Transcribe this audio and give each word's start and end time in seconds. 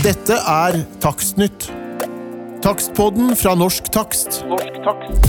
Dette 0.00 0.32
er 0.32 0.78
Takstnytt. 1.04 1.66
Takstpodden 2.64 3.34
fra 3.36 3.52
Norsk 3.52 3.90
Takst. 3.92 4.38
Norsk 4.48 4.78
takst. 4.80 5.26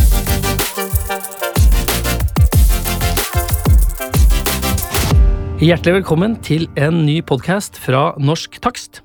Hjertelig 5.60 5.97
velkommen 5.97 6.39
til 6.39 6.70
en 6.79 7.02
ny 7.04 7.18
podkast 7.20 7.76
fra 7.84 8.13
Norsk 8.15 8.62
Takst. 8.63 9.04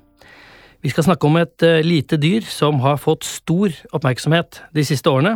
Vi 0.79 0.95
skal 0.95 1.09
snakke 1.09 1.27
om 1.27 1.35
et 1.43 1.67
eh, 1.67 1.83
lite 1.83 2.15
dyr 2.15 2.47
som 2.47 2.79
har 2.87 2.95
fått 3.03 3.27
stor 3.27 3.75
oppmerksomhet 3.91 4.63
de 4.71 4.87
siste 4.87 5.11
årene. 5.11 5.35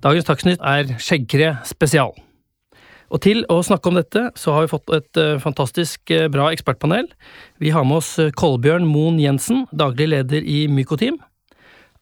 Dagens 0.00 0.32
Takstnytt 0.32 0.64
er 0.64 0.96
skjeggkre 0.96 1.58
spesial. 1.68 2.16
Og 3.12 3.20
til 3.20 3.42
å 3.52 3.58
snakke 3.60 3.90
om 3.90 3.98
dette, 3.98 4.30
så 4.40 4.54
har 4.56 4.64
vi 4.64 4.72
fått 4.72 4.92
et 4.96 5.20
eh, 5.20 5.40
fantastisk 5.42 6.12
eh, 6.14 6.30
bra 6.32 6.48
ekspertpanel. 6.54 7.10
Vi 7.60 7.72
har 7.74 7.84
med 7.84 8.00
oss 8.00 8.14
eh, 8.22 8.32
Kolbjørn 8.32 8.86
Moen 8.88 9.18
Jensen, 9.20 9.66
daglig 9.76 10.08
leder 10.14 10.40
i 10.40 10.64
Mykoteam. 10.72 11.18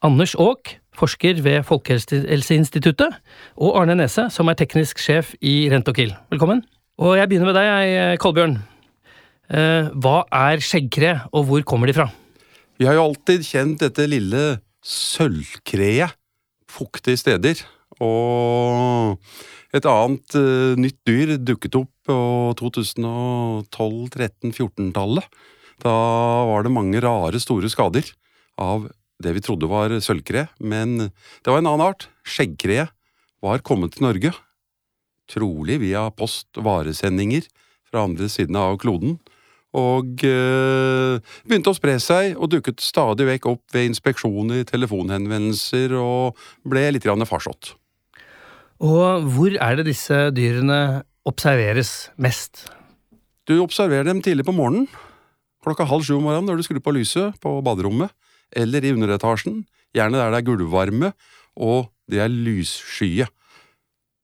Anders 0.06 0.36
Aak, 0.38 0.76
forsker 0.96 1.42
ved 1.42 1.64
Folkehelseinstituttet. 1.66 3.18
Og 3.58 3.74
Arne 3.80 3.98
Nese, 3.98 4.28
som 4.30 4.48
er 4.52 4.58
teknisk 4.60 5.02
sjef 5.02 5.34
i 5.42 5.66
Rentokil. 5.72 6.14
Velkommen. 6.30 6.62
Og 7.02 7.16
jeg 7.18 7.30
begynner 7.30 7.50
med 7.50 7.58
deg, 7.58 8.20
Kolbjørn. 8.20 8.58
Hva 10.04 10.16
er 10.36 10.62
skjeggkre, 10.62 11.14
og 11.34 11.46
hvor 11.48 11.64
kommer 11.66 11.90
de 11.90 11.96
fra? 11.96 12.06
Vi 12.78 12.86
har 12.86 12.96
jo 12.96 13.06
alltid 13.08 13.44
kjent 13.48 13.82
dette 13.82 14.06
lille 14.08 14.44
sølvkreet 14.84 16.14
fuktige 16.70 17.18
steder. 17.18 17.64
Og 18.04 19.18
et 19.76 19.86
annet 19.86 20.34
uh, 20.38 20.74
nytt 20.78 20.98
dyr 21.06 21.36
dukket 21.38 21.74
opp 21.78 21.90
på 22.08 22.16
2012-13-14-tallet. 22.58 25.24
Da 25.80 25.94
var 26.50 26.62
det 26.66 26.72
mange 26.74 27.00
rare, 27.00 27.40
store 27.40 27.68
skader 27.72 28.04
av 28.60 28.90
det 29.20 29.32
vi 29.36 29.42
trodde 29.44 29.68
var 29.70 30.00
sølvkre, 30.02 30.48
men 30.58 31.10
det 31.10 31.48
var 31.48 31.58
en 31.60 31.66
annen 31.70 31.86
art. 31.92 32.08
Skjeggkreet 32.26 32.88
var 33.44 33.58
kommet 33.64 33.92
til 33.96 34.06
Norge. 34.08 34.30
Trolig 35.30 35.80
via 35.82 36.10
post-varesendinger 36.12 37.42
fra 37.90 37.98
andre 38.06 38.28
siden 38.32 38.56
av 38.58 38.78
kloden. 38.82 39.18
Og 39.76 40.24
øh, 40.26 41.20
begynte 41.46 41.70
å 41.70 41.76
spre 41.76 41.94
seg, 42.02 42.34
og 42.34 42.50
dukket 42.50 42.82
stadig 42.82 43.26
vekk 43.28 43.46
opp 43.52 43.62
ved 43.74 43.86
inspeksjoner, 43.92 44.64
telefonhenvendelser, 44.66 45.94
og 46.00 46.38
ble 46.66 46.88
litt 46.96 47.06
farsott. 47.06 47.76
Og 48.80 49.26
hvor 49.34 49.52
er 49.60 49.76
det 49.76 49.90
disse 49.90 50.16
dyrene 50.32 51.02
observeres 51.28 52.08
mest? 52.16 52.64
Du 53.44 53.58
observerer 53.60 54.06
dem 54.08 54.22
tidlig 54.24 54.46
på 54.48 54.54
morgenen, 54.56 54.86
klokka 55.60 55.84
halv 55.84 56.06
sju 56.06 56.14
om 56.16 56.24
morgenen 56.24 56.48
når 56.48 56.60
du 56.60 56.64
skrur 56.64 56.80
på 56.84 56.94
lyset 56.96 57.36
på 57.44 57.58
baderommet, 57.66 58.08
eller 58.56 58.84
i 58.84 58.94
underetasjen, 58.96 59.64
gjerne 59.92 60.16
der 60.16 60.32
det 60.32 60.40
er 60.40 60.48
gulvvarme, 60.48 61.12
og 61.60 61.90
de 62.10 62.22
er 62.24 62.32
lysskye. 62.32 63.28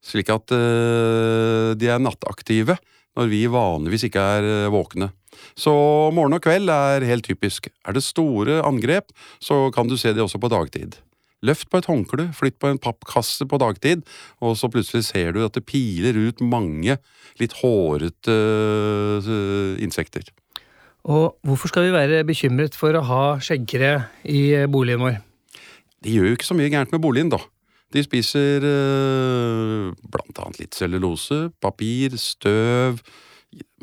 Slik 0.06 0.30
at 0.32 0.54
eh, 0.54 1.74
de 1.76 1.91
er 1.91 2.00
nattaktive 2.00 2.78
når 3.16 3.30
vi 3.32 3.42
vanligvis 3.50 4.06
ikke 4.08 4.24
er 4.38 4.48
eh, 4.48 4.72
våkne. 4.72 5.10
Så 5.58 5.72
morgen 6.16 6.38
og 6.38 6.44
kveld 6.44 6.70
er 6.72 7.04
helt 7.04 7.26
typisk. 7.28 7.68
Er 7.84 7.96
det 7.96 8.06
store 8.06 8.62
angrep, 8.64 9.12
så 9.42 9.66
kan 9.74 9.91
du 9.91 9.98
se 10.00 10.14
de 10.16 10.24
også 10.24 10.41
på 10.41 10.52
dagtid. 10.52 10.96
Løft 11.44 11.68
på 11.68 11.80
et 11.82 11.88
håndkle, 11.90 12.30
flytt 12.32 12.56
på 12.62 12.70
en 12.72 12.80
pappkasse 12.80 13.44
på 13.48 13.58
dagtid, 13.60 14.06
og 14.40 14.56
så 14.56 14.70
plutselig 14.72 15.04
ser 15.10 15.34
du 15.36 15.42
at 15.44 15.56
det 15.58 15.66
piler 15.68 16.16
ut 16.16 16.40
mange 16.40 16.96
litt 17.40 17.58
hårete 17.60 18.32
øh, 18.32 19.76
insekter. 19.84 20.30
Og 21.06 21.36
hvorfor 21.46 21.70
skal 21.70 21.86
vi 21.86 21.94
være 21.94 22.24
bekymret 22.26 22.74
for 22.74 22.96
å 22.96 23.04
ha 23.06 23.24
skjeggkre 23.38 23.92
i 24.26 24.64
boligen 24.72 25.04
vår? 25.04 25.20
De 26.02 26.16
gjør 26.16 26.30
jo 26.30 26.38
ikke 26.38 26.48
så 26.48 26.56
mye 26.56 26.72
gærent 26.72 26.94
med 26.94 27.04
boligen, 27.04 27.30
da. 27.34 27.38
De 27.94 28.02
spiser 28.02 28.64
øh, 28.66 29.92
blant 30.10 30.40
annet 30.42 30.64
litt 30.64 30.74
cellulose, 30.74 31.46
papir, 31.62 32.16
støv, 32.19 32.98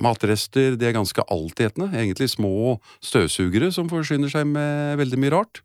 matrester. 0.04 0.76
De 0.76 0.90
er 0.90 0.96
ganske 0.96 1.24
altetende. 1.32 1.94
Egentlig 1.96 2.30
små 2.34 2.78
støvsugere 3.04 3.72
som 3.72 3.90
forsyner 3.92 4.32
seg 4.32 4.50
med 4.50 5.00
veldig 5.00 5.22
mye 5.24 5.36
rart. 5.38 5.64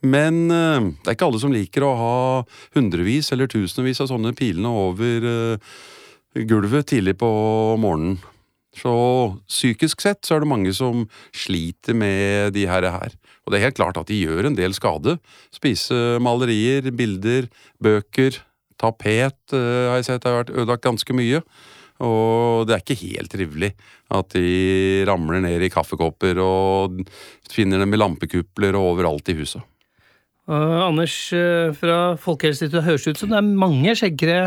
Men 0.00 0.46
øh, 0.48 0.90
det 0.96 1.10
er 1.10 1.16
ikke 1.16 1.28
alle 1.28 1.40
som 1.42 1.52
liker 1.52 1.84
å 1.84 1.94
ha 1.98 2.18
hundrevis 2.76 3.32
eller 3.34 3.50
tusenvis 3.52 4.00
av 4.00 4.08
sånne 4.12 4.32
pilene 4.36 4.70
over 4.72 5.26
øh, 5.28 5.72
gulvet 6.48 6.88
tidlig 6.92 7.18
på 7.20 7.30
morgenen. 7.80 8.20
Så 8.76 8.92
psykisk 9.50 10.00
sett 10.00 10.22
så 10.24 10.36
er 10.36 10.44
det 10.44 10.50
mange 10.50 10.72
som 10.76 11.02
sliter 11.34 11.96
med 11.98 12.54
de 12.54 12.68
her. 12.70 12.86
her. 12.86 13.16
Og 13.44 13.52
det 13.52 13.58
er 13.58 13.66
helt 13.66 13.80
klart 13.80 13.98
at 13.98 14.08
de 14.08 14.20
gjør 14.22 14.46
en 14.46 14.56
del 14.56 14.74
skade. 14.76 15.16
Spise 15.52 16.20
malerier, 16.22 16.86
bilder, 16.94 17.50
bøker, 17.82 18.38
tapet 18.80 19.56
eh, 19.56 19.90
har 19.90 19.98
jeg 19.98 20.08
sett 20.08 20.28
har 20.28 20.42
vært 20.42 20.54
ødelagt 20.54 20.86
ganske 20.86 21.16
mye. 21.16 21.42
Og 22.00 22.64
det 22.64 22.76
er 22.76 22.84
ikke 22.84 23.02
helt 23.02 23.32
trivelig 23.32 23.74
at 24.16 24.32
de 24.32 25.04
ramler 25.08 25.42
ned 25.44 25.66
i 25.66 25.72
kaffekopper 25.72 26.40
og 26.40 27.02
finner 27.52 27.82
dem 27.82 27.92
i 27.92 28.00
lampekupler 28.00 28.78
og 28.78 28.94
overalt 28.94 29.28
i 29.28 29.36
huset. 29.42 29.66
Og 30.48 30.86
Anders 30.86 31.14
eh, 31.36 31.74
fra 31.76 32.16
Folkehelseinstituttet 32.18 32.86
høres 32.86 33.06
ut 33.06 33.20
som 33.20 33.32
det 33.32 33.38
er 33.38 33.54
mange 33.66 33.94
skjeggkre 33.98 34.40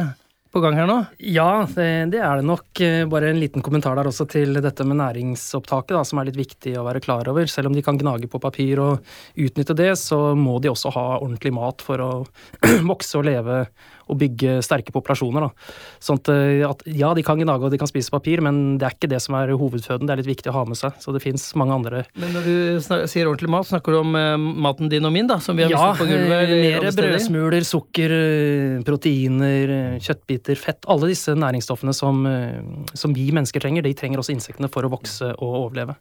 på 0.53 0.61
gang 0.63 0.75
her 0.77 0.87
nå? 0.89 0.97
Ja, 1.33 1.65
det, 1.73 1.87
det 2.13 2.19
er 2.21 2.39
det 2.39 2.45
nok. 2.45 2.67
Eh, 2.85 3.03
Bare 3.09 3.31
en 3.33 3.39
liten 3.41 3.63
kommentar 3.65 3.97
der 3.97 4.09
også 4.09 4.27
til 4.29 4.53
dette 4.61 4.85
med 4.85 4.99
næringsopptaket, 5.01 5.95
da, 5.97 6.03
som 6.05 6.21
er 6.21 6.29
litt 6.29 6.37
viktig 6.39 6.75
å 6.79 6.85
være 6.85 7.01
klar 7.03 7.27
over. 7.31 7.49
Selv 7.49 7.71
om 7.71 7.77
de 7.77 7.83
kan 7.85 7.97
gnage 7.97 8.29
på 8.29 8.41
papir 8.43 8.81
og 8.83 9.01
utnytte 9.33 9.75
det, 9.77 9.91
så 9.99 10.35
må 10.37 10.59
de 10.63 10.69
også 10.71 10.93
ha 10.93 11.07
ordentlig 11.17 11.53
mat 11.57 11.81
for 11.85 12.03
å 12.05 12.11
vokse 12.91 13.19
og 13.21 13.27
leve 13.29 13.63
og 14.11 14.17
bygge 14.19 14.57
sterke 14.65 14.91
populasjoner. 14.91 15.45
Da. 15.47 15.73
Sånn 16.03 16.19
at, 16.19 16.29
eh, 16.33 16.61
at 16.67 16.81
ja, 16.91 17.13
de 17.15 17.23
kan 17.25 17.39
gnage 17.39 17.63
og 17.65 17.71
de 17.71 17.79
kan 17.79 17.87
spise 17.89 18.11
papir, 18.11 18.41
men 18.43 18.75
det 18.77 18.87
er 18.89 18.97
ikke 18.97 19.09
det 19.13 19.21
som 19.23 19.37
er 19.39 19.53
hovedføden. 19.55 20.05
Det 20.09 20.13
er 20.15 20.19
litt 20.21 20.31
viktig 20.33 20.51
å 20.51 20.57
ha 20.57 20.63
med 20.67 20.77
seg. 20.77 20.97
Så 21.01 21.13
det 21.15 21.21
fins 21.23 21.45
mange 21.59 21.77
andre 21.77 22.03
Men 22.19 22.33
når 22.35 22.45
du 22.49 22.55
snakker, 22.83 23.07
sier 23.09 23.29
ordentlig 23.31 23.53
mat, 23.55 23.69
snakker 23.71 23.95
du 23.95 24.01
om 24.01 24.17
eh, 24.19 24.35
maten 24.67 24.91
din 24.91 25.07
og 25.07 25.15
min, 25.15 25.29
da? 25.31 25.39
Som 25.41 25.57
vi 25.57 25.65
har 25.65 25.71
Ja, 25.73 25.93
mistet 25.93 26.03
på 26.03 26.09
gulvet? 26.11 26.51
Ja, 26.51 26.81
mer 26.83 26.97
brødsmuler, 26.99 27.65
sukker, 27.67 28.15
eh, 28.19 28.83
proteiner, 28.85 29.73
eh, 29.79 29.97
kjøttbiter, 30.43 30.55
fett. 30.59 30.85
Alle 30.87 31.07
disse 31.07 31.33
næringsstoffene 31.33 31.93
som, 31.93 32.25
eh, 32.25 32.61
som 32.93 33.13
vi 33.13 33.31
mennesker 33.31 33.59
trenger, 33.59 33.83
de 33.83 33.93
trenger 33.93 34.19
også 34.19 34.35
insektene 34.35 34.69
for 34.69 34.83
å 34.83 34.91
vokse 34.91 35.33
og 35.39 35.71
overleve. 35.71 35.95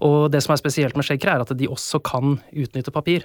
Og 0.00 0.30
det 0.30 0.42
som 0.42 0.52
er 0.52 0.58
spesielt 0.58 0.96
med 0.96 1.04
skjeggkre, 1.04 1.34
er 1.34 1.40
at 1.40 1.56
de 1.56 1.66
også 1.66 2.02
kan 2.02 2.40
utnytte 2.52 2.92
papir. 2.92 3.24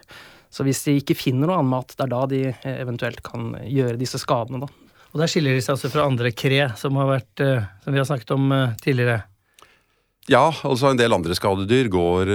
Så 0.49 0.63
hvis 0.63 0.83
de 0.83 0.99
ikke 0.99 1.15
finner 1.15 1.47
noe 1.47 1.59
annen 1.59 1.71
mat, 1.71 1.93
det 1.95 2.03
er 2.03 2.07
da 2.07 2.25
de 2.25 2.43
eh, 2.49 2.81
eventuelt 2.81 3.21
kan 3.23 3.55
gjøre 3.65 3.99
disse 3.99 4.19
skadene, 4.19 4.61
da. 4.61 4.67
Og 5.13 5.19
der 5.19 5.27
skiller 5.27 5.53
de 5.53 5.61
seg 5.61 5.75
altså 5.75 5.91
fra 5.91 6.07
andre 6.07 6.31
kre 6.31 6.71
som, 6.77 6.95
har 6.95 7.19
vært, 7.19 7.41
eh, 7.41 7.67
som 7.83 7.93
vi 7.93 7.99
har 7.99 8.07
snakket 8.07 8.31
om 8.31 8.75
tidligere. 8.81 9.23
Ja, 10.29 10.53
altså 10.63 10.91
en 10.91 10.97
del 10.97 11.11
andre 11.11 11.33
skadedyr 11.33 11.89
går 11.89 12.29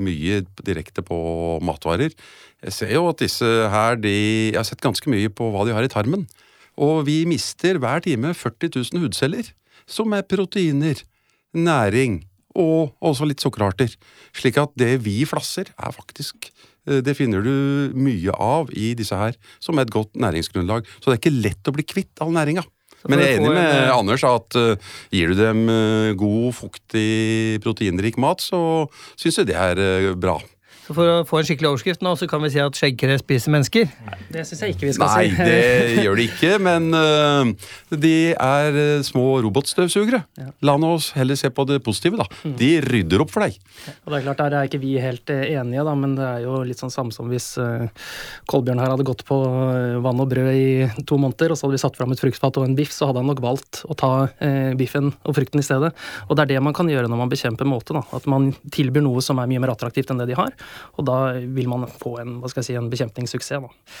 mye 0.00 0.44
direkte 0.62 1.02
på 1.02 1.58
matvarer. 1.60 2.14
Jeg 2.62 2.72
ser 2.72 2.92
jo 2.94 3.08
at 3.10 3.18
disse 3.18 3.44
her, 3.44 3.96
de 3.96 4.52
Jeg 4.52 4.56
har 4.56 4.64
sett 4.64 4.80
ganske 4.80 5.10
mye 5.10 5.28
på 5.28 5.50
hva 5.50 5.66
de 5.66 5.74
har 5.74 5.82
i 5.82 5.90
tarmen. 5.90 6.24
Og 6.76 7.06
vi 7.08 7.22
mister 7.28 7.80
hver 7.80 8.04
time 8.04 8.34
40 8.36 8.72
000 8.76 9.04
hudceller, 9.04 9.50
som 9.88 10.12
er 10.16 10.26
proteiner, 10.28 11.02
næring 11.56 12.24
og 12.56 12.94
også 13.04 13.28
litt 13.28 13.42
sukkerarter. 13.44 13.92
Slik 14.36 14.58
at 14.60 14.72
det 14.80 14.96
vi 15.04 15.20
flasser, 15.28 15.70
er 15.76 15.92
faktisk 15.92 16.48
eh, 16.88 17.02
Det 17.04 17.16
finner 17.16 17.44
du 17.44 17.92
mye 17.96 18.32
av 18.32 18.72
i 18.72 18.94
disse 18.98 19.16
her, 19.16 19.36
som 19.60 19.76
er 19.76 19.86
et 19.86 19.94
godt 19.94 20.16
næringsgrunnlag. 20.16 20.88
Så 21.00 21.10
det 21.10 21.16
er 21.16 21.22
ikke 21.22 21.44
lett 21.48 21.68
å 21.68 21.76
bli 21.76 21.86
kvitt 21.86 22.24
all 22.24 22.34
næringa. 22.36 22.64
Men 23.06 23.22
jeg 23.22 23.36
er 23.36 23.38
enig 23.38 23.52
med 23.52 23.68
eh, 23.68 23.92
Anders 23.94 24.24
at 24.26 24.56
uh, 24.58 24.94
gir 25.14 25.30
du 25.30 25.38
dem 25.38 25.66
uh, 25.70 26.10
god, 26.18 26.48
fuktig, 26.56 27.60
proteinrik 27.62 28.18
mat, 28.18 28.42
så 28.42 28.58
syns 29.14 29.38
jeg 29.42 29.50
det 29.52 29.58
er 29.60 29.78
uh, 29.78 30.14
bra. 30.18 30.40
Så 30.86 30.94
for 30.94 31.10
å 31.10 31.14
få 31.26 31.40
en 31.40 31.46
skikkelig 31.48 31.72
overskrift 31.72 32.02
nå, 32.04 32.12
så 32.14 32.28
kan 32.30 32.44
vi 32.44 32.52
si 32.54 32.60
at 32.62 32.76
skjeggkre 32.78 33.16
spiser 33.18 33.50
mennesker. 33.50 33.88
Det 34.30 34.44
syns 34.46 34.60
jeg 34.62 34.76
ikke 34.76 34.86
vi 34.86 34.92
skal 34.94 35.10
Nei, 35.10 35.24
si. 35.32 35.46
det 35.48 36.04
gjør 36.04 36.20
de 36.20 36.26
ikke, 36.30 36.50
men 36.62 36.86
uh, 36.94 37.72
de 37.90 38.12
er 38.30 38.78
eh, 38.78 39.02
små 39.06 39.24
robotstøvsugere. 39.42 40.22
La 40.66 40.76
oss 40.86 41.08
heller 41.16 41.38
se 41.38 41.50
på 41.50 41.64
det 41.66 41.80
positive, 41.82 42.20
da. 42.20 42.26
Mm. 42.46 42.54
De 42.60 42.70
rydder 42.84 43.24
opp 43.24 43.32
for 43.34 43.42
deg. 43.42 43.56
Og 44.04 44.12
det 44.12 44.20
er 44.20 44.26
klart, 44.28 44.44
Der 44.44 44.56
er 44.60 44.70
ikke 44.70 44.80
vi 44.84 44.92
helt 45.02 45.32
eh, 45.34 45.56
enige, 45.56 45.82
da, 45.88 45.96
men 45.98 46.14
det 46.20 46.28
er 46.28 46.44
jo 46.44 46.60
litt 46.68 46.78
sånn 46.78 46.94
samme 46.94 47.14
som 47.14 47.26
hvis 47.32 47.48
uh, 47.58 47.88
Kolbjørn 48.46 48.84
her 48.84 48.94
hadde 48.94 49.08
gått 49.08 49.26
på 49.26 49.40
vann 50.06 50.22
og 50.22 50.30
brød 50.30 50.52
i 50.54 51.02
to 51.02 51.18
måneder, 51.18 51.50
og 51.50 51.58
så 51.58 51.66
hadde 51.66 51.80
vi 51.80 51.82
satt 51.82 51.98
fram 51.98 52.14
et 52.14 52.22
fruktfat 52.22 52.62
og 52.62 52.68
en 52.68 52.78
biff, 52.78 52.94
så 52.94 53.10
hadde 53.10 53.24
han 53.24 53.30
nok 53.32 53.42
valgt 53.42 53.82
å 53.90 53.98
ta 53.98 54.12
uh, 54.30 54.70
biffen 54.78 55.10
og 55.26 55.34
frukten 55.34 55.64
i 55.64 55.66
stedet. 55.66 55.90
Og 56.28 56.38
det 56.38 56.46
er 56.46 56.54
det 56.54 56.62
man 56.62 56.78
kan 56.78 56.86
gjøre 56.94 57.10
når 57.10 57.24
man 57.24 57.34
bekjemper 57.34 57.66
måte. 57.66 57.98
da, 57.98 58.06
At 58.14 58.30
man 58.30 58.52
tilbyr 58.70 59.02
noe 59.02 59.24
som 59.24 59.42
er 59.42 59.50
mye 59.50 59.66
mer 59.66 59.74
attraktivt 59.74 60.14
enn 60.14 60.22
det 60.22 60.30
de 60.30 60.38
har. 60.38 60.54
Og 60.96 61.08
da 61.08 61.18
vil 61.40 61.68
man 61.72 61.86
få 61.90 62.18
en, 62.22 62.38
hva 62.42 62.52
skal 62.52 62.62
jeg 62.62 62.70
si, 62.70 62.78
en 62.78 62.92
bekjempningssuksess. 62.92 63.66
da. 63.66 63.96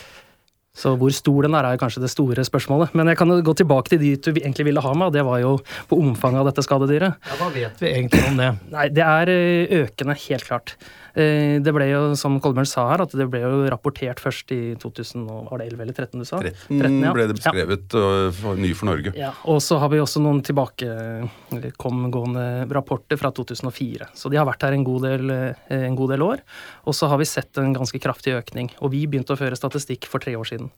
Så 0.76 0.92
hvor 1.00 1.12
stor 1.14 1.46
den 1.46 1.56
er, 1.56 1.64
er 1.64 1.80
kanskje 1.80 2.02
det 2.04 2.10
store 2.12 2.44
spørsmålet. 2.44 2.92
Men 2.98 3.08
jeg 3.08 3.16
kan 3.16 3.32
gå 3.44 3.54
tilbake 3.56 3.94
til 3.94 4.02
dit 4.02 4.26
du 4.26 4.34
egentlig 4.36 4.66
ville 4.68 4.82
ha 4.84 4.92
med, 4.92 5.08
og 5.08 5.14
det 5.14 5.24
var 5.24 5.40
jo 5.40 5.54
på 5.88 5.96
omfanget 6.02 6.42
av 6.42 6.50
dette 6.50 6.64
skadedyret. 6.66 7.16
Ja, 7.30 7.38
Hva 7.40 7.48
vet 7.54 7.80
vi 7.80 7.92
egentlig 7.94 8.26
om 8.28 8.36
det? 8.42 8.50
Nei, 8.74 8.86
det 8.92 9.06
er 9.06 9.32
økende, 9.80 10.18
helt 10.26 10.44
klart. 10.44 10.76
Eh, 11.16 11.56
Det 11.64 11.72
ble 11.72 11.86
jo, 11.88 12.00
som 12.18 12.34
Kolbjørn 12.44 12.66
sa 12.68 12.82
her, 12.90 13.00
at 13.06 13.12
det 13.16 13.24
ble 13.32 13.40
jo 13.40 13.62
rapportert 13.72 14.20
først 14.20 14.52
i 14.52 14.76
2000, 14.80 15.24
og 15.32 15.48
var 15.50 15.58
det 15.62 15.66
11 15.72 15.82
eller 15.86 15.96
13 15.96 16.20
du 16.20 16.26
sa? 16.28 16.36
13 16.44 16.76
13, 16.76 16.98
ja. 17.06 17.12
ble 17.16 17.24
det 17.30 17.36
beskrevet 17.38 17.96
ja. 17.96 18.52
ny 18.60 18.70
for 18.76 18.86
Norge. 18.90 19.10
Ja, 19.16 19.30
og 19.48 19.62
så 19.64 19.74
har 19.80 19.88
vi 19.92 20.02
også 20.02 20.20
noen 20.20 20.42
tilbakekomgående 20.44 22.44
rapporter 22.76 23.16
fra 23.20 23.30
2004. 23.32 24.10
Så 24.16 24.28
de 24.32 24.36
har 24.40 24.48
vært 24.48 24.64
her 24.66 24.72
en 24.76 24.84
god, 24.84 25.02
del, 25.08 25.24
eh, 25.32 25.54
en 25.78 25.96
god 25.96 26.10
del 26.12 26.22
år. 26.26 26.38
Og 26.84 26.92
så 26.96 27.04
har 27.08 27.18
vi 27.22 27.26
sett 27.28 27.52
en 27.62 27.76
ganske 27.76 27.98
kraftig 28.02 28.32
økning. 28.36 28.68
Og 28.84 28.92
vi 28.92 29.06
begynte 29.08 29.32
å 29.32 29.40
føre 29.40 29.56
statistikk 29.56 30.04
for 30.10 30.18
tre 30.20 30.36
år 30.36 30.44
siden. 30.52 30.68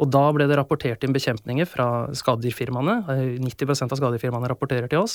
Og 0.00 0.06
da 0.10 0.24
ble 0.34 0.48
det 0.50 0.56
rapportert 0.58 1.04
inn 1.06 1.14
bekjempninger 1.14 1.66
fra 1.70 1.86
skadedyrfirmaene. 2.16 2.96
Eh, 3.12 3.38
90% 3.44 3.92
av 3.92 3.98
skadedyrfirmaene 4.00 4.48
rapporterer 4.50 4.88
til 4.88 4.98
oss. 5.04 5.14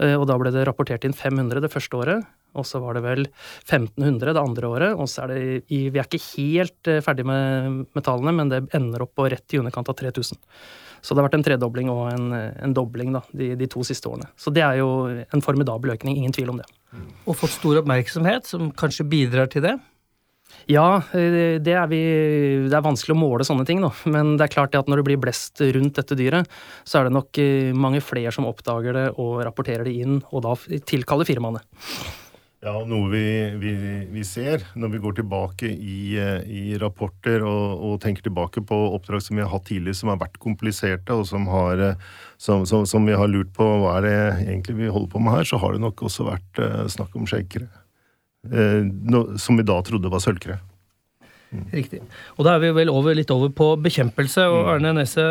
Og 0.00 0.26
da 0.30 0.34
ble 0.38 0.50
det 0.54 0.64
rapportert 0.64 1.04
inn 1.04 1.12
500 1.12 1.60
det 1.60 1.70
første 1.70 1.94
året. 1.98 2.24
Og 2.56 2.66
så 2.66 2.80
var 2.82 2.96
det 2.96 3.04
vel 3.04 3.26
1500 3.26 4.34
det 4.34 4.42
andre 4.42 4.70
året. 4.72 4.96
Og 4.96 5.10
så 5.10 5.24
er 5.24 5.34
det 5.34 5.40
i, 5.74 5.88
Vi 5.92 6.00
er 6.00 6.08
ikke 6.08 6.24
helt 6.38 6.90
eh, 6.90 7.02
ferdig 7.04 7.26
med, 7.28 7.84
med 7.94 8.06
tallene, 8.06 8.34
men 8.34 8.52
det 8.52 8.64
ender 8.76 9.04
opp 9.04 9.16
på 9.18 9.28
rett 9.28 9.56
i 9.56 9.60
underkant 9.60 9.90
av 9.92 9.98
3000. 9.98 10.40
Så 11.00 11.14
det 11.14 11.22
har 11.22 11.28
vært 11.28 11.38
en 11.38 11.46
tredobling 11.46 11.90
og 11.92 12.08
en, 12.10 12.32
en 12.34 12.74
dobling 12.74 13.12
da, 13.14 13.22
de, 13.30 13.52
de 13.58 13.68
to 13.70 13.84
siste 13.86 14.08
årene. 14.10 14.30
Så 14.38 14.50
det 14.54 14.64
er 14.66 14.80
jo 14.80 14.88
en 15.06 15.44
formidabel 15.44 15.94
økning, 15.94 16.18
ingen 16.18 16.34
tvil 16.34 16.50
om 16.54 16.58
det. 16.58 16.66
Og 17.28 17.36
fått 17.38 17.54
stor 17.54 17.78
oppmerksomhet, 17.82 18.48
som 18.48 18.72
kanskje 18.74 19.06
bidrar 19.06 19.50
til 19.52 19.64
det. 19.66 19.76
Ja, 20.68 21.00
eh, 21.16 21.56
det 21.62 21.74
er, 21.74 21.86
vi, 21.88 22.00
det 22.68 22.76
er 22.76 22.84
vanskelig 22.84 23.14
å 23.14 23.20
måle 23.20 23.46
sånne 23.46 23.66
ting, 23.68 23.80
da. 23.84 23.92
Men 24.10 24.36
det 24.36 24.48
er 24.48 24.54
klart 24.56 24.76
at 24.76 24.88
når 24.90 25.00
det 25.00 25.08
blir 25.10 25.20
blest 25.22 25.62
rundt 25.62 25.96
dette 26.00 26.16
dyret, 26.18 26.48
så 26.88 27.00
er 27.00 27.08
det 27.08 27.16
nok 27.16 27.40
eh, 27.42 27.74
mange 27.76 28.02
flere 28.04 28.32
som 28.34 28.48
oppdager 28.48 28.96
det 28.96 29.06
og 29.16 29.42
rapporterer 29.46 29.86
det 29.88 29.96
inn, 30.02 30.18
og 30.32 30.44
da 30.44 30.56
tilkaller 30.88 31.28
firmaene. 31.28 31.62
Ja, 32.58 32.72
noe 32.82 33.06
vi, 33.12 33.22
vi, 33.62 33.72
vi 34.10 34.22
ser 34.26 34.64
når 34.74 34.90
vi 34.90 35.00
går 35.04 35.12
tilbake 35.20 35.68
i, 35.70 36.16
eh, 36.18 36.40
i 36.42 36.62
rapporter 36.82 37.44
og, 37.46 37.84
og 37.86 38.00
tenker 38.02 38.26
tilbake 38.26 38.64
på 38.66 38.78
oppdrag 38.96 39.22
som 39.22 39.38
vi 39.38 39.44
har 39.44 39.52
hatt 39.52 39.68
tidligere 39.68 39.94
som 40.00 40.10
har 40.10 40.18
vært 40.18 40.40
kompliserte, 40.42 41.14
og 41.14 41.28
som, 41.30 41.46
har, 41.52 41.82
eh, 41.92 42.08
som, 42.34 42.66
som, 42.66 42.82
som 42.82 43.06
vi 43.06 43.14
har 43.14 43.30
lurt 43.30 43.52
på 43.54 43.68
hva 43.84 44.00
er 44.00 44.08
det 44.08 44.16
egentlig 44.48 44.74
vi 44.80 44.90
holder 44.90 45.12
på 45.12 45.22
med 45.22 45.36
her, 45.36 45.46
så 45.46 45.60
har 45.62 45.76
det 45.76 45.84
nok 45.86 46.02
også 46.10 46.26
vært 46.32 46.62
eh, 46.64 46.82
snakk 46.96 47.14
om 47.14 47.30
shakere. 47.30 47.70
Som 48.48 49.58
vi 49.58 49.64
da 49.66 49.74
trodde 49.84 50.10
var 50.10 50.22
sølvkre. 50.22 50.58
Riktig. 51.74 51.98
Og 52.38 52.46
da 52.46 52.54
er 52.54 52.62
vi 52.62 52.74
vel 52.76 52.90
over, 52.90 53.16
litt 53.18 53.32
over 53.34 53.50
på 53.52 53.72
bekjempelse. 53.82 54.44
Og 54.46 54.70
Arne 54.72 54.94
Nesse, 54.94 55.24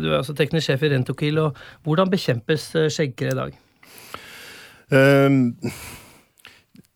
du 0.00 0.08
er 0.08 0.16
altså 0.22 0.34
teknisk 0.36 0.70
sjef 0.70 0.82
i 0.82 0.90
Rentokil. 0.90 1.38
og 1.44 1.60
Hvordan 1.84 2.10
bekjempes 2.10 2.70
skjeggkre 2.96 3.34
i 3.34 3.38
dag? 3.38 3.60
Eh, 4.96 5.38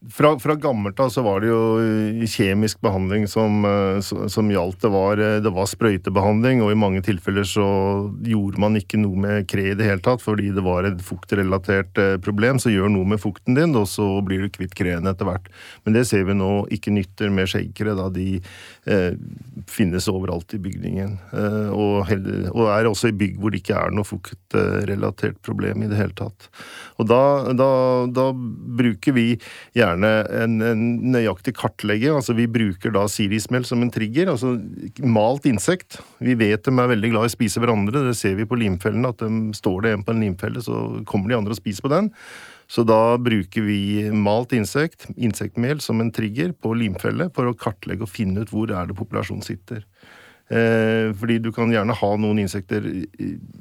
fra, 0.07 0.39
fra 0.39 0.55
gammelt 0.55 1.01
av 1.01 1.09
så 1.11 1.23
var 1.27 1.43
det 1.43 1.49
jo 1.51 1.63
eh, 1.83 2.27
kjemisk 2.31 2.79
behandling 2.85 3.25
som, 3.31 3.65
eh, 3.67 3.99
som, 4.31 4.51
gjaldt. 4.51 4.79
Det 4.85 4.91
var, 4.95 5.19
eh, 5.19 5.39
det 5.43 5.51
var 5.55 5.67
sprøytebehandling, 5.67 6.63
og 6.63 6.71
i 6.71 6.79
mange 6.79 7.03
tilfeller 7.03 7.47
så 7.49 7.67
gjorde 8.23 8.63
man 8.63 8.79
ikke 8.79 9.01
noe 9.03 9.19
med 9.19 9.49
kre 9.51 9.73
i 9.73 9.77
det 9.79 9.89
hele 9.89 10.03
tatt, 10.05 10.23
fordi 10.23 10.53
det 10.55 10.63
var 10.63 10.87
et 10.87 11.03
fuktrelatert 11.03 11.99
problem. 12.23 12.63
Så 12.63 12.71
gjør 12.71 12.93
noe 12.95 13.11
med 13.11 13.23
fukten 13.23 13.59
din, 13.59 13.75
og 13.79 13.89
så 13.91 14.07
blir 14.23 14.47
du 14.47 14.53
kvitt 14.55 14.77
kreen 14.79 15.11
etter 15.11 15.27
hvert. 15.27 15.51
Men 15.83 15.99
det 15.99 16.07
ser 16.07 16.23
vi 16.29 16.39
nå 16.39 16.53
ikke 16.75 16.95
nytter 16.95 17.35
med 17.35 17.51
skjeggkre, 17.51 17.97
de 18.15 18.39
finnes 19.69 20.09
overalt 20.09 20.55
i 20.57 20.61
bygningen. 20.63 21.17
Eh, 21.33 21.71
og 21.73 22.69
er 22.73 22.89
også 22.89 23.11
i 23.11 23.17
bygg 23.17 23.39
hvor 23.41 23.53
det 23.53 23.63
ikke 23.63 23.77
er 23.79 23.95
noe 23.95 24.07
fuktrelatert 24.07 25.39
problem 25.45 25.85
i 25.85 25.91
det 25.91 25.99
hele 25.99 26.17
tatt. 26.19 26.49
Og 26.99 27.09
da, 27.11 27.21
da, 27.57 27.71
da 28.15 28.27
bruker 28.33 29.17
vi 29.17 29.27
gjerne 29.77 30.13
en, 30.43 30.59
en 30.65 30.85
nøyaktig 31.15 31.57
kartlegging. 31.59 32.17
Altså 32.19 32.37
vi 32.39 32.49
bruker 32.51 32.95
da 32.95 33.07
sirismel 33.11 33.67
som 33.69 33.85
en 33.85 33.93
trigger. 33.95 34.33
Altså 34.33 34.57
malt 35.05 35.49
insekt. 35.51 36.01
Vi 36.25 36.37
vet 36.39 36.67
de 36.67 36.75
er 36.75 36.93
veldig 36.95 37.15
glad 37.15 37.29
i 37.29 37.33
å 37.33 37.37
spise 37.37 37.63
hverandre. 37.63 38.07
Det 38.09 38.17
ser 38.19 38.39
vi 38.39 38.49
på 38.49 38.59
limfellene. 38.59 39.13
At 39.13 39.25
de 39.25 39.57
står 39.57 39.85
det 39.85 39.97
en 39.97 40.07
på 40.07 40.15
en 40.15 40.23
limfelle, 40.25 40.63
så 40.65 41.03
kommer 41.09 41.33
de 41.33 41.41
andre 41.41 41.57
og 41.57 41.61
spiser 41.61 41.85
på 41.85 41.93
den. 41.93 42.13
Så 42.69 42.85
da 42.85 43.17
bruker 43.17 43.65
vi 43.65 43.81
malt 44.13 44.53
insekt, 44.53 45.09
insektmel, 45.17 45.81
som 45.81 46.03
en 46.03 46.13
trigger 46.13 46.53
på 46.53 46.75
limfelle 46.77 47.31
for 47.35 47.49
å 47.49 47.57
kartlegge 47.57 48.05
og 48.05 48.13
finne 48.13 48.45
ut 48.45 48.53
hvor 48.53 48.69
er 48.69 48.91
det 48.91 48.97
populasjonen 48.99 49.45
sitter. 49.47 49.87
Eh, 50.49 51.11
fordi 51.17 51.39
du 51.45 51.51
kan 51.53 51.73
gjerne 51.73 51.97
ha 51.97 52.11
noen 52.21 52.39
insekter 52.41 52.85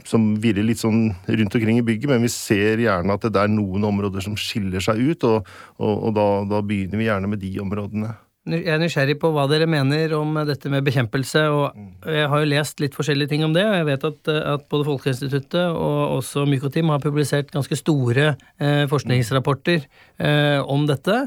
som 0.07 0.30
virrer 0.44 0.63
litt 0.63 0.80
sånn 0.80 1.09
rundt 1.27 1.57
omkring 1.59 1.81
i 1.81 1.88
bygget, 1.88 2.12
men 2.12 2.24
vi 2.24 2.31
ser 2.31 2.83
gjerne 2.83 3.15
at 3.15 3.27
det 3.27 3.42
er 3.42 3.51
noen 3.51 3.88
områder 3.89 4.24
som 4.24 4.38
skiller 4.39 4.83
seg 4.83 5.01
ut, 5.04 5.27
og, 5.27 5.51
og, 5.80 5.94
og 6.07 6.15
da, 6.15 6.27
da 6.56 6.63
begynner 6.63 7.00
vi 7.00 7.09
gjerne 7.09 7.31
med 7.31 7.44
de 7.44 7.51
områdene. 7.63 8.13
Jeg 8.48 8.72
er 8.72 8.80
nysgjerrig 8.80 9.18
på 9.20 9.30
hva 9.36 9.44
dere 9.52 9.68
mener 9.68 10.14
om 10.16 10.38
dette 10.48 10.70
med 10.72 10.86
bekjempelse. 10.88 11.42
og 11.52 12.08
Jeg 12.08 12.30
har 12.32 12.44
jo 12.44 12.50
lest 12.50 12.80
litt 12.80 12.96
forskjellige 12.96 13.34
ting 13.34 13.44
om 13.44 13.54
det. 13.56 13.66
og 13.68 13.76
Jeg 13.76 13.88
vet 13.90 14.06
at, 14.08 14.32
at 14.54 14.68
både 14.72 14.88
Folkehelseinstituttet 14.88 15.76
og 15.76 16.18
også 16.22 16.46
Mykotim 16.48 16.94
har 16.94 17.04
publisert 17.04 17.52
ganske 17.52 17.76
store 17.76 18.30
eh, 18.60 18.86
forskningsrapporter 18.88 19.84
eh, 19.84 20.60
om 20.64 20.88
dette. 20.88 21.18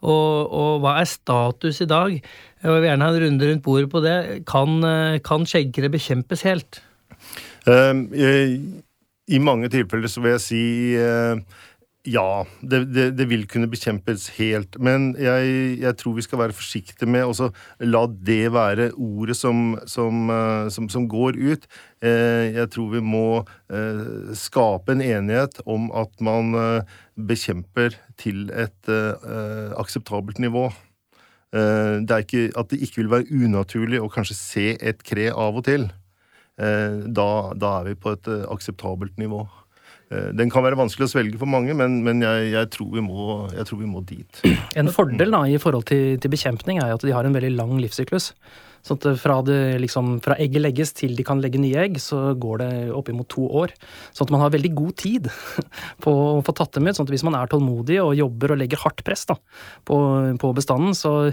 Og, 0.00 0.48
og 0.48 0.80
hva 0.84 0.96
er 1.02 1.10
status 1.10 1.82
i 1.84 1.90
dag? 1.90 2.16
Jeg 2.16 2.76
vil 2.76 2.88
gjerne 2.88 3.08
ha 3.08 3.14
en 3.14 3.24
runde 3.24 3.50
rundt 3.50 3.64
bordet 3.64 3.90
på 3.92 4.04
det. 4.04 4.18
Kan, 4.48 4.80
eh, 4.84 5.20
kan 5.24 5.44
skjeggkre 5.48 5.92
bekjempes 5.92 6.44
helt? 6.48 6.80
Um, 7.68 8.06
jeg, 8.16 8.60
I 9.28 9.38
mange 9.38 9.68
tilfeller 9.68 10.08
så 10.08 10.24
vil 10.24 10.38
jeg 10.38 10.46
si 10.46 10.64
eh, 10.96 11.60
ja, 12.08 12.46
det, 12.64 12.78
det, 12.94 13.04
det 13.18 13.26
vil 13.28 13.42
kunne 13.44 13.68
bekjempes 13.68 14.30
helt. 14.38 14.78
Men 14.80 15.10
jeg, 15.20 15.76
jeg 15.82 15.96
tror 16.00 16.14
vi 16.16 16.24
skal 16.24 16.40
være 16.40 16.56
forsiktige 16.56 17.08
med 17.10 17.28
å 17.28 17.50
la 17.84 18.06
det 18.08 18.52
være 18.54 18.86
ordet 18.96 19.36
som, 19.36 19.74
som, 19.84 20.30
eh, 20.32 20.70
som, 20.72 20.88
som 20.88 21.04
går 21.12 21.36
ut. 21.36 21.68
Eh, 22.00 22.56
Jeg 22.56 22.70
tror 22.72 22.88
vi 22.94 23.02
må 23.04 23.42
eh, 23.68 24.32
skape 24.32 24.96
en 24.96 25.04
enighet 25.04 25.60
om 25.68 25.90
at 25.92 26.14
man 26.24 26.56
bekjemper 27.20 27.98
til 28.16 28.48
et 28.56 28.88
akseptabelt 29.76 30.38
nivå. 30.40 30.70
Det 31.52 32.14
er 32.14 32.24
ikke, 32.24 32.46
at 32.56 32.70
det 32.70 32.78
ikke 32.80 33.02
vil 33.02 33.10
være 33.12 33.44
unaturlig 33.44 34.00
å 34.00 34.08
kanskje 34.12 34.36
se 34.38 34.66
et 34.80 35.02
kre 35.04 35.28
av 35.34 35.58
og 35.60 35.66
til. 35.66 35.88
Da, 36.56 37.28
da 37.52 37.72
er 37.80 37.90
vi 37.90 37.96
på 37.98 38.14
et 38.14 38.30
akseptabelt 38.48 39.20
nivå. 39.20 39.42
Eh, 40.10 40.30
Den 40.36 40.50
kan 40.50 40.64
være 40.66 40.78
vanskelig 40.78 41.08
å 41.08 41.12
svelge 41.12 41.38
for 41.40 41.50
mange, 41.50 41.74
men, 41.76 42.00
men 42.06 42.24
jeg, 42.24 42.50
jeg, 42.54 42.70
tror 42.74 43.04
må, 43.06 43.28
jeg 43.54 43.68
tror 43.68 43.82
vi 43.82 43.90
må 43.90 44.02
dit. 44.06 44.42
En 44.80 44.90
fordel 44.92 45.30
da, 45.36 45.44
i 45.46 45.60
forhold 45.62 45.86
til, 45.90 46.18
til 46.22 46.32
bekjempning 46.32 46.82
er 46.82 46.96
at 46.96 47.06
de 47.06 47.14
har 47.14 47.26
en 47.26 47.36
veldig 47.36 47.54
lang 47.56 47.76
livssyklus. 47.82 48.32
Sånn 48.86 48.98
at 49.00 49.20
fra, 49.20 49.40
det, 49.44 49.58
liksom, 49.82 50.18
fra 50.24 50.36
egget 50.40 50.64
legges 50.64 50.94
til 50.96 51.16
de 51.18 51.24
kan 51.26 51.40
legge 51.42 51.60
nye 51.60 51.84
egg, 51.84 51.98
så 52.02 52.32
går 52.40 52.62
det 52.62 52.70
oppimot 52.96 53.28
to 53.30 53.44
år. 53.62 53.74
Sånn 54.14 54.28
at 54.28 54.34
man 54.34 54.44
har 54.44 54.54
veldig 54.54 54.72
god 54.76 54.96
tid 55.00 55.28
på 56.04 56.14
å 56.14 56.40
få 56.46 56.54
tatt 56.56 56.76
dem 56.76 56.88
ut. 56.88 56.96
Sånn 56.96 57.08
at 57.08 57.14
hvis 57.14 57.26
man 57.26 57.36
er 57.38 57.50
tålmodig 57.50 58.00
og 58.02 58.14
jobber 58.18 58.54
og 58.54 58.60
legger 58.62 58.80
hardt 58.84 59.04
press 59.06 59.26
da, 59.28 59.36
på, 59.88 59.98
på 60.40 60.52
bestanden, 60.56 60.96
så 60.96 61.30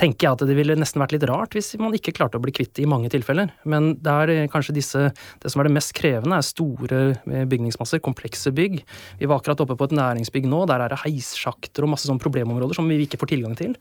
tenker 0.00 0.26
jeg 0.26 0.36
at 0.36 0.44
det 0.48 0.56
ville 0.58 0.76
nesten 0.78 1.02
vært 1.02 1.16
litt 1.16 1.26
rart 1.28 1.56
hvis 1.56 1.72
man 1.80 1.94
ikke 1.96 2.14
klarte 2.16 2.38
å 2.38 2.44
bli 2.44 2.54
kvitt 2.54 2.74
det 2.76 2.84
i 2.84 2.90
mange 2.90 3.10
tilfeller. 3.12 3.52
Men 3.64 3.94
det 4.00 4.16
er 4.24 4.34
eh, 4.34 4.48
kanskje 4.50 4.76
disse 4.76 5.06
Det 5.40 5.50
som 5.50 5.62
er 5.62 5.68
det 5.68 5.74
mest 5.74 5.92
krevende, 5.96 6.36
er 6.36 6.46
store 6.46 7.00
eh, 7.14 7.46
bygningsmasser, 7.48 8.02
komplekse 8.04 8.52
bygg. 8.54 8.80
Vi 9.20 9.28
var 9.28 9.40
akkurat 9.40 9.64
oppe 9.64 9.76
på 9.78 9.88
et 9.88 9.96
næringsbygg 9.96 10.48
nå, 10.50 10.62
der 10.70 10.84
er 10.84 10.92
det 10.92 11.00
heissjakter 11.04 11.86
og 11.86 11.94
masse 11.94 12.08
sånne 12.08 12.22
problemområder 12.22 12.76
som 12.76 12.88
vi 12.90 13.00
ikke 13.04 13.20
får 13.20 13.32
tilgang 13.34 13.56
til. 13.58 13.74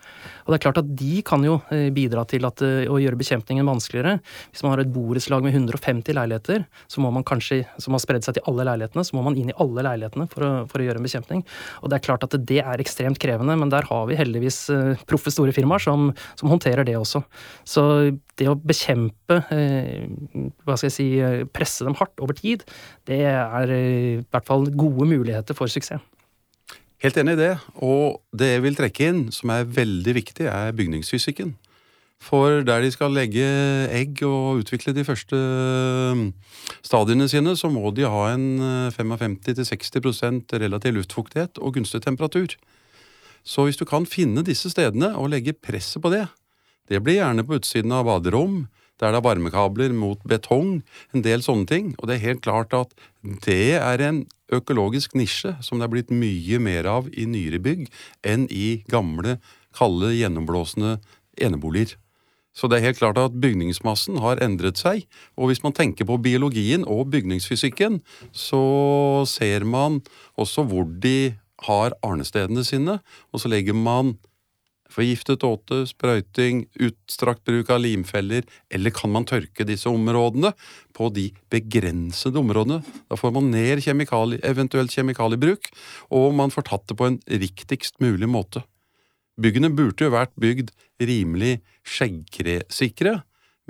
Og 0.46 0.52
det 0.52 0.60
er 0.60 0.66
klart 0.68 0.82
at 0.82 0.92
de 1.00 1.20
kan 1.28 1.44
jo 1.46 1.60
eh, 1.74 1.90
bidra 1.96 2.26
til 2.30 2.48
at, 2.48 2.64
å 2.64 3.00
gjøre 3.02 3.09
bekjempningen 3.18 3.68
vanskeligere. 3.68 4.20
Hvis 4.52 4.64
man 4.66 4.74
har 4.74 4.84
et 4.84 4.92
borettslag 4.94 5.46
med 5.46 5.56
150 5.56 6.16
leiligheter, 6.18 6.66
som 6.92 7.08
har 7.08 8.04
spredd 8.04 8.26
seg 8.26 8.38
til 8.38 8.46
alle 8.50 8.68
leilighetene, 8.68 9.06
så 9.08 9.18
må 9.18 9.24
man 9.26 9.38
inn 9.40 9.50
i 9.54 9.58
alle 9.62 9.86
leilighetene 9.88 10.28
for 10.32 10.46
å, 10.46 10.52
for 10.70 10.82
å 10.82 10.88
gjøre 10.88 11.02
en 11.02 11.08
bekjempning. 11.08 11.46
Og 11.82 11.90
det 11.90 12.00
er 12.00 12.06
klart 12.06 12.28
at 12.28 12.38
det 12.38 12.62
er 12.62 12.84
ekstremt 12.84 13.22
krevende, 13.22 13.58
men 13.60 13.74
der 13.74 13.88
har 13.90 14.06
vi 14.10 14.20
heldigvis 14.20 14.62
eh, 14.76 15.06
proffe 15.10 15.34
store 15.34 15.56
firmaer 15.56 15.84
som, 15.84 16.12
som 16.40 16.52
håndterer 16.52 16.88
det 16.88 16.98
også. 17.00 17.24
Så 17.68 17.86
det 18.40 18.52
å 18.52 18.58
bekjempe, 18.60 19.42
eh, 19.56 20.06
hva 20.66 20.78
skal 20.78 20.90
jeg 20.90 20.98
si, 20.98 21.10
eh, 21.24 21.48
presse 21.50 21.88
dem 21.88 21.98
hardt 22.00 22.22
over 22.24 22.38
tid, 22.38 22.68
det 23.10 23.24
er 23.30 23.74
i 23.74 24.16
hvert 24.30 24.48
fall 24.48 24.70
gode 24.70 25.10
muligheter 25.10 25.58
for 25.58 25.72
suksess. 25.72 26.04
Helt 27.00 27.16
enig 27.16 27.38
i 27.38 27.40
det. 27.40 27.54
Og 27.86 28.20
det 28.36 28.54
jeg 28.54 28.64
vil 28.66 28.76
trekke 28.76 29.08
inn, 29.08 29.20
som 29.32 29.54
er 29.54 29.68
veldig 29.72 30.16
viktig, 30.20 30.50
er 30.52 30.76
bygningsfysikken. 30.76 31.54
For 32.20 32.62
der 32.68 32.84
de 32.84 32.92
skal 32.92 33.14
legge 33.16 33.46
egg 33.96 34.20
og 34.28 34.60
utvikle 34.62 34.92
de 34.94 35.06
første 35.08 35.38
mm, 36.20 36.26
stadiene 36.84 37.30
sine, 37.32 37.56
så 37.56 37.72
må 37.72 37.94
de 37.96 38.08
ha 38.10 38.26
en 38.34 38.60
eh, 38.60 38.98
55-60% 38.98 40.58
relativ 40.60 40.98
luftfuktighet 40.98 41.62
og 41.64 41.78
gunstig 41.78 42.04
temperatur. 42.04 42.58
Så 43.48 43.66
hvis 43.66 43.80
du 43.80 43.86
kan 43.88 44.06
finne 44.06 44.44
disse 44.46 44.70
stedene 44.70 45.14
og 45.18 45.32
legge 45.32 45.56
presset 45.56 46.04
på 46.04 46.12
det, 46.14 46.26
det 46.92 47.00
blir 47.06 47.22
gjerne 47.22 47.46
på 47.48 47.60
utsiden 47.60 47.94
av 47.96 48.06
baderom, 48.10 48.66
der 49.00 49.14
det 49.14 49.22
er 49.22 49.24
varmekabler 49.24 49.94
mot 49.96 50.20
betong, 50.28 50.82
en 51.16 51.24
del 51.24 51.44
sånne 51.46 51.70
ting. 51.70 51.94
Og 52.00 52.10
det 52.10 52.18
er 52.18 52.26
helt 52.26 52.44
klart 52.44 52.76
at 52.76 52.92
det 53.46 53.78
er 53.80 54.04
en 54.04 54.26
økologisk 54.52 55.16
nisje 55.16 55.54
som 55.64 55.80
det 55.80 55.88
er 55.88 55.94
blitt 55.94 56.12
mye 56.12 56.60
mer 56.60 56.90
av 56.90 57.08
i 57.14 57.24
nyere 57.30 57.62
bygg 57.64 57.88
enn 58.28 58.50
i 58.52 58.82
gamle, 58.92 59.38
kalde, 59.78 60.12
gjennomblåsende 60.18 60.98
eneboliger. 61.40 61.96
Så 62.60 62.68
det 62.68 62.80
er 62.80 62.90
helt 62.90 63.00
klart 63.00 63.20
at 63.22 63.38
bygningsmassen 63.40 64.20
har 64.20 64.42
endret 64.44 64.82
seg. 64.82 65.06
Og 65.40 65.48
hvis 65.48 65.64
man 65.64 65.76
tenker 65.76 66.08
på 66.10 66.20
biologien 66.20 66.84
og 66.84 67.08
bygningsfysikken, 67.14 68.02
så 68.36 68.64
ser 69.32 69.64
man 69.64 70.02
også 70.36 70.68
hvor 70.68 70.90
de 71.00 71.38
har 71.70 71.96
arnestedene 72.04 72.66
sine, 72.68 73.00
og 73.32 73.42
så 73.42 73.52
legger 73.52 73.76
man 73.76 74.18
forgiftet 74.90 75.44
åte, 75.46 75.84
sprøyting, 75.88 76.64
utstrakt 76.82 77.44
bruk 77.48 77.70
av 77.72 77.84
limfeller, 77.84 78.48
eller 78.74 78.94
kan 78.96 79.12
man 79.14 79.28
tørke 79.30 79.68
disse 79.68 79.90
områdene 79.90 80.52
på 80.98 81.12
de 81.14 81.28
begrensede 81.54 82.42
områdene? 82.42 82.82
Da 83.08 83.20
får 83.20 83.36
man 83.36 83.52
ned 83.54 83.84
kjemikali, 83.86 84.42
eventuelt 84.50 84.96
kjemikaliebruk, 84.96 85.70
og 86.10 86.34
man 86.42 86.54
får 86.54 86.72
tatt 86.72 86.90
det 86.90 86.98
på 87.00 87.12
en 87.12 87.22
riktigst 87.30 88.02
mulig 88.04 88.32
måte. 88.32 88.66
Byggene 89.40 89.72
burde 89.72 90.08
jo 90.08 90.14
vært 90.14 90.34
bygd 90.40 90.74
rimelig 91.00 91.60
skjeggkresikre, 91.88 93.20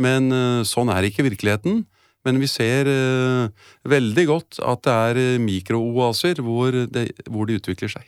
men 0.02 0.34
eh, 0.34 0.62
sånn 0.68 0.92
er 0.94 1.08
ikke 1.08 1.28
virkeligheten. 1.28 1.84
Men 2.28 2.40
vi 2.42 2.50
ser 2.52 2.90
eh, 2.92 3.68
veldig 3.88 4.26
godt 4.28 4.60
at 4.66 4.84
det 4.88 4.96
er 5.10 5.20
eh, 5.22 5.42
mikrooaser 5.44 6.42
hvor, 6.44 6.76
hvor 7.30 7.48
de 7.48 7.60
utvikler 7.60 7.94
seg. 7.94 8.08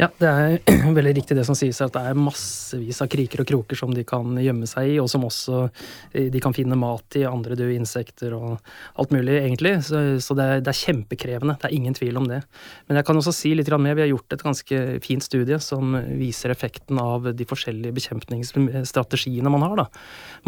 Ja, 0.00 0.06
det 0.16 0.28
er 0.28 0.54
veldig 0.96 1.12
riktig 1.18 1.36
det 1.36 1.42
som 1.44 1.56
sies, 1.58 1.76
at 1.84 1.92
det 1.92 2.00
er 2.08 2.16
massevis 2.16 3.02
av 3.04 3.08
kriker 3.12 3.42
og 3.42 3.48
kroker 3.50 3.76
som 3.76 3.90
de 3.92 4.00
kan 4.08 4.38
gjemme 4.40 4.68
seg 4.68 4.94
i, 4.94 4.96
og 5.02 5.10
som 5.12 5.26
også 5.26 5.58
eh, 5.66 6.30
de 6.32 6.40
kan 6.40 6.56
finne 6.56 6.78
mat 6.80 7.18
i, 7.20 7.26
andre 7.28 7.58
døde 7.58 7.76
insekter 7.76 8.32
og 8.36 8.54
alt 8.96 9.12
mulig, 9.12 9.34
egentlig. 9.42 9.74
Så, 9.84 10.00
så 10.24 10.36
det, 10.38 10.46
er, 10.46 10.62
det, 10.64 10.72
er, 10.72 10.80
kjempekrevende, 10.80 11.58
det 11.60 11.68
er 11.68 11.76
ingen 11.76 11.96
tvil 11.98 12.16
om 12.16 12.30
det. 12.30 12.40
Men 12.88 13.00
jeg 13.00 13.08
kan 13.10 13.20
også 13.20 13.34
si 13.36 13.52
litt 13.52 13.68
mer, 13.76 13.98
vi 13.98 14.06
har 14.06 14.12
gjort 14.14 14.38
et 14.38 14.46
ganske 14.46 14.80
fint 15.04 15.26
studie 15.26 15.60
som 15.60 15.92
viser 16.16 16.54
effekten 16.54 17.00
av 17.02 17.28
de 17.36 17.48
forskjellige 17.52 17.98
bekjempningsstrategiene 18.00 19.52
man 19.52 19.68
har. 19.68 19.76
Da. 19.84 19.86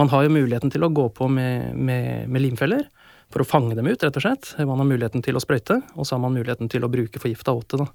Man 0.00 0.14
har 0.14 0.24
jo 0.24 0.32
muligheten 0.32 0.72
til 0.72 0.88
å 0.88 0.92
gå 0.96 1.10
på 1.12 1.28
med, 1.28 1.76
med, 1.76 2.24
med 2.32 2.46
limfeller 2.48 2.88
for 3.32 3.44
å 3.44 3.48
fange 3.48 3.76
dem 3.78 3.88
ut, 3.88 4.02
rett 4.04 4.18
og 4.18 4.24
slett. 4.24 4.50
Man 4.60 4.80
har 4.80 4.88
muligheten 4.88 5.24
til 5.24 5.38
å 5.38 5.42
sprøyte, 5.42 5.78
og 5.96 6.06
så 6.06 6.16
har 6.16 6.22
man 6.22 6.34
muligheten 6.36 6.70
til 6.72 6.84
å 6.84 6.90
bruke 6.92 7.20
forgifta 7.22 7.54
åte. 7.56 7.80
Da. 7.80 7.86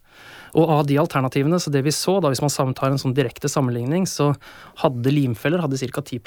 Og 0.57 0.73
av 0.77 0.83
de 0.89 0.97
alternativene, 1.01 1.59
så 1.61 1.71
det 1.73 1.83
vi 1.85 1.93
så, 1.95 2.17
da, 2.23 2.31
hvis 2.33 2.43
man 2.43 2.73
tar 2.77 2.91
en 2.91 3.01
sånn 3.01 3.15
direkte 3.17 3.51
sammenligning, 3.51 4.07
så 4.09 4.31
hadde 4.83 5.13
limfeller 5.13 5.63
hadde 5.63 5.79
ca. 5.93 6.03
10 6.07 6.21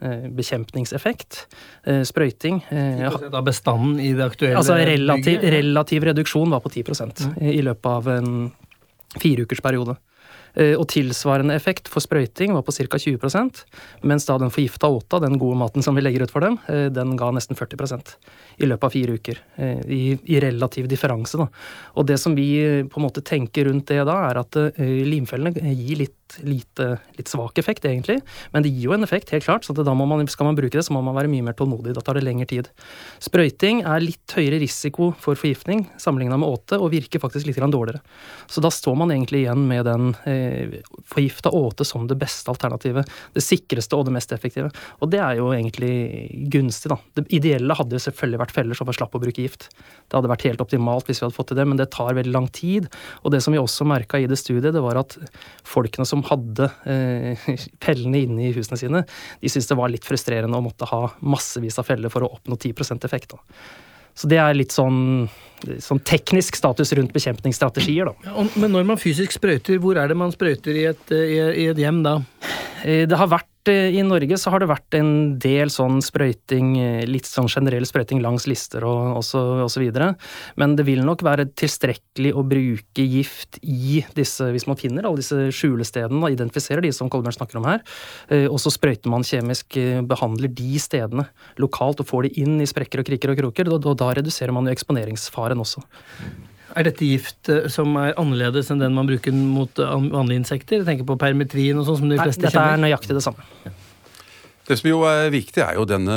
eh, 0.00 0.26
bekjempningseffekt. 0.36 1.44
Eh, 1.84 2.02
sprøyting 2.08 2.62
10 2.68 3.30
Av 3.30 3.44
bestanden 3.44 4.00
i 4.02 4.12
det 4.16 4.24
aktuelle 4.26 4.58
Altså 4.60 4.76
relativ, 4.76 5.40
relativ 5.40 6.04
reduksjon 6.08 6.52
var 6.52 6.62
på 6.64 6.72
10 6.72 6.84
mm. 6.90 7.36
i 7.52 7.60
løpet 7.64 7.90
av 7.90 8.08
en 8.16 8.32
fireukersperiode. 9.20 9.96
Eh, 10.54 10.74
og 10.74 10.88
tilsvarende 10.90 11.54
effekt 11.54 11.88
for 11.90 12.02
sprøyting 12.02 12.54
var 12.56 12.64
på 12.66 12.74
ca. 12.74 12.98
20% 12.98 13.62
mens 14.08 14.26
da 14.26 14.38
den 14.40 14.52
forgifta 14.52 14.90
åta, 14.90 15.20
den 15.22 15.38
gode 15.38 15.58
maten 15.60 15.84
som 15.84 15.98
vi 15.98 16.04
legger 16.04 16.26
ut 16.26 16.34
for 16.34 16.44
dem, 16.44 16.58
eh, 16.68 16.88
den 16.90 17.16
ga 17.20 17.30
nesten 17.34 17.58
40% 17.58 18.14
i 18.58 18.68
løpet 18.68 18.84
av 18.84 18.94
fire 18.94 19.18
uker. 19.18 19.42
Eh, 19.56 19.82
I, 19.86 20.02
i 20.26 20.40
relativ 20.42 20.88
differanse, 20.90 21.38
da. 21.38 21.48
Og 21.96 22.06
det 22.06 22.18
som 22.20 22.34
vi 22.34 22.50
på 22.90 23.00
en 23.00 23.06
måte 23.06 23.24
tenker 23.24 23.68
rundt 23.68 23.90
det 23.90 24.02
da, 24.06 24.16
er 24.30 24.40
at 24.40 24.56
limfellene 24.80 25.74
gir 25.74 26.02
litt 26.02 26.16
lite, 26.46 26.98
litt 27.18 27.30
svak 27.30 27.58
effekt, 27.60 27.84
egentlig. 27.88 28.20
Men 28.54 28.64
det 28.64 28.72
gir 28.72 28.88
jo 28.88 28.96
en 28.96 29.06
effekt, 29.06 29.32
helt 29.34 29.46
klart. 29.46 29.66
Så 29.66 29.74
da 29.76 29.94
man, 29.96 30.26
skal 30.30 30.48
man 30.48 30.58
bruke 30.58 30.76
det, 30.76 30.84
så 30.86 30.94
må 30.94 31.02
man 31.04 31.16
være 31.16 31.30
mye 31.32 31.46
mer 31.46 31.56
tålmodig. 31.58 31.94
Da 31.96 32.04
tar 32.04 32.18
det 32.18 32.24
lengre 32.26 32.48
tid. 32.50 32.70
Sprøyting 33.22 33.82
er 33.88 34.04
litt 34.04 34.36
høyere 34.36 34.60
risiko 34.62 35.10
for 35.20 35.38
forgiftning 35.38 35.86
sammenligna 36.00 36.38
med 36.40 36.48
åte, 36.48 36.78
og 36.78 36.92
virker 36.94 37.22
faktisk 37.22 37.48
litt 37.48 37.60
dårligere. 37.60 38.00
Så 38.50 38.62
da 38.64 38.70
står 38.72 38.96
man 38.98 39.12
egentlig 39.14 39.44
igjen 39.44 39.66
med 39.68 39.84
den 39.88 40.14
eh, 40.28 40.80
forgifta 41.08 41.52
åte 41.54 41.84
som 41.86 42.06
det 42.10 42.18
beste 42.20 42.50
alternativet. 42.52 43.08
Det 43.34 43.44
sikreste 43.44 43.98
og 43.98 44.06
det 44.08 44.14
mest 44.16 44.32
effektive. 44.36 44.70
Og 45.00 45.10
det 45.12 45.20
er 45.22 45.38
jo 45.40 45.50
egentlig 45.54 45.92
gunstig, 46.52 46.92
da. 46.92 46.98
Det 47.18 47.26
ideelle 47.36 47.76
hadde 47.76 47.96
jo 47.96 48.04
selvfølgelig 48.06 48.42
vært 48.44 48.56
feller 48.56 48.78
så 48.78 48.86
vi 48.88 48.96
slapp 48.96 49.16
å 49.16 49.22
bruke 49.22 49.44
gift. 49.44 49.68
Det 50.08 50.18
hadde 50.18 50.30
vært 50.32 50.46
helt 50.48 50.64
optimalt 50.64 51.08
hvis 51.08 51.20
vi 51.20 51.26
hadde 51.28 51.36
fått 51.36 51.52
til 51.52 51.60
det, 51.60 51.66
men 51.68 51.80
det 51.80 51.90
tar 51.94 52.16
veldig 52.16 52.34
lang 52.34 52.48
tid. 52.54 52.88
Og 53.24 53.34
det 53.34 53.42
som 53.44 53.54
vi 53.54 53.60
også 53.60 53.86
merka 53.88 54.20
i 54.20 54.28
det 54.30 54.38
studiet, 54.40 54.72
det 54.74 54.84
var 54.84 55.00
at 55.00 55.16
folkene 55.66 56.06
som 56.08 56.19
hadde 56.28 56.70
eh, 56.88 57.46
fellene 57.84 58.24
inne 58.24 58.48
i 58.48 58.54
husene 58.56 58.78
sine, 58.80 59.04
de 59.40 59.52
syntes 59.52 59.70
det 59.70 59.78
var 59.78 59.92
litt 59.92 60.08
frustrerende 60.08 60.58
å 60.58 60.64
måtte 60.64 60.88
ha 60.90 61.06
massevis 61.20 61.78
av 61.80 61.88
feller 61.88 62.12
for 62.12 62.26
å 62.26 62.32
oppnå 62.38 62.58
10% 62.58 63.06
effekt. 63.08 63.34
Da. 63.34 63.60
Så 64.14 64.30
det 64.30 64.40
er 64.42 64.56
litt 64.56 64.74
sånn, 64.74 65.28
sånn 65.84 66.02
teknisk 66.06 66.58
status 66.58 66.92
rundt 66.98 67.14
bekjempningsstrategier, 67.16 68.10
da. 68.10 68.30
Ja, 68.30 68.46
men 68.60 68.74
når 68.74 68.88
man 68.92 69.00
fysisk 69.00 69.36
sprøyter, 69.36 69.80
hvor 69.82 70.00
er 70.00 70.10
det 70.10 70.18
man 70.18 70.34
sprøyter 70.34 70.76
i 70.76 70.86
et, 70.90 71.14
i 71.14 71.68
et 71.70 71.80
hjem 71.80 72.02
da? 72.06 72.20
Eh, 72.84 73.06
det 73.08 73.18
har 73.20 73.30
vært 73.30 73.50
Eh, 73.68 73.92
i 73.92 74.02
Norge 74.02 74.38
så 74.40 74.50
har 74.54 74.62
det 74.62 74.70
vært 74.70 74.96
en 74.96 75.36
del 75.40 75.68
sånn 75.72 75.98
sprøyting, 76.00 76.70
eh, 76.80 77.06
litt 77.08 77.28
sånn 77.28 77.48
generell 77.50 77.84
sprøyting 77.84 78.22
langs 78.22 78.46
lister 78.48 78.84
og, 78.84 79.18
osv. 79.20 79.84
Men 80.56 80.76
det 80.76 80.86
vil 80.86 81.04
nok 81.04 81.20
være 81.20 81.50
tilstrekkelig 81.52 82.32
å 82.32 82.46
bruke 82.46 83.04
gift 83.04 83.58
i 83.60 84.04
disse, 84.16 84.48
hvis 84.54 84.66
man 84.66 84.76
finner 84.76 85.04
alle 85.04 85.20
disse 85.20 85.50
skjulestedene, 85.52 86.22
og 86.22 86.32
identifiserer 86.32 86.80
de 86.80 86.92
som 86.92 87.10
Kolbjørn 87.10 87.36
snakker 87.36 87.56
om 87.60 87.64
her, 87.68 87.82
eh, 88.30 88.46
og 88.46 88.56
så 88.58 88.72
sprøyter 88.72 89.10
man 89.10 89.22
kjemisk, 89.22 89.76
behandler 90.08 90.48
de 90.48 90.78
stedene 90.78 91.28
lokalt 91.58 92.00
og 92.00 92.06
får 92.06 92.22
de 92.22 92.40
inn 92.40 92.60
i 92.60 92.66
sprekker 92.66 93.00
og 93.00 93.06
kriker 93.06 93.30
og 93.30 93.36
kroker, 93.36 93.68
og 93.68 93.96
da 93.96 94.14
reduserer 94.14 94.52
man 94.52 94.64
jo 94.64 94.72
eksponeringsfaren 94.72 95.49
også. 95.58 95.82
Er 96.78 96.86
dette 96.86 97.02
gift 97.02 97.50
eh, 97.50 97.66
som 97.72 97.96
er 97.98 98.14
annerledes 98.20 98.70
enn 98.70 98.82
den 98.82 98.94
man 98.94 99.08
bruker 99.10 99.34
mot 99.34 99.80
eh, 99.82 99.94
vanlige 100.14 100.44
insekter? 100.44 100.84
Jeg 100.84 100.86
tenker 100.86 101.08
på 101.08 101.18
permetrin 101.18 101.80
og 101.80 101.88
sånn 101.88 102.04
som 102.04 102.12
de 102.12 102.20
fleste 102.20 102.44
Nei, 102.44 102.46
dette 102.46 102.54
kjenner. 102.54 102.68
Dette 102.68 102.78
er 102.78 102.84
nøyaktig 102.84 103.16
det 103.18 103.24
samme. 103.26 103.48
Ja. 103.66 103.74
Det 104.70 104.76
som 104.78 104.86
jo 104.86 105.02
er 105.08 105.32
viktig, 105.34 105.64
er 105.64 105.74
jo 105.80 105.88
denne 105.88 106.16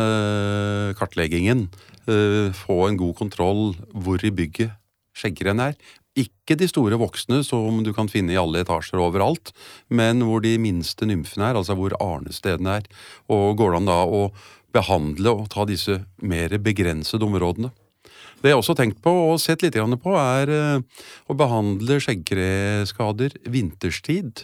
kartleggingen. 0.99 1.65
Eh, 2.05 2.53
få 2.53 2.83
en 2.85 2.99
god 2.99 3.15
kontroll 3.17 3.73
hvor 3.89 4.21
i 4.21 4.29
bygget 4.29 4.75
skjeggeren 5.17 5.61
er. 5.63 5.77
Ikke 6.13 6.53
de 6.59 6.67
store 6.69 6.99
voksne 7.01 7.39
som 7.41 7.79
du 7.81 7.89
kan 7.97 8.11
finne 8.11 8.35
i 8.35 8.37
alle 8.37 8.61
etasjer 8.61 9.01
overalt, 9.01 9.49
men 9.89 10.21
hvor 10.27 10.43
de 10.45 10.51
minste 10.61 11.07
nymfene 11.09 11.49
er, 11.49 11.57
altså 11.57 11.73
hvor 11.79 11.95
arnestedene 11.97 12.77
er. 12.83 12.89
Og 13.33 13.57
går 13.57 13.73
det 13.73 13.79
an 13.81 13.89
da 13.89 13.99
å 14.05 14.27
behandle 14.73 15.33
og 15.33 15.49
ta 15.53 15.65
disse 15.69 16.03
mer 16.21 16.53
begrensede 16.61 17.25
områdene. 17.25 17.73
Det 18.43 18.51
jeg 18.51 18.59
også 18.59 18.73
har 18.75 18.81
tenkt 18.81 18.99
på 19.03 19.11
og 19.31 19.37
sett 19.39 19.63
litt 19.63 19.77
på, 20.03 20.15
er 20.19 20.49
eh, 20.51 21.03
å 21.31 21.35
behandle 21.39 22.01
skjeggkreskader 22.03 23.37
vinterstid. 23.47 24.43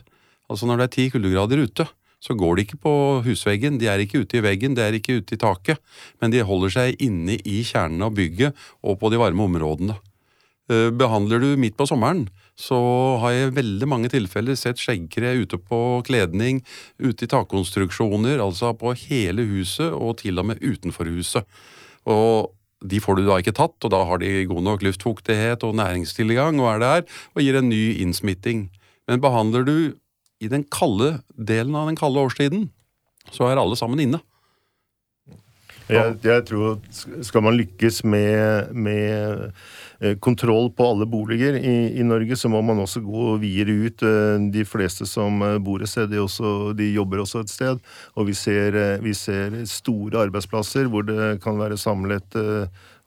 Altså 0.49 0.69
når 0.69 0.79
det 0.79 0.85
er 0.85 0.93
ti 0.95 1.07
kuldegrader 1.11 1.65
ute, 1.67 1.85
så 2.23 2.35
går 2.35 2.55
de 2.55 2.63
ikke 2.63 2.79
på 2.83 2.93
husveggen. 3.27 3.79
De 3.79 3.89
er 3.91 3.99
ikke 4.03 4.23
ute 4.23 4.39
i 4.39 4.43
veggen, 4.43 4.75
de 4.75 4.83
er 4.83 4.95
ikke 4.95 5.19
ute 5.19 5.35
i 5.35 5.39
taket. 5.39 5.79
Men 6.23 6.31
de 6.31 6.43
holder 6.47 6.71
seg 6.75 7.03
inne 7.03 7.35
i 7.43 7.59
kjernen 7.67 8.03
av 8.07 8.15
bygget 8.15 8.55
og 8.83 8.99
på 9.01 9.11
de 9.11 9.19
varme 9.19 9.47
områdene. 9.47 9.97
Eh, 10.71 10.89
behandler 10.95 11.43
du 11.43 11.49
midt 11.59 11.75
på 11.79 11.87
sommeren, 11.89 12.27
så 12.59 12.77
har 13.23 13.33
jeg 13.33 13.55
veldig 13.55 13.87
mange 13.89 14.11
tilfeller 14.11 14.55
sett 14.59 14.79
skjeggkre 14.79 15.31
ute 15.41 15.57
på 15.59 15.79
kledning, 16.05 16.59
ute 17.01 17.25
i 17.25 17.31
takkonstruksjoner, 17.31 18.39
altså 18.43 18.71
på 18.77 18.93
hele 19.07 19.47
huset 19.49 19.89
og 19.91 20.19
til 20.21 20.39
og 20.39 20.51
med 20.51 20.63
utenfor 20.63 21.09
huset. 21.09 21.47
Og 22.07 22.51
de 22.79 22.99
får 23.03 23.19
du 23.19 23.25
da 23.27 23.39
ikke 23.41 23.55
tatt, 23.55 23.75
og 23.83 23.91
da 23.91 24.03
har 24.07 24.21
de 24.21 24.45
god 24.47 24.63
nok 24.63 24.83
luftfuktighet 24.85 25.63
og 25.67 25.75
næringstilgang 25.79 26.61
og 26.63 26.71
er 26.75 26.83
der, 26.83 27.01
og 27.35 27.43
gir 27.43 27.59
en 27.59 27.71
ny 27.71 27.99
innsmitting. 27.99 28.69
Men 29.09 29.23
behandler 29.23 29.65
du 29.67 29.77
i 30.39 30.47
den 30.47 30.63
kalde 30.71 31.19
delen 31.35 31.75
av 31.75 31.89
den 31.89 31.99
kalde 31.99 32.23
årstiden, 32.23 32.69
så 33.35 33.49
er 33.49 33.59
alle 33.59 33.77
sammen 33.79 33.99
inne. 33.99 34.21
Jeg, 35.89 36.17
jeg 36.23 36.45
tror 36.45 36.79
skal 37.25 37.43
man 37.45 37.57
lykkes 37.57 38.03
med, 38.05 38.73
med 38.77 39.49
Eh, 40.01 40.15
kontroll 40.15 40.69
på 40.71 40.85
alle 40.87 41.05
boliger 41.05 41.57
i, 41.59 41.99
i, 41.99 42.03
Norge, 42.07 42.35
så 42.39 42.47
må 42.47 42.61
man 42.63 42.79
også 42.79 43.01
gå 43.03 43.33
videre 43.41 43.73
ut. 43.83 44.03
Eh, 44.07 44.37
de 44.53 44.63
fleste 44.63 45.03
som 45.09 45.41
eh, 45.43 45.57
bor 45.59 45.83
et 45.83 45.91
sted, 45.91 46.07
de, 46.13 46.21
også, 46.23 46.71
de 46.77 46.87
jobber 46.93 47.19
også 47.19 47.41
et 47.43 47.51
sted. 47.51 47.81
Og 48.15 48.29
vi 48.29 48.35
ser, 48.37 48.77
vi 49.03 49.11
ser, 49.17 49.57
store 49.67 50.23
arbeidsplasser 50.23 50.87
hvor 50.87 51.03
det 51.03 51.41
kan 51.43 51.59
være 51.59 51.77
samlet 51.77 52.37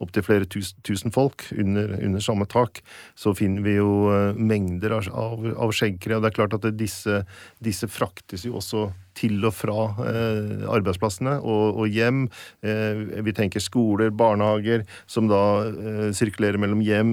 opptil 0.02 0.24
flere 0.26 0.48
tusen, 0.50 0.76
tusen 0.84 1.14
folk 1.14 1.46
under, 1.56 1.94
under, 2.02 2.20
samme 2.20 2.44
tak, 2.50 2.82
så 3.16 3.32
finner 3.38 3.64
vi 3.64 3.76
jo 3.78 4.10
mengder 4.36 4.98
av, 4.98 5.08
av, 5.16 5.46
av 5.64 5.72
skjeggkre. 5.72 6.20
Det 6.20 6.28
er 6.28 6.36
klart 6.36 6.56
at 6.58 6.66
det, 6.66 6.74
disse, 6.80 7.22
disse, 7.62 7.88
fraktes 7.88 8.44
jo 8.48 8.58
også 8.60 8.90
til 9.18 9.42
og 9.48 9.54
fra 9.56 9.88
eh, 10.06 10.62
arbeidsplassene 10.72 11.38
og, 11.40 11.82
og 11.82 11.90
hjem. 11.92 12.24
Eh, 12.64 13.02
vi 13.26 13.34
tenker 13.36 13.62
skoler, 13.62 14.12
barnehager, 14.14 14.86
som 15.06 15.28
da 15.30 15.42
sirkulerer 16.16 16.60
mellom 16.60 16.82
hjem 16.84 17.12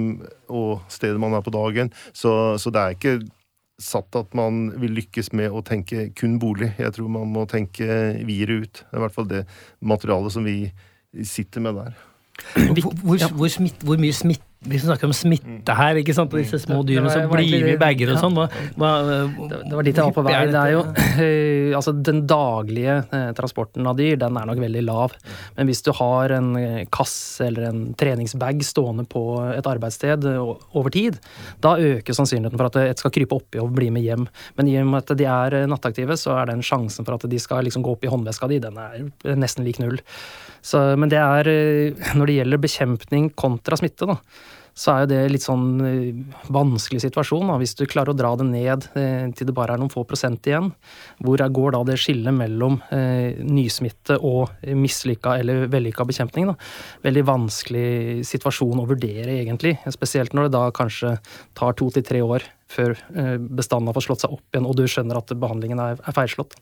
og 0.50 0.86
stedet 0.92 1.20
man 1.22 1.36
er 1.38 1.44
på 1.46 1.54
dagen. 1.54 1.92
Så, 2.14 2.32
så 2.62 2.74
det 2.74 2.82
er 2.82 2.98
ikke 2.98 3.20
satt 3.80 4.16
at 4.20 4.36
man 4.36 4.68
vil 4.80 4.94
lykkes 5.00 5.32
med 5.38 5.56
å 5.56 5.64
tenke 5.66 6.10
kun 6.18 6.38
bolig. 6.42 6.74
Jeg 6.80 6.94
tror 6.96 7.10
man 7.12 7.32
må 7.32 7.46
tenke 7.50 7.88
videre 8.28 8.62
ut. 8.66 8.84
Det 8.84 8.92
er 8.92 9.00
i 9.00 9.06
hvert 9.06 9.16
fall 9.16 9.30
det 9.32 9.46
materialet 9.80 10.36
som 10.36 10.48
vi 10.48 10.58
sitter 11.26 11.64
med 11.64 11.80
der. 11.80 11.98
Hvor, 12.56 12.94
hvor, 13.04 13.24
hvor, 13.36 13.52
smitt, 13.52 13.82
hvor, 13.84 14.00
mye 14.00 14.16
smitte 14.16 14.46
Vi 14.62 14.76
snakker 14.76 15.08
om 15.08 15.14
smitte 15.16 15.72
her, 15.72 15.96
ikke 16.02 16.12
sant? 16.12 16.34
og 16.34 16.40
disse 16.42 16.60
små 16.60 16.82
Det- 16.84 16.88
det 16.88 16.96
dyrene 16.98 17.12
som 17.14 17.30
blir 17.32 17.64
med 17.64 17.74
i 17.76 17.78
bager 17.80 18.10
og 18.12 18.18
sånn. 18.20 18.34
Hva, 18.36 18.48
hva, 18.76 18.90
Det, 19.48 19.60
det 19.70 19.72
var 19.78 19.84
dit 19.84 19.96
jeg 19.96 20.04
var 20.04 20.12
på 20.12 20.24
vei. 20.26 20.34
Det 20.52 20.60
er 20.60 20.72
jo 20.74 20.82
eh, 21.24 21.78
Altså, 21.80 21.94
den 22.04 22.28
daglige 22.28 22.98
eh, 23.14 23.32
transporten 23.38 23.88
av 23.88 23.96
dyr, 23.96 24.18
den 24.20 24.36
er 24.36 24.46
nok 24.50 24.60
veldig 24.60 24.84
lav. 24.84 25.14
Men 25.56 25.68
hvis 25.68 25.82
du 25.86 25.94
har 25.96 26.34
en 26.36 26.50
eh, 26.58 26.84
kasse 26.92 27.48
eller 27.48 27.70
en 27.70 27.94
treningsbag 27.94 28.60
stående 28.68 29.08
på 29.08 29.24
et 29.56 29.64
arbeidssted 29.66 30.28
over 30.28 30.90
tid, 30.92 31.20
da 31.62 31.78
øker 31.78 32.12
sannsynligheten 32.14 32.58
for 32.60 32.66
at 32.68 32.76
et 32.84 33.00
skal 33.00 33.12
krype 33.16 33.40
oppi 33.40 33.60
og 33.64 33.72
bli 33.74 33.90
med 33.90 34.04
hjem. 34.04 34.28
Men 34.58 34.68
i 34.68 34.76
og 34.82 34.88
med 34.92 35.06
at 35.08 35.16
de 35.18 35.24
er 35.24 35.68
nattaktive, 35.72 36.18
så 36.20 36.36
er 36.42 36.52
den 36.52 36.60
sjansen 36.62 37.06
for 37.08 37.16
at 37.16 37.24
de 37.30 37.40
skal 37.40 37.64
liksom 37.64 37.82
gå 37.86 37.96
opp 37.96 38.04
i 38.04 38.12
håndveska 38.12 38.50
di, 38.52 38.60
den 38.60 38.76
er 38.78 39.36
nesten 39.40 39.64
lik 39.64 39.80
null. 39.80 40.02
Så, 40.62 40.82
men 41.00 41.12
det 41.12 41.20
er 41.22 41.48
eh, 41.48 42.08
Når 42.18 42.30
det 42.30 42.40
gjelder 42.40 42.64
bekjempning 42.64 43.30
kontra 43.40 43.78
smitte, 43.80 44.08
da, 44.10 44.18
så 44.80 44.94
er 44.94 45.04
jo 45.04 45.10
det 45.12 45.20
litt 45.34 45.44
sånn 45.44 45.66
eh, 45.84 46.36
vanskelig 46.56 47.02
situasjon. 47.04 47.50
Da. 47.52 47.58
Hvis 47.60 47.76
du 47.76 47.84
klarer 47.90 48.14
å 48.14 48.18
dra 48.18 48.32
det 48.40 48.48
ned 48.48 48.88
eh, 49.00 49.26
til 49.36 49.50
det 49.50 49.56
bare 49.56 49.76
er 49.76 49.82
noen 49.82 49.92
få 49.92 50.06
prosent 50.08 50.48
igjen, 50.48 50.70
hvor 51.26 51.42
går 51.60 51.76
da 51.76 51.82
det 51.90 51.98
skillet 52.00 52.36
mellom 52.36 52.80
eh, 52.96 53.40
nysmitte 53.44 54.20
og 54.24 54.54
mislykka 54.64 55.36
eller 55.42 55.68
vellykka 55.72 56.06
bekjempning? 56.08 56.52
Da? 56.52 56.56
Veldig 57.10 57.26
vanskelig 57.28 57.90
situasjon 58.30 58.80
å 58.80 58.88
vurdere, 58.90 59.42
egentlig. 59.42 59.76
Spesielt 59.92 60.36
når 60.38 60.48
det 60.48 60.56
da 60.56 60.64
kanskje 60.76 61.18
tar 61.60 61.76
to 61.80 61.90
til 61.96 62.06
tre 62.06 62.24
år 62.24 62.48
før 62.70 62.94
bestanden 63.58 63.90
har 63.90 63.96
fått 63.98 64.06
slått 64.06 64.24
seg 64.24 64.34
opp 64.36 64.54
igjen, 64.54 64.68
og 64.70 64.76
du 64.78 64.84
skjønner 64.86 65.18
at 65.18 65.32
behandlingen 65.42 65.80
er, 65.82 65.98
er 66.06 66.16
feilslått. 66.16 66.54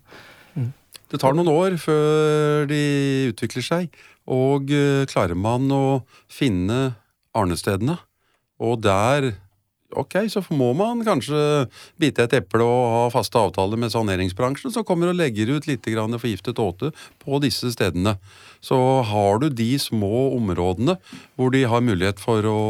Det 1.08 1.20
tar 1.22 1.36
noen 1.38 1.52
år 1.52 1.78
før 1.80 2.68
de 2.68 2.82
utvikler 3.32 3.64
seg, 3.64 4.00
og 4.28 4.72
eh, 4.76 5.06
klarer 5.08 5.40
man 5.40 5.70
å 5.72 5.84
finne 6.28 6.98
arnestedene, 7.38 8.00
og 8.60 8.82
der 8.84 9.36
Ok, 9.96 10.18
så 10.28 10.42
må 10.52 10.74
man 10.76 11.00
kanskje 11.08 11.38
bite 11.96 12.26
et 12.26 12.34
eple 12.42 12.66
og 12.66 12.82
ha 12.92 13.04
faste 13.14 13.40
avtaler 13.40 13.80
med 13.80 13.94
saneringsbransjen, 13.94 14.74
som 14.76 14.84
kommer 14.84 15.14
og 15.14 15.16
legger 15.16 15.54
ut 15.56 15.68
litt 15.70 15.88
forgiftet 15.88 16.60
åte 16.60 16.92
på 17.24 17.40
disse 17.40 17.72
stedene. 17.72 18.18
Så 18.64 18.78
har 19.08 19.42
du 19.42 19.50
de 19.54 19.74
små 19.80 20.30
områdene 20.38 20.98
hvor 21.38 21.54
de 21.54 21.64
har 21.70 21.84
mulighet 21.86 22.22
for 22.22 22.46
å 22.50 22.62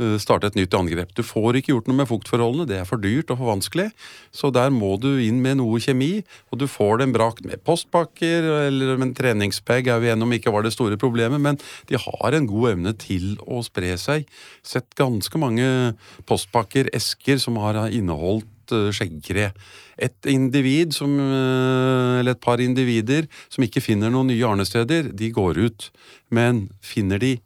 eh, 0.00 0.16
starte 0.22 0.50
et 0.50 0.58
nytt 0.58 0.74
angrep. 0.76 1.12
Du 1.16 1.22
får 1.26 1.60
ikke 1.60 1.74
gjort 1.74 1.90
noe 1.90 2.00
med 2.00 2.10
fuktforholdene, 2.10 2.68
det 2.68 2.80
er 2.80 2.88
for 2.88 3.02
dyrt 3.02 3.30
og 3.32 3.40
for 3.40 3.52
vanskelig. 3.52 3.90
Så 4.34 4.50
der 4.54 4.72
må 4.74 4.94
du 5.02 5.10
inn 5.22 5.42
med 5.44 5.60
noe 5.60 5.80
kjemi, 5.82 6.24
og 6.50 6.60
du 6.62 6.66
får 6.70 7.02
dem 7.04 7.14
brakt 7.16 7.44
med 7.46 7.62
postpakker, 7.66 8.50
eller 8.66 8.96
en 8.96 9.14
treningsbag 9.16 9.92
er 9.92 10.02
vi 10.02 10.12
enige 10.14 10.28
om 10.28 10.36
ikke 10.38 10.54
var 10.54 10.66
det 10.66 10.74
store 10.76 10.98
problemet, 11.00 11.42
men 11.42 11.60
de 11.90 12.00
har 12.00 12.36
en 12.36 12.50
god 12.50 12.74
evne 12.74 12.96
til 13.00 13.34
å 13.44 13.62
spre 13.66 13.94
seg. 14.00 14.26
Sett 14.66 14.96
ganske 14.98 15.40
mange 15.40 15.94
postpakker, 16.28 16.90
esker, 16.96 17.40
som 17.42 17.60
har 17.62 17.86
inneholdt 17.86 18.48
eh, 18.74 18.90
skjeggkre. 18.94 19.50
Et 19.98 20.30
individ 20.30 20.94
som, 20.96 21.12
eh, 21.20 22.20
eller 22.20 22.36
et 22.36 22.42
par 22.42 22.62
individer 22.62 23.28
som 23.48 23.64
ikke 23.64 23.84
finner 23.84 24.12
noen 24.12 24.30
nye 24.32 24.46
arnesteder, 24.46 25.12
de 25.12 25.30
går 25.30 25.58
ut. 25.58 25.90
Men 26.30 26.68
finner 26.82 27.22
de 27.22 27.36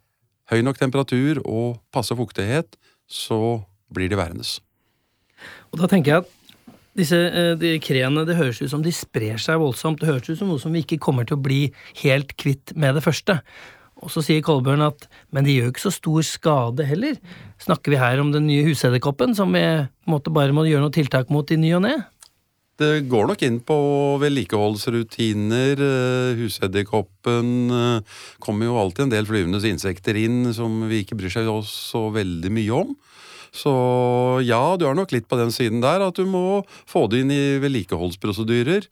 høy 0.51 0.61
nok 0.65 0.79
temperatur 0.81 1.41
og 1.45 1.79
passe 1.93 2.15
fuktighet, 2.17 2.75
så 3.07 3.63
blir 3.91 4.09
de 4.11 4.19
værende. 4.19 4.45
Og 5.71 5.81
da 5.81 5.87
tenker 5.87 6.11
jeg 6.11 6.23
at 6.23 6.37
disse 6.99 7.15
eh, 7.15 7.53
de 7.59 7.75
kreene, 7.83 8.25
det 8.27 8.37
høres 8.39 8.61
ut 8.61 8.71
som 8.71 8.83
de 8.83 8.91
sprer 8.95 9.39
seg 9.41 9.61
voldsomt. 9.61 10.01
Det 10.01 10.09
høres 10.09 10.27
ut 10.27 10.39
som 10.39 10.51
noe 10.51 10.61
som 10.61 10.73
vi 10.75 10.83
ikke 10.83 10.99
kommer 11.03 11.27
til 11.27 11.39
å 11.39 11.43
bli 11.43 11.61
helt 12.03 12.35
kvitt 12.41 12.75
med 12.75 12.97
det 12.97 13.05
første. 13.05 13.39
Og 14.01 14.09
så 14.13 14.23
sier 14.25 14.41
Kolbjørn 14.45 14.83
at 14.85 15.05
men 15.33 15.45
det 15.45 15.57
gjør 15.57 15.71
ikke 15.71 15.83
så 15.83 15.93
stor 15.93 16.25
skade 16.25 16.87
heller. 16.89 17.19
Snakker 17.61 17.93
vi 17.93 18.01
her 18.01 18.21
om 18.21 18.31
den 18.33 18.47
nye 18.49 18.65
husedderkoppen 18.65 19.35
som 19.37 19.53
vi 19.53 19.61
på 19.61 20.09
en 20.09 20.15
måte 20.15 20.33
bare 20.33 20.55
må 20.55 20.65
gjøre 20.65 20.87
noe 20.87 20.95
tiltak 20.95 21.29
mot 21.33 21.53
i 21.53 21.59
ny 21.61 21.75
og 21.77 21.85
ne? 21.85 21.95
Det 22.81 23.03
går 23.11 23.27
nok 23.29 23.43
inn 23.45 23.59
på 23.61 23.77
vedlikeholdsrutiner. 24.23 25.81
eh, 25.85 26.39
Husedderkoppen 26.39 27.49
eh, 27.69 28.21
kommer 28.41 28.65
jo 28.65 28.79
alltid 28.81 29.05
en 29.05 29.13
del 29.13 29.27
flyvende 29.29 29.61
insekter 29.69 30.17
inn 30.17 30.49
som 30.57 30.87
vi 30.89 31.03
ikke 31.03 31.19
bryr 31.19 31.33
seg 31.33 31.49
oss 31.51 31.69
så 31.91 32.07
veldig 32.15 32.49
mye 32.57 32.79
om. 32.79 32.95
Så 33.51 33.71
ja, 34.47 34.77
du 34.79 34.87
er 34.87 34.95
nok 34.95 35.11
litt 35.11 35.27
på 35.29 35.37
den 35.37 35.51
siden 35.53 35.83
der 35.83 36.01
at 36.07 36.17
du 36.17 36.25
må 36.25 36.63
få 36.89 37.05
det 37.11 37.21
inn 37.21 37.35
i 37.35 37.59
vedlikeholdsprosedyrer 37.61 38.87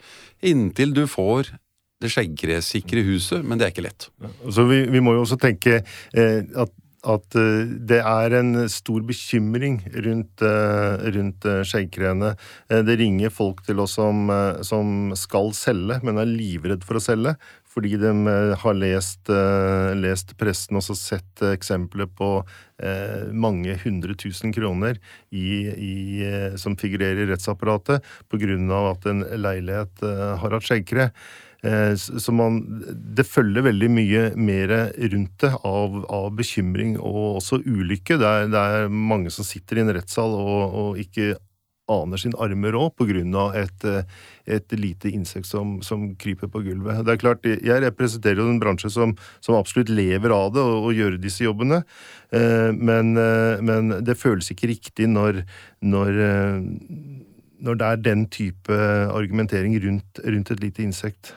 inntil 0.52 0.93
du 0.93 1.06
får 1.10 1.56
det 2.00 2.12
skjeggkresikre 2.14 3.04
huset, 3.10 3.44
men 3.44 3.60
det 3.60 3.68
er 3.68 3.74
ikke 3.74 3.88
lett. 3.90 4.10
Så 4.48 4.64
vi, 4.70 4.86
vi 4.92 5.02
må 5.04 5.18
jo 5.18 5.26
også 5.26 5.40
tenke 5.42 5.82
eh, 5.82 6.46
at, 6.56 6.72
at 7.08 7.36
eh, 7.40 7.70
det 7.88 8.00
er 8.04 8.36
en 8.40 8.52
stor 8.72 9.04
bekymring 9.08 9.80
rundt, 10.06 10.44
eh, 10.44 11.08
rundt 11.16 11.48
eh, 11.48 11.62
skjeggkreene. 11.68 12.34
Det 12.68 12.98
ringer 13.00 13.32
folk 13.32 13.64
til 13.68 13.80
oss 13.80 13.96
som, 14.00 14.28
som 14.66 15.16
skal 15.18 15.54
selge, 15.56 16.00
men 16.04 16.20
er 16.20 16.30
livredd 16.30 16.84
for 16.88 17.00
å 17.00 17.04
selge. 17.04 17.36
Fordi 17.70 18.00
de 18.02 18.12
har 18.58 18.74
lest, 18.76 19.30
lest 20.02 20.32
pressen 20.40 20.80
og 20.80 20.84
sett 20.98 21.44
eksempler 21.52 22.08
på 22.18 22.32
mange 23.30 23.76
hundre 23.84 24.16
tusen 24.18 24.50
kroner 24.56 24.98
i, 25.30 25.70
i, 25.70 25.94
som 26.58 26.74
figurerer 26.82 27.22
i 27.22 27.30
rettsapparatet 27.30 28.02
pga. 28.34 28.58
at 28.90 29.06
en 29.14 29.22
leilighet 29.46 30.02
har 30.02 30.58
hatt 30.58 30.66
skjeggkre. 30.66 31.12
Eh, 31.63 31.95
Så 31.95 32.32
man, 32.32 32.62
det 33.15 33.28
følger 33.28 33.65
veldig 33.65 33.89
mye 33.91 34.24
mer 34.39 34.72
rundt 35.12 35.38
det 35.43 35.52
av, 35.67 36.00
av 36.08 36.32
bekymring 36.38 36.98
og 36.98 37.39
også 37.41 37.60
ulykke. 37.65 38.17
Det 38.19 38.28
er, 38.30 38.50
det 38.54 38.63
er 38.63 38.89
mange 38.89 39.32
som 39.34 39.48
sitter 39.48 39.80
i 39.80 39.84
en 39.84 39.93
rettssal 39.95 40.36
og, 40.39 40.76
og 40.82 41.00
ikke 41.04 41.36
aner 41.89 42.22
sin 42.22 42.36
arme 42.38 42.69
råd 42.69 42.93
pga. 43.02 43.43
Et, 43.60 43.86
eh, 43.89 44.04
et 44.56 44.76
lite 44.78 45.10
insekt 45.12 45.50
som, 45.50 45.80
som 45.82 46.13
kryper 46.22 46.48
på 46.48 46.62
gulvet. 46.63 47.04
Det 47.04 47.15
er 47.15 47.22
klart, 47.24 47.45
Jeg 47.45 47.84
representerer 47.84 48.39
jo 48.39 48.50
en 48.54 48.62
bransje 48.62 48.91
som, 48.93 49.15
som 49.41 49.58
absolutt 49.58 49.89
lever 49.89 50.32
av 50.32 50.54
det 50.54 50.62
og, 50.63 50.86
og 50.86 50.93
gjør 50.93 51.17
disse 51.19 51.43
jobbene. 51.43 51.84
Eh, 52.32 52.72
Men, 52.72 53.13
men 53.65 54.00
det 54.06 54.15
føles 54.22 54.52
ikke 54.54 54.69
riktig 54.72 55.10
når, 55.10 55.43
når 55.82 56.24
når 57.60 57.76
det 57.76 57.88
er 57.89 57.98
den 58.00 58.22
type 58.32 58.72
argumentering 59.12 59.74
rundt, 59.84 60.19
rundt 60.24 60.52
et 60.54 60.62
lite 60.63 60.84
insekt. 60.86 61.34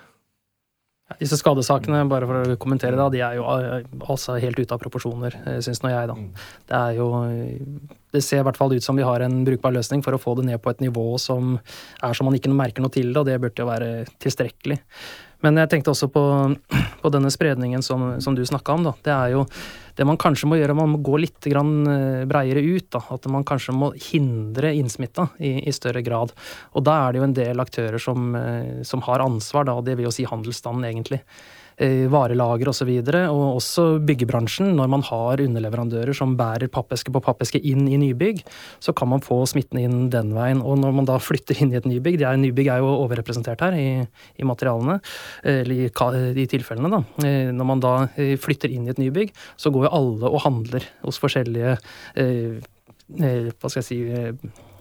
Disse 1.21 1.39
skadesakene, 1.41 2.05
bare 2.11 2.29
for 2.29 2.53
å 2.55 2.59
kommentere 2.61 2.99
det, 2.99 3.09
de 3.17 3.25
er 3.25 3.39
jo 3.39 3.47
eh, 3.57 3.89
altså 4.13 4.39
helt 4.43 4.61
ute 4.61 4.77
av 4.77 4.81
proporsjoner, 4.83 5.37
eh, 5.47 5.59
syns 5.65 5.83
nå 5.83 5.93
jeg, 5.93 6.11
da. 6.11 6.47
Det 6.69 6.79
er 6.79 7.01
jo 7.01 7.09
Det 8.13 8.21
ser 8.21 8.43
i 8.43 8.47
hvert 8.47 8.59
fall 8.61 8.75
ut 8.75 8.85
som 8.85 8.97
vi 8.97 9.05
har 9.07 9.25
en 9.25 9.43
brukbar 9.47 9.73
løsning 9.73 10.03
for 10.05 10.13
å 10.13 10.21
få 10.21 10.37
det 10.37 10.47
ned 10.51 10.61
på 10.63 10.71
et 10.71 10.83
nivå 10.85 11.19
som 11.19 11.59
er 12.03 12.13
som 12.13 12.29
man 12.29 12.37
ikke 12.37 12.53
merker 12.53 12.85
noe 12.85 12.93
til 12.93 13.13
det, 13.13 13.21
og 13.23 13.29
det 13.29 13.39
burde 13.41 13.65
jo 13.65 13.69
være 13.71 13.91
tilstrekkelig. 14.21 14.79
Men 15.43 15.59
jeg 15.59 15.71
tenkte 15.73 15.93
også 15.93 16.09
på, 16.13 16.25
på 17.03 17.13
denne 17.15 17.31
spredningen 17.35 17.83
som, 17.83 18.21
som 18.23 18.37
du 18.39 18.45
snakka 18.47 18.77
om, 18.77 18.87
da. 18.87 18.93
Det 19.03 19.15
er 19.15 19.33
jo 19.35 19.47
det 19.99 20.07
man 20.09 20.19
kanskje 20.21 20.49
må 20.49 20.57
gjøre, 20.57 20.77
man 20.77 20.95
må 20.95 21.01
gå 21.05 21.19
litt 21.21 21.49
eh, 21.51 22.23
breiere 22.29 22.63
ut. 22.63 22.89
da, 22.95 23.03
At 23.13 23.27
man 23.33 23.45
kanskje 23.45 23.75
må 23.77 23.93
hindre 24.11 24.73
innsmitta 24.79 25.29
i, 25.39 25.59
i 25.69 25.75
større 25.75 26.05
grad. 26.07 26.33
Og 26.73 26.87
da 26.87 26.99
er 27.03 27.13
det 27.13 27.21
jo 27.21 27.27
en 27.29 27.37
del 27.37 27.65
aktører 27.65 28.01
som, 28.01 28.31
eh, 28.39 28.83
som 28.89 29.05
har 29.09 29.25
ansvar, 29.25 29.69
da, 29.69 29.81
det 29.85 29.99
vil 29.99 30.09
jo 30.09 30.15
si 30.15 30.29
handelsstanden, 30.29 30.87
egentlig. 30.89 31.21
Eh, 31.83 32.07
Varelager 32.13 32.71
osv. 32.71 32.71
Og, 32.73 32.77
så 32.83 32.87
videre, 32.89 33.21
og 33.31 33.59
også 33.59 33.85
byggebransjen. 34.07 34.73
Når 34.79 34.89
man 34.91 35.05
har 35.07 35.43
underleverandører 35.45 36.15
som 36.17 36.37
bærer 36.39 36.71
pappeske 36.73 37.13
på 37.15 37.23
pappeske 37.23 37.61
inn 37.63 37.87
i 37.91 37.99
nybygg, 38.01 38.43
så 38.83 38.95
kan 38.97 39.11
man 39.13 39.23
få 39.23 39.43
smitten 39.51 39.79
inn 39.83 40.09
den 40.13 40.33
veien. 40.35 40.63
Og 40.63 40.79
når 40.83 40.97
man 40.99 41.09
da 41.09 41.19
flytter 41.29 41.59
inn 41.63 41.75
i 41.75 41.79
et 41.81 41.89
nybygg, 41.89 42.19
de 42.21 42.27
er, 42.29 42.41
nybygg 42.41 42.73
er 42.73 42.83
jo 42.83 42.91
overrepresentert 43.05 43.63
her 43.67 43.79
i, 43.79 43.87
i 44.39 44.47
materialene, 44.49 44.99
eller 45.43 45.87
i, 45.87 46.43
i 46.43 46.49
tilfellene, 46.51 46.91
da. 46.93 47.03
Eh, 47.27 47.51
Når 47.53 47.69
man 47.69 47.83
da 47.83 47.95
eh, 48.17 48.35
flytter 48.41 48.73
inn 48.73 48.87
i 48.87 48.93
et 48.95 49.01
nybygg, 49.01 49.33
så 49.61 49.73
går 49.75 49.89
jo 49.89 49.95
alle 49.99 50.31
og 50.31 50.45
handler 50.47 50.87
hos 51.03 51.21
forskjellige 51.23 51.77
eh, 52.19 52.61
eh, 53.21 53.49
hva 53.53 53.71
skal 53.71 53.83
jeg 53.83 53.89
si 53.89 54.01
eh, 54.07 54.33
eh, 54.33 54.72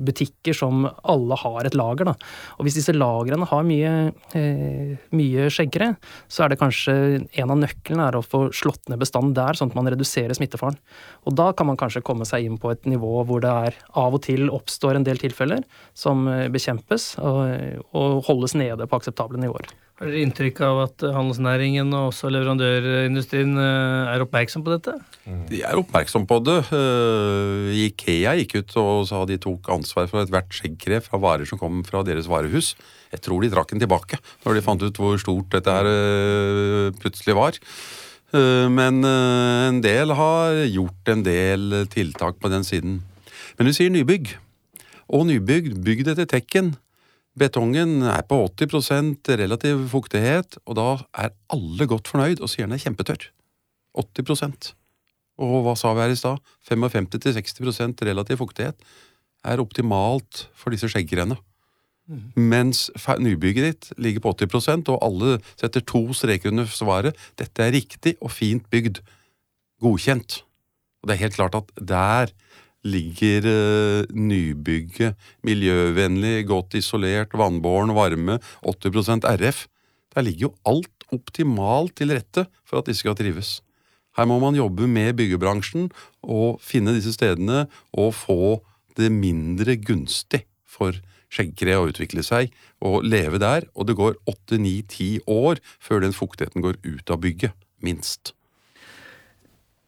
butikker 0.00 0.56
som 0.56 0.84
alle 1.02 1.38
har 1.40 1.66
et 1.66 1.76
lager. 1.78 2.10
Da. 2.10 2.14
Og 2.58 2.66
hvis 2.66 2.78
disse 2.78 2.94
lagrene 2.94 3.48
har 3.50 3.66
mye, 3.66 3.92
eh, 4.36 4.96
mye 5.16 5.48
skjeggere, 5.52 5.94
så 6.30 6.44
er 6.44 6.52
det 6.52 6.60
kanskje 6.60 6.94
en 7.20 7.54
av 7.54 7.58
nøklene 7.58 8.08
er 8.08 8.18
å 8.18 8.24
få 8.24 8.46
slått 8.54 8.88
ned 8.88 9.00
bestanden 9.02 9.34
der, 9.34 9.58
sånn 9.58 9.72
at 9.72 9.78
man 9.78 9.90
reduserer 9.90 10.36
smittefaren. 10.36 10.78
Og 11.26 11.36
da 11.38 11.50
kan 11.52 11.66
man 11.70 11.78
kanskje 11.80 12.04
komme 12.06 12.28
seg 12.28 12.46
inn 12.46 12.58
på 12.60 12.72
et 12.72 12.86
nivå 12.90 13.24
hvor 13.28 13.42
det 13.44 13.50
er 13.50 13.78
av 13.98 14.16
og 14.16 14.24
til 14.26 14.50
oppstår 14.50 14.98
en 14.98 15.06
del 15.06 15.20
tilfeller 15.20 15.64
som 15.94 16.26
eh, 16.28 16.48
bekjempes 16.52 17.12
og, 17.18 17.84
og 17.96 18.24
holdes 18.28 18.56
nede 18.58 18.86
på 18.86 19.00
akseptable 19.00 19.40
nivåer. 19.40 19.70
Har 20.00 20.08
dere 20.08 20.22
inntrykk 20.24 20.62
av 20.64 20.78
at 20.86 21.02
handelsnæringen 21.12 21.90
og 21.92 22.06
også 22.08 22.30
leverandørindustrien 22.32 23.50
eh, 23.60 24.12
er 24.14 24.22
oppmerksom 24.24 24.62
på 24.64 24.72
dette? 24.72 24.94
De 25.50 25.58
er 25.60 25.76
oppmerksom 25.76 26.24
på 26.24 26.38
det. 26.46 26.54
Eh, 26.72 27.82
Ikea 27.84 28.32
gikk 28.38 28.54
ut 28.62 28.72
og 28.80 29.02
sa 29.10 29.20
de 29.28 29.36
tok 29.44 29.68
ansvar 29.76 30.08
for 30.08 30.24
ethvert 30.24 30.56
skjeggkre 30.56 31.02
fra 31.04 31.20
varer 31.20 31.44
som 31.44 31.60
kom 31.60 31.82
fra 31.84 32.00
deres 32.06 32.30
varehus. 32.32 32.72
Jeg 33.12 33.20
tror 33.26 33.44
de 33.44 33.52
trakk 33.52 33.74
den 33.74 33.84
tilbake 33.84 34.16
når 34.46 34.56
de 34.56 34.64
fant 34.64 34.88
ut 34.88 35.02
hvor 35.04 35.20
stort 35.20 35.52
dette 35.52 35.76
her 35.76 35.92
eh, 35.92 36.96
plutselig 36.96 37.36
var. 37.36 37.60
Eh, 38.32 38.72
Men 38.72 39.04
eh, 39.04 39.68
en 39.68 39.84
del 39.84 40.16
har 40.16 40.64
gjort 40.64 41.12
en 41.12 41.28
del 41.28 41.82
tiltak 41.92 42.40
på 42.40 42.48
den 42.48 42.64
siden. 42.64 43.02
Men 43.58 43.68
du 43.68 43.76
sier 43.76 43.92
nybygg. 43.92 44.32
Og 45.12 45.28
nybygg, 45.28 45.74
bygd 45.84 46.14
etter 46.14 46.24
tekken. 46.38 46.78
Betongen 47.38 48.02
er 48.10 48.24
på 48.26 48.42
80% 48.48 49.30
relativ 49.38 49.84
fuktighet, 49.92 50.58
og 50.66 50.76
da 50.78 50.88
er 51.14 51.34
alle 51.52 51.86
godt 51.86 52.10
fornøyd 52.10 52.42
og 52.42 52.50
sier 52.50 52.66
den 52.66 52.74
er 52.74 52.82
kjempetørr. 52.82 53.30
80% 53.98 54.72
Og 55.40 55.62
hva 55.64 55.74
sa 55.78 55.92
vi 55.94 56.02
her 56.04 56.12
i 56.14 56.18
stad? 56.18 56.42
55-60% 56.68 58.04
relativ 58.06 58.38
fuktighet 58.42 58.76
er 59.46 59.62
optimalt 59.62 60.44
for 60.54 60.74
disse 60.74 60.90
skjeggrene. 60.90 61.38
Mens 62.34 62.88
nybygget 63.22 63.66
ditt 63.66 63.90
ligger 63.98 64.24
på 64.24 64.34
80% 64.34 64.90
og 64.90 64.98
alle 65.06 65.38
setter 65.54 65.82
to 65.86 66.02
streker 66.16 66.50
under 66.50 66.66
svaret. 66.66 67.16
Dette 67.38 67.62
er 67.62 67.74
riktig 67.76 68.16
og 68.20 68.32
fint 68.34 68.66
bygd. 68.70 68.98
Godkjent. 69.80 70.42
Og 71.00 71.08
det 71.08 71.14
er 71.14 71.24
helt 71.24 71.38
klart 71.38 71.54
at 71.54 71.70
der 71.78 72.34
ligger 72.86 73.46
eh, 73.48 74.06
nybygget 74.14 75.18
miljøvennlig, 75.46 76.46
godt 76.48 76.78
isolert, 76.80 77.34
vannbåren, 77.36 77.94
varme, 77.96 78.38
80% 78.64 79.26
RF. 79.36 79.66
Der 80.14 80.26
ligger 80.26 80.48
jo 80.48 80.54
alt 80.66 81.06
optimalt 81.12 81.96
til 81.98 82.14
rette 82.14 82.46
for 82.64 82.80
at 82.80 82.88
disse 82.88 83.04
skal 83.04 83.18
trives. 83.18 83.60
Her 84.16 84.26
må 84.26 84.40
man 84.42 84.58
jobbe 84.58 84.88
med 84.90 85.14
byggebransjen 85.18 85.90
og 86.22 86.58
finne 86.64 86.96
disse 86.96 87.14
stedene 87.14 87.66
og 87.92 88.14
få 88.16 88.58
det 88.98 89.10
mindre 89.14 89.76
gunstig 89.78 90.44
for 90.66 90.96
skjeggkre 91.30 91.78
å 91.78 91.86
utvikle 91.92 92.24
seg 92.26 92.50
og 92.82 93.06
leve 93.06 93.38
der, 93.42 93.68
og 93.78 93.86
det 93.86 93.96
går 93.98 94.18
åtte, 94.30 94.58
ni, 94.58 94.80
ti 94.82 95.20
år 95.30 95.62
før 95.78 96.02
den 96.04 96.16
fuktigheten 96.16 96.64
går 96.64 96.80
ut 96.82 97.12
av 97.12 97.22
bygget, 97.22 97.54
minst. 97.84 98.34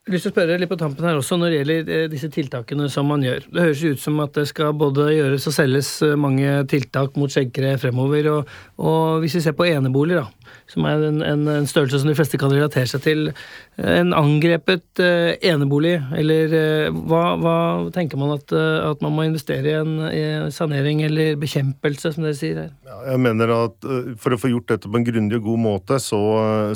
Jeg 0.03 0.17
lyst 0.17 0.25
til 0.27 0.33
å 0.33 0.35
spørre 0.35 0.55
litt 0.59 0.67
på 0.67 0.77
tampen 0.81 1.07
her 1.07 1.15
også 1.15 1.37
når 1.39 1.53
det 1.53 1.59
gjelder 1.61 1.91
eh, 1.95 2.07
disse 2.11 2.27
tiltakene 2.35 2.89
som 2.91 3.07
man 3.07 3.23
gjør. 3.23 3.45
Det 3.47 3.67
høres 3.69 3.83
ut 3.87 4.01
som 4.03 4.17
at 4.25 4.33
det 4.35 4.49
skal 4.51 4.73
både 4.75 5.05
gjøres 5.15 5.47
og 5.47 5.55
selges 5.55 5.91
eh, 6.03 6.17
mange 6.19 6.57
tiltak 6.73 7.15
mot 7.15 7.31
skjeggkre 7.31 7.77
fremover. 7.79 8.27
Og, 8.33 8.51
og 8.83 9.23
hvis 9.23 9.37
vi 9.39 9.45
ser 9.45 9.55
på 9.55 9.69
eneboliger, 9.71 10.25
da, 10.25 10.43
som 10.73 10.87
er 10.89 11.05
en, 11.07 11.21
en, 11.23 11.45
en 11.53 11.69
størrelse 11.71 12.01
som 12.03 12.11
de 12.11 12.17
fleste 12.19 12.41
kan 12.41 12.51
relatere 12.51 12.89
seg 12.91 13.05
til. 13.05 13.31
En 13.79 14.11
angrepet 14.17 15.03
eh, 15.03 15.37
enebolig, 15.53 15.95
eller 16.19 16.57
eh, 16.59 16.99
hva, 17.09 17.23
hva 17.41 17.55
tenker 17.95 18.19
man 18.21 18.35
at, 18.35 18.51
eh, 18.51 18.79
at 18.89 19.07
man 19.07 19.15
må 19.15 19.29
investere 19.29 19.71
i 19.71 19.77
en 19.79 19.95
i 20.11 20.25
sanering 20.53 21.05
eller 21.07 21.39
bekjempelse, 21.41 22.15
som 22.17 22.27
dere 22.27 22.39
sier 22.39 22.61
her? 22.65 22.75
Ja, 22.89 22.99
jeg 23.13 23.23
mener 23.23 23.55
at 23.55 23.87
eh, 23.87 24.13
For 24.21 24.35
å 24.35 24.41
få 24.41 24.51
gjort 24.53 24.75
dette 24.75 24.91
på 24.91 24.99
en 24.99 25.07
grundig 25.07 25.39
og 25.39 25.47
god 25.53 25.63
måte, 25.63 26.01
så, 26.03 26.21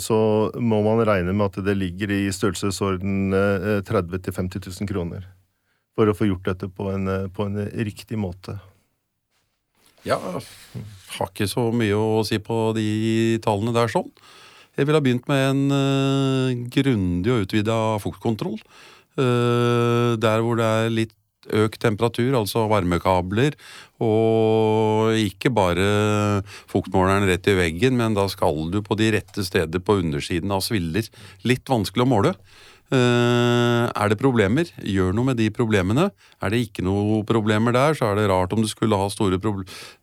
så 0.02 0.20
må 0.56 0.80
man 0.86 1.02
regne 1.06 1.34
med 1.34 1.50
at 1.50 1.60
det 1.66 1.76
ligger 1.78 2.14
i 2.14 2.22
størrelsesorden 2.30 3.15
eh, 3.34 3.82
30 3.86 4.20
000-50 4.20 4.70
000 4.80 4.90
kroner. 4.90 5.26
For 5.96 6.08
å 6.08 6.16
få 6.16 6.28
gjort 6.28 6.48
dette 6.48 6.68
på 6.68 6.90
en, 6.92 7.08
eh, 7.08 7.28
på 7.32 7.48
en 7.48 7.60
riktig 7.88 8.18
måte. 8.20 8.58
Ja, 10.06 10.18
har 10.20 11.30
ikke 11.32 11.48
så 11.50 11.68
mye 11.74 11.96
å 11.98 12.22
si 12.26 12.38
på 12.38 12.70
de 12.76 13.40
tallene 13.42 13.74
der 13.74 13.90
sånn. 13.90 14.10
Jeg 14.76 14.86
ville 14.86 15.00
ha 15.00 15.02
begynt 15.02 15.26
med 15.26 15.42
en 15.50 15.62
uh, 15.72 16.66
grundig 16.70 17.32
og 17.32 17.46
utvida 17.46 17.76
fuktkontroll. 18.04 18.58
Uh, 19.16 20.14
der 20.20 20.44
hvor 20.44 20.60
det 20.60 20.66
er 20.68 20.92
litt 20.92 21.14
økt 21.54 21.80
temperatur, 21.82 22.34
altså 22.34 22.64
varmekabler, 22.70 23.54
og 24.02 25.14
ikke 25.20 25.52
bare 25.54 25.86
fuktmåleren 26.70 27.28
rett 27.30 27.46
i 27.50 27.56
veggen, 27.56 27.96
men 27.98 28.16
da 28.18 28.26
skal 28.30 28.66
du 28.72 28.80
på 28.84 28.98
de 28.98 29.12
rette 29.14 29.44
steder 29.46 29.82
på 29.82 30.00
undersiden 30.02 30.52
av 30.54 30.64
sviller. 30.66 31.06
Litt 31.46 31.70
vanskelig 31.70 32.06
å 32.06 32.10
måle. 32.10 32.34
Eh, 32.86 33.84
er 33.90 34.10
det 34.12 34.18
problemer, 34.20 34.68
gjør 34.78 35.14
noe 35.16 35.32
med 35.32 35.40
de 35.40 35.50
problemene. 35.50 36.10
Er 36.38 36.54
det 36.54 36.62
ikke 36.68 36.86
noe 36.86 37.22
problemer 37.26 37.74
der, 37.74 37.98
så 37.98 38.12
er 38.12 38.20
det 38.20 38.28
rart 38.30 38.54
om 38.54 38.62
du 38.62 38.70
skulle 38.70 38.98
ha 38.98 39.08
store, 39.10 39.40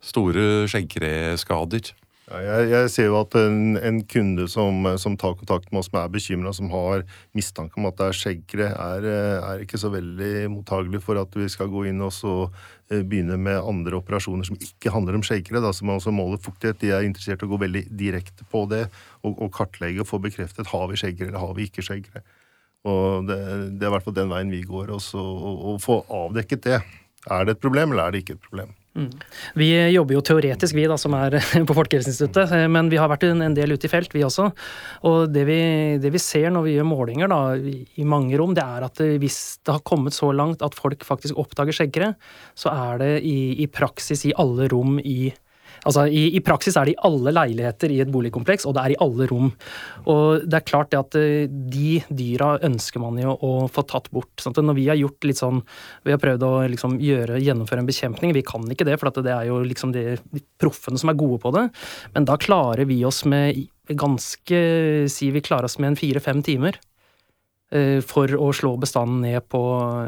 store 0.04 0.48
skjeggkreskader. 0.68 1.94
Ja, 2.24 2.38
jeg, 2.40 2.68
jeg 2.72 2.90
ser 2.92 3.08
jo 3.10 3.16
at 3.18 3.34
en, 3.36 3.76
en 3.76 3.98
kunde 4.08 4.46
som, 4.48 4.86
som 5.00 5.16
tar 5.20 5.34
kontakt 5.36 5.68
med 5.70 5.82
oss, 5.82 5.90
som 5.90 5.98
er 6.00 6.12
bekymra, 6.12 6.54
som 6.56 6.70
har 6.72 7.02
mistanke 7.36 7.76
om 7.80 7.88
at 7.88 7.98
det 7.98 8.06
er 8.06 8.16
skjeggkre, 8.20 8.68
er, 8.72 9.08
er 9.44 9.64
ikke 9.64 9.80
så 9.80 9.90
veldig 9.92 10.46
mottagelig 10.52 11.02
for 11.04 11.20
at 11.20 11.36
vi 11.36 11.50
skal 11.52 11.68
gå 11.72 11.84
inn 11.90 12.00
og 12.04 12.14
så 12.16 12.36
eh, 12.46 13.00
begynne 13.00 13.36
med 13.40 13.60
andre 13.60 14.00
operasjoner 14.00 14.48
som 14.48 14.56
ikke 14.56 14.92
handler 14.92 15.20
om 15.20 15.24
skjeggkre, 15.24 15.60
som 15.76 15.92
altså 15.92 16.12
måler 16.16 16.40
fuktighet. 16.40 16.80
De 16.80 16.94
er 16.96 17.04
interessert 17.08 17.44
i 17.44 17.48
å 17.48 17.52
gå 17.52 17.60
veldig 17.64 17.86
direkte 17.92 18.48
på 18.48 18.64
det 18.72 18.86
og, 19.20 19.36
og 19.36 19.52
kartlegge 19.56 20.04
og 20.04 20.08
få 20.08 20.20
bekreftet 20.24 20.72
har 20.72 20.88
vi 20.92 21.00
skjeggkre 21.00 21.28
eller 21.28 21.44
har 21.44 21.56
vi 21.56 21.68
ikke 21.68 21.84
skjeggkre. 21.84 22.24
Og 22.84 23.28
det, 23.28 23.38
det 23.78 23.86
er 23.86 23.90
i 23.90 23.94
hvert 23.96 24.06
fall 24.06 24.16
den 24.16 24.32
veien 24.32 24.52
vi 24.52 24.62
går, 24.66 24.92
også, 24.98 25.20
og, 25.20 25.66
og 25.72 25.82
få 25.82 26.00
avdekket 26.12 26.66
det. 26.68 26.80
Er 27.32 27.46
det 27.46 27.56
et 27.56 27.62
problem, 27.64 27.94
eller 27.94 28.08
er 28.08 28.14
det 28.14 28.24
ikke 28.24 28.36
et 28.36 28.48
problem? 28.48 28.74
Vi 29.58 29.68
jobber 29.90 30.14
jo 30.14 30.22
teoretisk, 30.22 30.76
vi 30.76 30.84
da, 30.86 30.96
som 31.00 31.16
er 31.18 31.34
på 31.68 31.74
Folkehelseinstituttet, 31.74 32.52
eh, 32.54 32.66
men 32.70 32.90
vi 32.92 32.98
har 33.00 33.10
vært 33.10 33.26
en 33.26 33.56
del 33.56 33.74
ute 33.74 33.88
i 33.88 33.90
felt, 33.90 34.14
vi 34.14 34.22
også. 34.26 34.46
Og 35.10 35.32
det 35.34 35.42
vi, 35.48 35.58
det 36.02 36.12
vi 36.14 36.22
ser 36.22 36.52
når 36.54 36.66
vi 36.68 36.76
gjør 36.76 36.86
målinger 36.86 37.32
da, 37.32 37.40
i 37.58 38.06
mange 38.06 38.38
rom, 38.38 38.54
det 38.54 38.62
er 38.62 38.86
at 38.86 39.02
eh, 39.02 39.16
hvis 39.22 39.40
det 39.66 39.74
har 39.74 39.86
kommet 39.86 40.14
så 40.14 40.30
langt 40.36 40.62
at 40.62 40.78
folk 40.78 41.02
faktisk 41.06 41.40
oppdager 41.42 41.74
skjeggkre, 41.80 42.12
så 42.58 42.70
er 42.74 43.02
det 43.02 43.12
i, 43.26 43.64
i 43.64 43.70
praksis 43.72 44.28
i 44.28 44.36
alle 44.38 44.70
rom 44.70 45.00
i 45.02 45.32
Altså, 45.84 46.06
i, 46.08 46.26
I 46.36 46.42
praksis 46.44 46.78
er 46.80 46.88
det 46.88 46.96
i 46.96 47.02
alle 47.06 47.34
leiligheter 47.34 47.92
i 47.92 48.00
et 48.04 48.12
boligkompleks, 48.12 48.66
og 48.68 48.76
det 48.76 48.84
er 48.84 48.94
i 48.94 49.00
alle 49.04 49.28
rom. 49.30 49.50
Og 50.10 50.46
det 50.48 50.60
er 50.60 50.66
klart 50.68 50.92
det 50.94 51.00
at 51.00 51.18
eh, 51.20 51.46
de 51.48 51.98
dyra 52.08 52.54
ønsker 52.64 53.02
man 53.02 53.20
jo 53.20 53.36
å 53.36 53.52
få 53.72 53.86
tatt 53.88 54.10
bort. 54.14 54.32
Sant? 54.40 54.62
når 54.64 54.78
vi 54.78 54.88
har 54.88 54.96
gjort 54.96 55.26
litt 55.26 55.36
sånn 55.40 55.58
Vi 56.06 56.12
har 56.14 56.20
prøvd 56.22 56.44
å 56.46 56.52
liksom 56.70 56.94
gjøre, 57.02 57.40
gjennomføre 57.42 57.82
en 57.82 57.88
bekjempning. 57.88 58.32
Vi 58.36 58.44
kan 58.46 58.64
ikke 58.70 58.86
det, 58.86 58.96
for 59.00 59.12
det 59.24 59.32
er 59.34 59.48
jo 59.50 59.60
liksom 59.66 59.92
de 59.92 60.04
de 60.14 60.42
proffene 60.60 60.98
som 61.00 61.12
er 61.12 61.18
gode 61.18 61.40
på 61.42 61.52
det. 61.54 61.68
Men 62.14 62.26
da 62.28 62.38
klarer 62.40 62.88
vi 62.88 63.02
oss 63.06 63.24
med 63.28 63.66
ganske 63.84 64.60
Si 65.12 65.30
vi 65.34 65.44
klarer 65.44 65.68
oss 65.68 65.78
med 65.78 65.92
en 65.92 65.98
fire-fem 66.00 66.42
timer. 66.44 66.78
Eh, 67.72 68.00
For 68.04 68.30
å 68.36 68.50
slå 68.56 68.74
bestanden 68.80 69.22
ned 69.24 69.46
på 69.48 69.60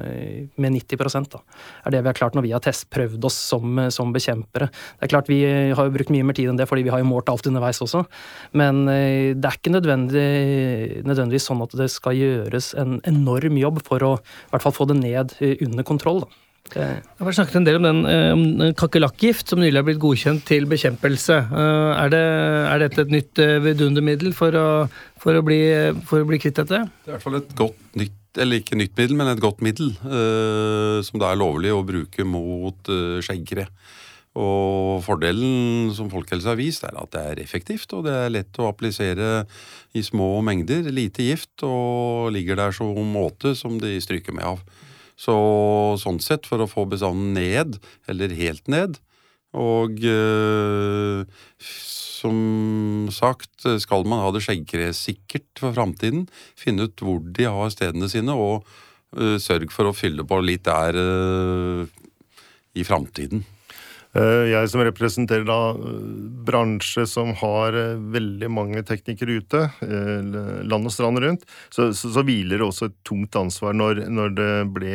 eh, 0.03 0.47
med 0.61 0.77
90 0.77 1.29
da, 1.33 1.41
er 1.85 1.95
det 1.95 2.03
vi 2.03 2.11
har 2.11 2.19
klart 2.19 2.37
når 2.37 2.47
vi 2.47 2.53
har 2.55 2.65
test, 2.65 2.89
prøvd 2.91 3.25
oss 3.25 3.37
som, 3.53 3.79
eh, 3.79 3.91
som 3.95 4.13
bekjempere. 4.13 4.69
Det 4.69 5.09
er 5.09 5.13
klart 5.13 5.29
Vi 5.29 5.43
har 5.73 5.85
jo 5.85 5.95
brukt 5.95 6.11
mye 6.11 6.25
mer 6.25 6.37
tid 6.37 6.51
enn 6.51 6.59
det, 6.61 6.69
fordi 6.69 6.87
vi 6.87 6.95
har 6.95 7.03
jo 7.03 7.11
målt 7.11 7.29
alt 7.33 7.47
underveis 7.47 7.83
også. 7.83 8.05
Men 8.53 8.87
det 8.87 9.45
er 9.45 9.59
ikke 9.59 9.75
nødvendig, 9.75 11.03
nødvendigvis 11.07 11.49
sånn 11.49 11.63
at 11.65 11.75
det 11.77 11.91
skal 11.91 12.17
gjøres 12.17 12.75
en 12.79 13.01
enorm 13.05 13.59
jobb 13.59 13.83
for 13.87 14.03
å 14.05 14.17
i 14.19 14.51
hvert 14.53 14.65
fall 14.65 14.77
få 14.77 14.89
det 14.91 15.01
ned 15.01 15.37
under 15.41 15.87
kontroll. 15.87 16.25
da. 16.25 16.46
Det, 16.73 16.87
Det 17.19 17.25
har 17.27 17.37
snakket 17.37 17.59
en 17.61 17.67
del 17.67 17.79
om 17.79 17.87
den 17.87 18.01
om 18.33 18.75
kakerlakkgift 18.79 19.53
som 19.53 19.63
nylig 19.63 19.81
er 19.81 19.87
blitt 19.87 20.03
godkjent 20.03 20.45
til 20.49 20.67
bekjempelse. 20.71 21.39
Eh, 21.47 21.91
Er, 22.03 22.13
det, 22.13 22.23
er 22.73 22.85
dette 22.85 23.05
et 23.07 23.13
nytt 23.15 23.43
eh, 23.43 23.57
vidundermiddel 23.65 24.35
for 24.37 24.55
å, 24.59 24.69
for, 25.23 25.39
å 25.39 25.45
bli, 25.47 25.61
for 26.09 26.23
å 26.23 26.29
bli 26.29 26.41
kvitt 26.43 26.61
dette? 26.63 26.85
Det 26.87 27.11
er 27.11 27.15
i 27.15 27.17
hvert 27.17 27.27
fall 27.27 27.39
et 27.41 27.55
godt 27.59 27.99
nytt, 27.99 28.19
eller 28.37 28.61
ikke 28.61 28.79
nytt 28.79 28.97
middel, 28.99 29.17
men 29.17 29.33
et 29.33 29.43
godt 29.43 29.63
middel, 29.65 29.95
eh, 30.05 30.99
som 31.07 31.23
det 31.23 31.31
er 31.31 31.41
lovlig 31.41 31.73
å 31.73 31.85
bruke 31.87 32.27
mot 32.29 32.93
eh, 32.93 33.21
skjeggkre. 33.25 33.69
Og 34.37 35.01
fordelen 35.07 35.89
som 35.97 36.11
Folkehelsa 36.13 36.53
har 36.53 36.59
vist, 36.61 36.85
er 36.85 36.99
at 37.01 37.13
det 37.15 37.23
er 37.25 37.39
effektivt, 37.41 37.89
og 37.97 38.05
det 38.05 38.13
er 38.13 38.35
lett 38.35 38.59
å 38.61 38.69
applisere 38.69 39.47
i 39.97 40.03
små 40.05 40.43
mengder. 40.45 40.91
Lite 40.93 41.25
gift, 41.25 41.55
og 41.65 42.35
ligger 42.37 42.61
der 42.61 42.77
så 42.77 42.91
måte 43.01 43.55
som 43.57 43.79
de 43.81 43.95
stryker 44.05 44.37
med 44.37 44.45
av. 44.45 44.61
Så 45.17 45.35
sånn 46.01 46.21
sett, 46.21 46.47
for 46.49 46.61
å 46.61 46.69
få 46.69 46.85
bestanden 46.91 47.33
ned, 47.37 47.79
eller 48.11 48.35
helt 48.37 48.69
ned, 48.69 48.99
og 49.57 50.03
eh, 50.05 51.25
som 51.63 53.09
sagt, 53.15 53.65
skal 53.81 54.05
man 54.09 54.21
ha 54.25 54.33
det 54.35 54.43
skjeggkresikkert 54.45 55.63
for 55.63 55.77
framtiden, 55.77 56.27
finne 56.59 56.89
ut 56.89 57.01
hvor 57.05 57.23
de 57.25 57.49
har 57.49 57.73
stedene 57.73 58.11
sine, 58.13 58.37
og 58.37 58.67
eh, 59.17 59.39
sørg 59.41 59.73
for 59.73 59.89
å 59.89 59.97
fylle 59.97 60.27
på 60.29 60.41
litt 60.45 60.67
der 60.69 61.01
eh, 61.01 62.03
i 62.77 62.85
framtiden. 62.85 63.47
Eh, 64.17 64.49
Jeg 64.53 64.71
som 64.73 64.83
representerer 64.87 65.45
da 65.47 65.59
eh, 65.75 65.97
bransje 66.47 67.05
som 67.11 67.35
har 67.37 67.77
eh, 67.77 67.99
veldig 68.15 68.49
mange 68.53 68.83
teknikere 68.87 69.41
ute, 69.43 69.63
land 70.67 70.89
og 70.89 70.95
strand 70.95 71.21
rundt, 71.23 71.45
så, 71.75 71.91
så, 71.97 72.13
så 72.15 72.25
hviler 72.27 72.61
det 72.61 72.67
også 72.67 72.89
et 72.91 72.97
tungt 73.07 73.37
ansvar 73.37 73.77
når, 73.77 74.07
når 74.13 74.37
det 74.39 74.51
ble 74.77 74.95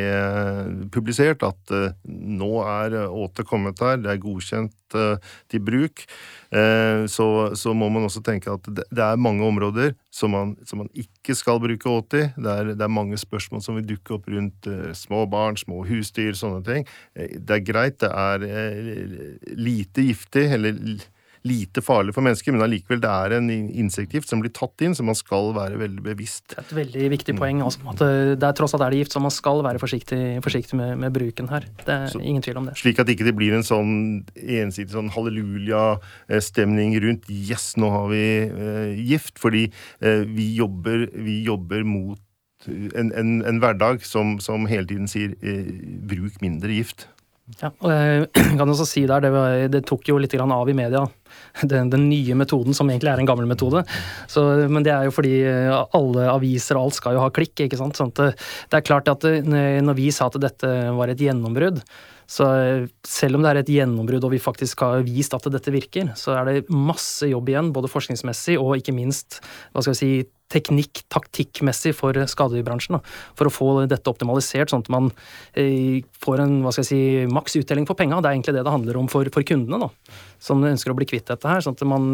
publisert 0.93 1.43
at 1.45 1.75
nå 2.05 2.51
er 2.65 2.97
åte 3.05 3.45
kommet 3.47 3.81
her, 3.83 3.99
det 4.01 4.15
er 4.15 4.23
godkjent 4.23 4.73
eh, 4.97 5.31
til 5.51 5.63
bruk. 5.65 6.05
Eh, 6.51 7.05
Så, 7.07 7.25
så 7.55 7.73
må 7.73 7.89
man 7.89 8.03
også 8.03 8.21
tenke 8.23 8.51
at 8.51 8.67
det, 8.67 8.85
er 8.99 9.15
mange 9.15 9.43
områder 9.45 9.95
som 10.11 10.31
man, 10.35 10.55
som 10.65 10.83
man 10.83 10.89
ikke 10.93 11.35
skal 11.35 11.59
bruke 11.63 11.89
åt 11.89 12.13
i. 12.13 12.23
Det 12.35 12.51
er, 12.51 12.73
det 12.75 12.85
er 12.85 12.91
mange 12.91 13.17
spørsmål 13.17 13.61
som 13.63 13.79
vil 13.79 13.87
dukke 13.93 14.17
opp 14.17 14.27
rundt 14.31 14.67
eh, 14.67 14.91
små 14.97 15.25
barn, 15.31 15.57
små 15.57 15.85
husdyr, 15.87 16.33
sånne 16.37 16.61
ting. 16.67 16.85
Det 17.15 17.57
er 17.57 17.65
greit, 17.65 17.99
det 18.03 18.11
er 18.11 18.45
lite 19.55 20.05
giftig, 20.11 20.47
eller 20.57 20.77
lite 21.47 21.81
farlig 21.81 22.13
for 22.15 22.25
mennesker, 22.25 22.53
men 22.53 22.63
allikevel 22.65 23.01
det 23.01 23.09
er 23.09 23.35
en 23.37 23.49
insektgift 23.51 24.29
som 24.29 24.43
blir 24.43 24.53
tatt 24.53 24.83
inn, 24.85 24.93
så 24.97 25.05
man 25.05 25.17
skal 25.17 25.51
være 25.55 25.79
veldig 25.81 26.03
bevisst. 26.05 26.51
Det 26.53 26.59
er 26.59 26.67
et 26.67 26.75
veldig 26.77 27.09
viktig 27.15 27.35
poeng. 27.39 27.63
også, 27.65 27.81
at 27.93 28.03
det 28.41 28.47
er 28.47 28.57
tross 28.57 28.75
alt 28.77 28.85
er 28.85 28.93
det 28.93 29.01
gift, 29.01 29.15
så 29.15 29.23
man 29.23 29.33
skal 29.33 29.63
være 29.65 29.81
forsiktig, 29.81 30.21
forsiktig 30.45 30.77
med, 30.77 30.95
med, 31.01 31.13
bruken 31.15 31.49
her. 31.49 31.65
Det 31.81 31.95
er 31.95 32.07
så, 32.13 32.21
ingen 32.21 32.45
tvil 32.45 32.61
om 32.61 32.69
det. 32.69 32.77
Slik 32.79 33.01
at 33.01 33.09
ikke 33.09 33.27
det 33.27 33.35
blir 33.37 33.57
en 33.57 33.65
sånn 33.65 33.93
ensidig 34.37 34.93
sånn 34.93 35.11
halleluja-stemning 35.13 36.97
rundt 37.03 37.29
'yes, 37.31 37.73
nå 37.81 37.89
har 37.89 38.09
vi 38.13 38.25
eh, 38.45 38.91
gift', 39.01 39.39
fordi 39.41 39.71
eh, 40.01 40.25
vi, 40.27 40.51
jobber, 40.55 41.07
vi 41.13 41.41
jobber 41.47 41.83
mot 41.87 42.19
en, 42.67 43.11
en, 43.17 43.41
en 43.45 43.59
hverdag 43.59 44.05
som, 44.05 44.37
som, 44.39 44.67
hele 44.69 44.85
tiden 44.85 45.09
sier 45.09 45.33
eh, 45.41 45.65
'bruk 46.05 46.41
mindre 46.41 46.69
gift'. 46.69 47.07
Ja, 47.59 47.71
og 47.73 47.91
jeg 47.91 48.27
kan 48.59 48.69
også 48.69 48.85
si 48.87 49.03
der, 49.09 49.23
det, 49.25 49.71
det 49.73 49.81
tok 49.89 50.07
jo 50.07 50.19
litt 50.21 50.35
av 50.39 50.69
i 50.69 50.75
media, 50.77 51.03
den, 51.67 51.89
den, 51.91 52.07
nye 52.09 52.37
metoden, 52.37 52.75
som 52.77 52.89
egentlig 52.89 53.11
er 53.11 53.21
en 53.21 53.27
gammel 53.27 53.49
metode. 53.49 53.83
Så, 54.31 54.45
men 54.71 54.85
det 54.85 54.93
er 54.93 55.09
jo 55.09 55.15
fordi 55.15 55.33
eh, 55.47 55.73
alle 55.97 56.29
aviser 56.31 56.79
og 56.79 56.89
alt 56.89 56.99
skal 56.99 57.17
jo 57.17 57.25
ha 57.25 57.31
klikk. 57.33 57.65
ikke 57.65 57.79
sant? 57.79 57.99
Sånn 57.99 58.13
det, 58.17 58.31
det, 58.37 58.79
er 58.79 58.87
klart 58.87 59.11
at 59.11 59.27
eh, 59.27 59.43
når 59.83 59.99
vi 59.99 60.09
sa 60.15 60.29
at 60.29 60.39
dette 60.41 60.71
var 60.95 61.11
et 61.11 61.21
gjennombrudd, 61.21 61.81
så 62.31 62.47
eh, 62.61 62.85
selv 63.07 63.37
om 63.37 63.43
det 63.43 63.51
er 63.51 63.61
et 63.61 63.73
gjennombrudd 63.73 64.29
og 64.29 64.35
vi 64.35 64.41
faktisk 64.43 64.85
har 64.85 65.03
vist 65.07 65.35
at 65.35 65.49
dette 65.51 65.73
virker, 65.73 66.13
så 66.19 66.37
er 66.37 66.47
det 66.47 66.69
masse 66.71 67.27
jobb 67.27 67.51
igjen, 67.51 67.73
både 67.75 67.91
forskningsmessig 67.91 68.59
og 68.61 68.77
ikke 68.79 68.95
minst 68.95 69.41
hva 69.73 69.83
skal 69.83 69.97
vi 69.97 69.99
si, 69.99 70.13
teknikk, 70.51 71.03
taktikkmessig 71.11 71.93
for 71.97 72.15
skadedyrbransjen. 72.15 72.99
For 73.39 73.49
å 73.49 73.53
få 73.53 73.69
dette 73.89 74.11
optimalisert, 74.11 74.71
sånn 74.71 74.85
at 74.85 74.91
man 74.93 75.11
eh, 75.57 76.01
får 76.23 76.43
en 76.43 76.59
hva 76.65 76.73
skal 76.75 76.85
jeg 76.85 76.91
si, 76.91 77.31
maks 77.31 77.57
uttelling 77.61 77.87
for 77.89 77.99
penga. 77.99 78.21
Det 78.21 78.31
er 78.31 78.37
egentlig 78.37 78.57
det 78.57 78.65
det 78.67 78.75
handler 78.75 78.99
om 79.01 79.09
for, 79.11 79.27
for 79.33 79.47
kundene, 79.47 79.87
da, 79.87 80.17
som 80.41 80.63
ønsker 80.67 80.93
å 80.93 80.97
bli 80.99 81.09
kvitt 81.09 81.31
dette 81.31 81.49
her. 81.49 81.63
Sånn 81.63 81.77
at 81.77 81.87
man 81.87 82.11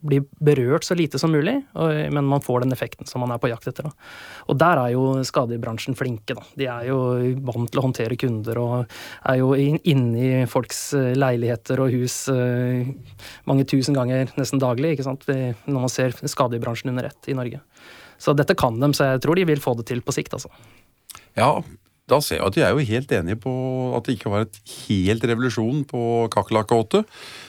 blir 0.00 0.24
berørt 0.44 0.86
så 0.86 0.94
lite 0.98 1.18
som 1.18 1.32
mulig, 1.34 1.56
men 1.74 2.26
man 2.28 2.42
får 2.44 2.64
den 2.64 2.74
effekten 2.74 3.08
som 3.08 3.22
man 3.24 3.32
er 3.34 3.40
på 3.42 3.50
jakt 3.50 3.68
etter. 3.70 3.88
Da. 3.88 4.10
Og 4.48 4.58
der 4.60 4.80
er 4.82 4.92
jo 4.94 5.04
skadebransjen 5.26 5.96
flinke. 5.98 6.36
Da. 6.38 6.44
De 6.58 6.68
er 6.70 6.88
jo 6.90 6.98
vant 7.48 7.70
til 7.70 7.80
å 7.80 7.86
håndtere 7.88 8.18
kunder 8.20 8.60
og 8.62 8.98
er 9.28 9.40
jo 9.40 9.52
inne 9.58 10.22
i 10.22 10.44
folks 10.50 10.82
eh, 10.98 11.14
leiligheter 11.18 11.82
og 11.82 11.94
hus 11.94 12.20
eh, 12.32 12.88
mange 13.48 13.66
tusen 13.68 13.96
ganger 13.96 14.30
nesten 14.38 14.62
daglig 14.62 14.94
ikke 14.96 15.08
sant? 15.08 15.26
når 15.28 15.80
man 15.80 15.92
ser 15.92 16.14
skadebransjen 16.22 16.92
under 16.92 17.10
ett 17.10 17.28
i 17.30 17.36
Norge. 17.36 17.60
Så 18.18 18.34
dette 18.34 18.56
kan 18.58 18.78
dem, 18.80 18.94
så 18.96 19.12
jeg 19.12 19.22
tror 19.24 19.38
de 19.38 19.46
vil 19.48 19.62
få 19.62 19.76
det 19.78 19.86
til 19.90 20.02
på 20.02 20.14
sikt. 20.14 20.34
altså. 20.34 20.50
Ja, 21.38 21.52
da 22.08 22.18
ser 22.24 22.40
jeg 22.40 22.46
at 22.46 22.56
de 22.56 22.64
er 22.64 22.72
jo 22.72 22.88
helt 22.88 23.12
enige 23.12 23.40
på 23.44 23.52
at 23.96 24.06
det 24.06 24.16
ikke 24.16 24.32
var 24.32 24.46
et 24.46 24.58
helt 24.88 25.26
revolusjon 25.28 25.84
på 25.88 26.02
kakerlakkåte. 26.32 27.04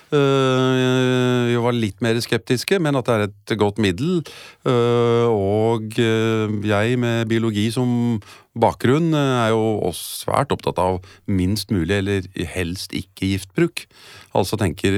Eh, 0.10 1.50
vi 1.50 1.58
var 1.62 1.76
litt 1.78 2.00
mer 2.02 2.18
skeptiske, 2.24 2.80
men 2.82 2.98
at 2.98 3.06
det 3.06 3.16
er 3.16 3.26
et 3.28 3.56
godt 3.62 3.78
middel. 3.82 4.24
Eh, 4.66 5.28
og 5.30 6.00
eh, 6.02 6.56
jeg 6.66 6.98
med 7.02 7.30
biologi 7.30 7.68
som 7.74 8.18
bakgrunn 8.60 9.14
er 9.14 9.52
jo 9.54 9.62
også 9.86 10.26
svært 10.26 10.56
opptatt 10.56 10.82
av 10.82 10.98
minst 11.30 11.70
mulig, 11.72 12.00
eller 12.00 12.26
helst 12.56 12.96
ikke 12.98 13.30
giftbruk. 13.36 13.86
Altså 14.34 14.58
tenker 14.62 14.98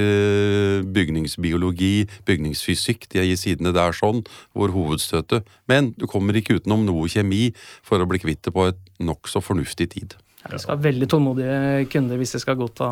bygningsbiologi, 0.96 2.08
bygningsfysikk, 2.28 3.06
de 3.12 3.22
er 3.22 3.36
sidene 3.38 3.74
der 3.76 3.94
sånn, 3.96 4.24
hvor 4.56 4.72
hovedstøtet 4.74 5.48
Men 5.68 5.92
du 5.96 6.08
kommer 6.10 6.36
ikke 6.36 6.58
utenom 6.58 6.84
noe 6.88 7.08
kjemi 7.08 7.52
for 7.84 8.00
å 8.00 8.08
bli 8.08 8.20
kvitt 8.20 8.42
det 8.44 8.52
på 8.56 8.68
et 8.72 8.80
nokså 9.00 9.44
fornuftig 9.44 9.92
tid. 9.94 10.16
Vi 10.50 10.58
skal 10.58 10.74
ha 10.74 10.82
veldig 10.82 11.06
tålmodige 11.10 11.86
kunder 11.92 12.18
hvis 12.18 12.34
det 12.34 12.40
skal 12.42 12.56
godta 12.58 12.88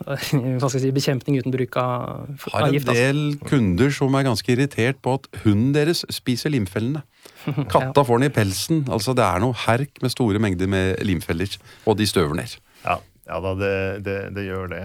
hva 0.06 0.68
skal 0.68 0.76
jeg 0.78 0.84
si, 0.84 0.92
bekjempning 0.96 1.40
uten 1.40 1.54
bruk 1.54 1.76
av, 1.80 2.28
gift. 2.28 2.52
Har 2.52 2.66
en 2.68 2.76
altså. 2.76 2.94
del 2.96 3.22
kunder 3.44 3.92
som 3.94 4.16
er 4.16 4.26
ganske 4.28 4.52
irritert 4.52 5.00
på 5.04 5.16
at 5.18 5.28
hunden 5.44 5.74
deres 5.76 6.04
spiser 6.12 6.52
limfellene. 6.52 7.02
Katta 7.72 8.04
får 8.04 8.20
den 8.20 8.30
i 8.30 8.34
pelsen. 8.34 8.82
altså 8.92 9.16
Det 9.16 9.24
er 9.26 9.44
noe 9.44 9.56
herk 9.66 10.00
med 10.04 10.12
store 10.12 10.40
mengder 10.42 10.70
med 10.70 11.00
limfeller, 11.04 11.56
og 11.84 11.98
de 12.00 12.08
støver 12.08 12.36
ned. 12.40 12.56
Ja, 12.84 12.98
ja 13.28 13.40
da, 13.44 13.54
det, 13.60 13.74
det, 14.06 14.18
det 14.36 14.48
gjør 14.48 14.72
det. 14.72 14.84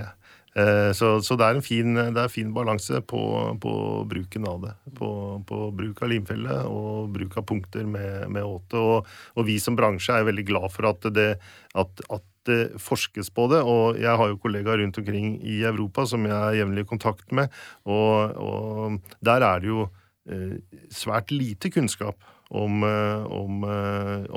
Eh, 0.55 0.91
så, 0.95 1.17
så, 1.19 1.35
det 1.35 1.47
er 1.47 1.57
en 1.57 1.65
fin, 1.65 1.97
fin 2.31 2.51
balanse 2.55 3.01
på, 3.03 3.21
på, 3.59 3.71
bruken 4.07 4.45
av 4.47 4.61
det. 4.63 4.71
På, 4.95 5.09
på, 5.47 5.57
bruk 5.75 5.99
av 6.05 6.11
limfelle 6.13 6.61
og 6.69 7.09
bruk 7.15 7.35
av 7.41 7.47
punkter 7.49 7.83
med, 7.89 8.29
med 8.31 8.47
åte. 8.47 8.79
Og, 8.79 9.09
og, 9.35 9.43
vi 9.47 9.57
som 9.59 9.75
bransje 9.75 10.15
er 10.15 10.27
veldig 10.29 10.45
glad 10.47 10.71
for 10.71 10.87
at 10.93 11.09
det, 11.15 11.33
at, 11.75 12.05
at 12.07 12.25
det 12.47 12.61
forskes 12.79 13.33
på 13.35 13.49
det. 13.51 13.59
Og 13.67 13.99
jeg 13.99 14.21
har 14.21 14.31
jo 14.31 14.39
kollegaer 14.39 14.79
rundt 14.79 15.01
omkring 15.01 15.35
i 15.43 15.59
Europa 15.67 16.07
som 16.07 16.23
jeg 16.29 16.37
er 16.37 16.61
jevnlig 16.61 16.85
i 16.85 16.89
kontakt 16.93 17.35
med. 17.35 17.51
Og, 17.83 18.39
og 18.39 19.19
der 19.27 19.43
er 19.43 19.59
det 19.59 19.73
jo 19.73 19.89
eh, 20.31 20.55
svært 20.87 21.35
lite 21.35 21.73
kunnskap 21.73 22.31
om, 22.55 22.79
eh, 22.87 23.27
om, 23.27 23.67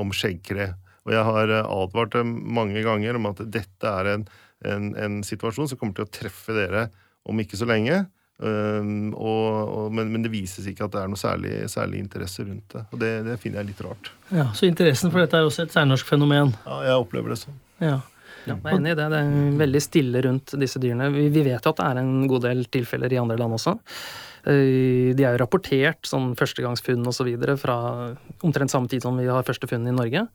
om 0.02 0.10
skjeggkre. 0.10 0.72
Og 1.06 1.14
jeg 1.14 1.24
har 1.24 1.54
advart 1.62 2.18
dem 2.18 2.34
mange 2.58 2.82
ganger 2.84 3.16
om 3.16 3.30
at 3.30 3.46
dette 3.46 3.94
er 4.02 4.16
en 4.16 4.26
en, 4.66 4.92
en, 4.98 5.20
situasjon 5.26 5.70
som 5.70 5.78
kommer 5.78 5.98
til 5.98 6.06
å 6.06 6.12
treffe 6.12 6.56
dere 6.56 6.88
om 7.28 7.38
ikke 7.42 7.58
så 7.60 7.68
lenge. 7.68 8.06
Um, 8.38 9.10
og, 9.18 9.46
og, 9.66 9.86
men, 9.94 10.12
men, 10.14 10.22
det 10.22 10.30
vises 10.30 10.66
ikke 10.70 10.86
at 10.86 10.92
det 10.94 11.00
er 11.00 11.08
noe 11.10 11.18
særlig, 11.18 11.54
særlig 11.72 12.04
interesse 12.04 12.44
rundt 12.46 12.76
det. 12.76 12.84
Og 12.92 13.00
det, 13.02 13.10
det, 13.26 13.38
finner 13.42 13.62
jeg 13.62 13.72
litt 13.72 13.82
rart. 13.86 14.12
Ja, 14.30 14.46
Så 14.54 14.68
interessen 14.68 15.10
for 15.10 15.24
dette 15.24 15.40
er 15.40 15.48
også 15.48 15.66
et 15.66 15.74
særnorsk 15.74 16.06
fenomen? 16.06 16.54
Ja, 16.66 16.78
jeg 16.86 17.02
opplever 17.02 17.34
det 17.34 17.40
sånn. 17.42 17.58
Ja. 17.82 17.98
Ja, 18.46 18.54
jeg 18.54 18.70
er 18.70 18.78
enig 18.78 18.92
i 18.94 18.96
det. 18.96 19.08
Det 19.12 19.18
er 19.18 19.58
veldig 19.60 19.80
stille 19.82 20.22
rundt 20.24 20.54
disse 20.60 20.80
dyrene. 20.80 21.10
Vi, 21.12 21.26
vi 21.34 21.42
vet 21.44 21.66
jo 21.66 21.72
at 21.74 21.80
det 21.80 21.88
er 21.90 22.00
en 22.00 22.14
god 22.30 22.46
del 22.46 22.64
tilfeller 22.72 23.12
i 23.12 23.20
andre 23.20 23.36
land 23.40 23.58
også. 23.58 23.74
Eh, 24.48 25.10
de 25.16 25.24
er 25.24 25.34
jo 25.34 25.42
rapportert 25.42 26.08
sånn 26.08 26.32
førstegangsfunn 26.38 27.06
osv. 27.10 27.28
fra 27.60 27.76
omtrent 28.46 28.72
samme 28.72 28.90
tid 28.90 29.04
som 29.04 29.18
vi 29.18 29.28
har 29.28 29.46
første 29.46 29.68
funn 29.70 29.88
i 29.88 29.94
Norge. 29.94 30.26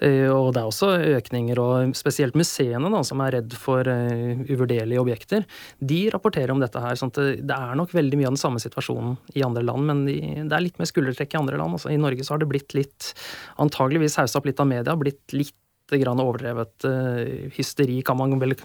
Eh, 0.00 0.28
og 0.32 0.54
det 0.56 0.62
er 0.62 0.68
også 0.68 0.90
økninger, 1.18 1.60
og 1.60 1.94
spesielt 1.98 2.36
museene, 2.38 2.90
da, 2.92 3.02
som 3.06 3.20
er 3.24 3.36
redd 3.36 3.56
for 3.60 3.84
uh, 3.84 4.42
uvurderlige 4.48 5.02
objekter, 5.02 5.46
de 5.78 6.00
rapporterer 6.14 6.54
om 6.54 6.62
dette 6.62 6.80
her. 6.80 6.96
sånn 6.98 7.12
at 7.12 7.20
det, 7.20 7.56
er 7.56 7.76
nok 7.78 7.92
veldig 7.96 8.20
mye 8.20 8.30
av 8.30 8.36
den 8.36 8.40
samme 8.42 8.62
situasjonen 8.62 9.18
i 9.36 9.44
andre 9.46 9.64
land, 9.66 9.86
men 9.90 10.04
de, 10.08 10.18
det 10.40 10.56
er 10.56 10.64
litt 10.64 10.80
mer 10.80 10.88
skuldertrekk 10.88 11.36
i 11.36 11.40
andre 11.42 11.60
land. 11.60 11.76
Altså, 11.76 11.92
I 11.92 12.00
Norge 12.00 12.24
så 12.24 12.34
har 12.34 12.42
det 12.42 12.50
blitt 12.50 12.76
litt, 12.76 13.12
antageligvis 13.60 14.18
haussa 14.22 14.40
opp 14.40 14.48
litt 14.48 14.62
av 14.62 14.70
media, 14.70 14.96
blitt 14.98 15.36
litt 15.36 15.56
grann 16.00 16.22
overdrevet 16.22 16.88
uh, 16.88 17.50
hysteri, 17.56 18.00
kan 18.06 18.18
man 18.20 18.38
vel 18.40 18.56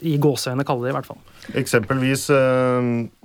i 0.00 0.16
gåseøyne 0.20 0.64
kalle 0.66 0.86
det, 0.86 0.92
i 0.92 0.96
hvert 0.96 1.08
fall. 1.08 1.20
Eksempelvis 1.60 2.28
uh 2.32 3.21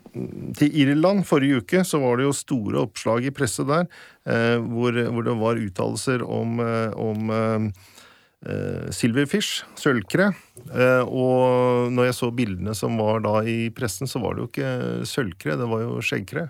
til 0.57 0.79
Irland 0.83 1.25
forrige 1.27 1.61
uke 1.61 1.83
så 1.87 1.99
var 2.01 2.17
det 2.17 2.27
jo 2.27 2.35
store 2.35 2.81
oppslag 2.85 3.27
i 3.27 3.33
presse 3.35 3.65
der 3.67 3.85
eh, 4.27 4.57
hvor, 4.57 4.95
hvor, 5.11 5.23
det 5.27 5.37
var 5.39 5.61
uttalelser 5.61 6.25
om, 6.25 6.59
eh, 6.63 6.91
om 6.97 7.31
eh, 7.31 8.91
silverfish, 8.93 9.63
sølvkre. 9.79 10.31
Eh, 10.71 11.03
og 11.03 11.91
når 11.93 12.09
jeg 12.09 12.19
så 12.19 12.31
bildene 12.35 12.75
som 12.77 12.99
var 13.01 13.23
da 13.25 13.41
i 13.47 13.71
pressen, 13.75 14.09
så 14.09 14.21
var 14.23 14.35
det 14.35 14.45
jo 14.45 14.51
ikke 14.51 15.07
sølvkre, 15.09 15.57
det 15.59 15.71
var 15.71 15.83
jo 15.85 15.97
skjeggkre. 16.03 16.49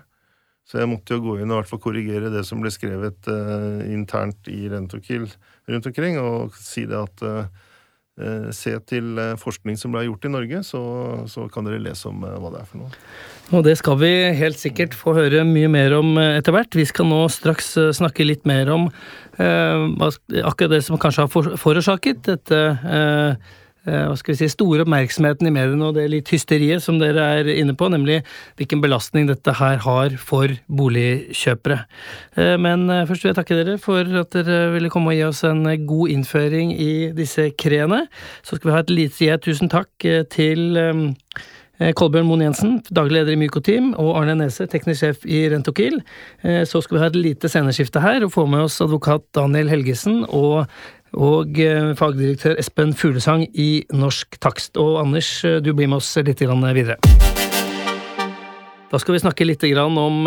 Så 0.68 0.82
jeg 0.82 0.90
måtte 0.90 1.16
jo 1.16 1.24
gå 1.24 1.38
inn 1.38 1.48
og 1.48 1.54
i 1.54 1.60
hvert 1.62 1.70
fall 1.70 1.80
korrigere 1.80 2.32
det 2.32 2.42
som 2.44 2.60
ble 2.60 2.70
skrevet 2.72 3.30
eh, 3.32 3.86
internt 3.94 4.50
i 4.52 4.66
Rentokil 4.68 5.24
rundt 5.68 5.88
omkring, 5.88 6.18
og 6.20 6.56
si 6.60 6.84
det 6.88 6.98
at 6.98 7.24
eh, 7.24 7.48
se 8.54 8.72
til 8.90 9.18
forskning 9.38 9.76
som 9.78 9.92
ble 9.94 10.04
gjort 10.08 10.24
i 10.26 10.30
Norge, 10.32 10.62
så, 10.66 10.80
så 11.30 11.46
kan 11.52 11.68
dere 11.68 11.78
lese 11.82 12.08
om 12.10 12.24
hva 12.24 12.50
det 12.50 12.62
er 12.64 12.70
for 12.70 12.82
noe. 12.82 13.02
Og 13.48 13.64
det 13.64 13.78
skal 13.80 13.96
vi 13.96 14.10
helt 14.36 14.60
sikkert 14.60 14.96
få 14.96 15.14
høre 15.16 15.40
mye 15.48 15.70
mer 15.72 15.94
om 15.96 16.18
eh, 16.20 16.36
etter 16.40 16.52
hvert. 16.52 16.76
Vi 16.76 16.84
skal 16.88 17.08
nå 17.08 17.22
straks 17.32 17.70
eh, 17.80 17.94
snakke 17.96 18.26
litt 18.26 18.44
mer 18.48 18.68
om 18.74 18.88
eh, 19.40 19.86
akkurat 20.42 20.74
det 20.74 20.82
som 20.84 21.00
kanskje 21.00 21.24
har 21.24 21.56
forårsaket 21.62 22.26
dette 22.28 22.58
eh, 22.58 22.92
eh, 22.98 23.56
hva 23.88 24.16
skal 24.18 24.34
vi 24.34 24.38
si, 24.40 24.50
store 24.52 24.84
oppmerksomheten 24.84 25.48
i 25.48 25.52
mediene 25.54 25.88
og 25.88 25.96
det 25.96 26.06
litt 26.12 26.32
hysteriet 26.32 26.84
som 26.84 27.00
dere 27.00 27.24
er 27.38 27.50
inne 27.54 27.74
på, 27.78 27.90
nemlig 27.92 28.20
hvilken 28.60 28.82
belastning 28.84 29.28
dette 29.30 29.54
her 29.58 29.82
har 29.84 30.16
for 30.20 30.54
boligkjøpere. 30.80 31.80
Eh, 32.38 32.54
men 32.60 32.86
først 33.08 33.24
vil 33.24 33.32
jeg 33.32 33.40
takke 33.40 33.60
dere 33.60 33.76
for 33.82 34.18
at 34.22 34.34
dere 34.36 34.72
ville 34.74 34.92
komme 34.92 35.12
og 35.12 35.18
gi 35.18 35.26
oss 35.28 35.44
en 35.48 35.64
god 35.88 36.14
innføring 36.14 36.74
i 36.76 36.92
disse 37.16 37.50
kreene. 37.60 38.04
Så 38.42 38.58
skal 38.58 38.70
vi 38.70 38.76
ha 38.76 38.82
et 38.84 38.96
lite 38.98 39.38
tusen 39.44 39.72
takk 39.72 40.08
til 40.32 40.80
Eh, 41.78 41.92
Kolbjørn 41.94 42.26
Moen 42.26 42.42
Jensen, 42.42 42.78
daglig 42.90 43.20
leder 43.20 43.36
i 43.36 43.38
Mykoteam, 43.38 43.92
og 44.02 44.16
Arne 44.18 44.34
Nese, 44.40 44.66
teknisk 44.70 45.04
sjef 45.04 45.26
i 45.30 45.44
Rentokil. 45.52 46.00
Eh, 46.42 46.64
så 46.66 46.82
skal 46.82 46.96
vi 46.96 47.02
ha 47.04 47.10
et 47.12 47.18
lite 47.18 47.50
sceneskifte 47.50 48.02
her 48.02 48.26
og 48.26 48.32
få 48.34 48.48
med 48.50 48.64
oss 48.66 48.80
advokat 48.82 49.22
Daniel 49.36 49.70
Helgesen 49.70 50.24
og, 50.26 50.66
og 51.16 51.58
eh, 51.62 51.94
fagdirektør 51.98 52.58
Espen 52.60 52.94
Fuglesang 52.96 53.46
i 53.54 53.84
Norsk 53.94 54.38
Takst. 54.42 54.76
Og 54.80 54.98
Anders, 55.00 55.30
du 55.64 55.72
blir 55.72 55.88
med 55.88 56.00
oss 56.00 56.10
litt 56.20 56.42
videre. 56.42 56.98
Da 58.88 58.98
skal 59.00 59.14
vi 59.14 59.20
snakke 59.20 59.44
litt 59.44 59.64
om 59.68 60.24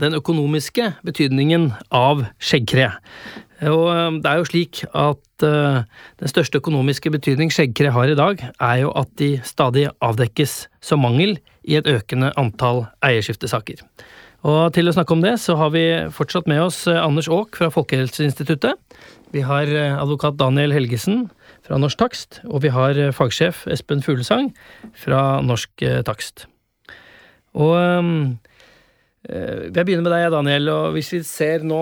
den 0.00 0.18
økonomiske 0.18 0.88
betydningen 1.06 1.70
av 1.94 2.24
skjeggkre. 2.42 2.88
Og 3.70 4.18
det 4.18 4.30
er 4.30 4.40
jo 4.40 4.48
slik 4.48 4.80
at 4.90 5.44
den 5.44 6.32
største 6.32 6.58
økonomiske 6.58 7.12
betydning 7.14 7.52
skjeggkre 7.54 7.92
har 7.94 8.10
i 8.10 8.18
dag, 8.18 8.42
er 8.58 8.76
jo 8.82 8.90
at 8.98 9.14
de 9.20 9.36
stadig 9.46 9.86
avdekkes 10.02 10.64
som 10.82 11.06
mangel 11.06 11.36
i 11.62 11.78
et 11.78 11.86
økende 11.86 12.32
antall 12.40 12.88
eierskiftesaker. 13.04 13.84
Og 14.48 14.70
til 14.72 14.88
å 14.88 14.92
snakke 14.94 15.12
om 15.12 15.20
det, 15.20 15.34
så 15.42 15.56
har 15.60 15.72
vi 15.74 15.84
fortsatt 16.16 16.46
med 16.48 16.62
oss 16.64 16.86
eh, 16.88 16.96
Anders 16.96 17.28
Aak 17.28 17.58
fra 17.60 17.68
Folkehelseinstituttet. 17.72 18.78
Vi 19.34 19.42
har 19.44 19.68
eh, 19.68 19.96
advokat 20.00 20.38
Daniel 20.40 20.72
Helgesen 20.72 21.26
fra 21.66 21.76
Norsk 21.80 22.00
Takst, 22.00 22.40
og 22.48 22.64
vi 22.64 22.72
har 22.72 22.96
eh, 22.96 23.12
fagsjef 23.12 23.66
Espen 23.68 24.00
Fuglesang 24.04 24.48
fra 24.96 25.42
Norsk 25.44 25.84
Takst. 26.08 26.46
Og 27.50 27.74
jeg 29.26 29.84
begynner 29.84 30.04
med 30.06 30.12
deg, 30.14 30.28
Daniel. 30.32 30.68
og 30.70 30.94
Hvis 30.94 31.10
vi 31.12 31.18
ser 31.26 31.64
nå 31.66 31.80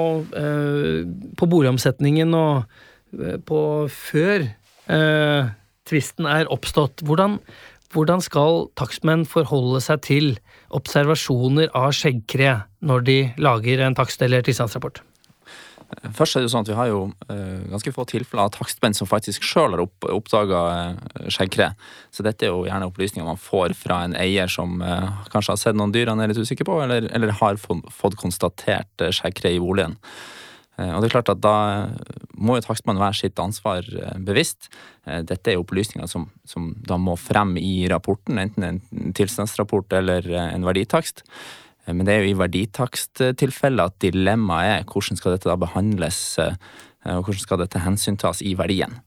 på 1.39 1.49
boligomsetningen 1.53 2.33
og 2.35 2.65
på 3.47 3.61
før 3.93 4.47
tvisten 5.89 6.27
er 6.33 6.49
oppstått, 6.51 7.05
hvordan, 7.05 7.37
hvordan 7.95 8.21
skal 8.25 8.67
takstmenn 8.79 9.25
forholde 9.29 9.81
seg 9.85 10.03
til 10.05 10.33
observasjoner 10.77 11.71
av 11.77 11.95
skjeggkre 11.97 12.59
når 12.85 13.07
de 13.07 13.19
lager 13.41 13.85
en 13.85 13.97
takst- 13.97 14.25
eller 14.25 14.45
tilstandsrapport? 14.45 15.01
Først 15.89 16.37
er 16.37 16.43
det 16.43 16.51
jo 16.51 16.53
sånn 16.53 16.67
at 16.67 16.69
Vi 16.69 16.77
har 16.77 16.89
jo 16.91 16.99
uh, 17.09 17.61
ganske 17.73 17.93
få 17.97 18.05
tilfeller 18.11 18.45
av 18.45 18.53
takstmenn 18.53 18.97
som 18.97 19.09
faktisk 19.09 19.47
sjøl 19.47 19.73
har 19.73 19.83
opp, 19.87 20.05
oppdaga 20.05 20.59
uh, 20.69 21.29
skjeggkre. 21.33 21.71
Så 22.13 22.25
dette 22.27 22.45
er 22.45 22.53
jo 22.53 22.67
gjerne 22.69 22.91
opplysninger 22.91 23.25
man 23.25 23.41
får 23.41 23.73
fra 23.79 24.03
en 24.05 24.17
eier 24.19 24.53
som 24.53 24.83
uh, 24.85 25.25
kanskje 25.33 25.55
har 25.55 25.63
sett 25.63 25.79
noen 25.79 25.95
dyr 25.95 26.13
han 26.13 26.21
er 26.21 26.29
litt 26.29 26.43
usikker 26.45 26.69
på, 26.69 26.77
eller, 26.85 27.09
eller 27.17 27.33
har 27.41 27.57
fått, 27.57 28.19
konstatert 28.21 29.09
skjeggkre 29.17 29.55
i 29.57 29.63
boligen. 29.65 29.97
Og 30.79 31.01
det 31.03 31.09
er 31.09 31.11
klart 31.11 31.31
at 31.33 31.41
Da 31.43 31.55
må 32.39 32.55
jo 32.55 32.63
takstmannen 32.63 33.03
være 33.03 33.19
sitt 33.19 33.41
ansvar 33.43 33.83
bevisst. 34.23 34.69
Dette 35.03 35.51
er 35.51 35.57
jo 35.57 35.65
opplysninger 35.65 36.07
som, 36.07 36.29
som 36.47 36.69
da 36.87 36.95
må 37.03 37.17
frem 37.19 37.57
i 37.59 37.89
rapporten, 37.91 38.39
enten 38.39 38.67
en 38.67 38.79
tilstandsrapport 39.19 39.97
eller 39.99 40.29
en 40.45 40.67
verditakst. 40.69 41.25
Eh, 41.89 41.95
men 41.97 42.07
det 42.07 42.15
er 42.15 42.25
jo 42.25 42.33
i 42.33 42.39
verditaksttilfellet 42.39 43.93
at 43.93 43.99
dilemmaet 44.05 44.75
er 44.77 44.89
hvordan 44.89 45.21
skal 45.21 45.37
dette 45.37 45.51
da 45.51 45.59
behandles, 45.61 46.21
eh, 46.43 46.57
og 47.09 47.29
hvordan 47.29 47.45
skal 47.45 47.63
dette 47.63 47.85
hensyntas 47.85 48.43
i 48.45 48.55
verdien. 48.59 48.99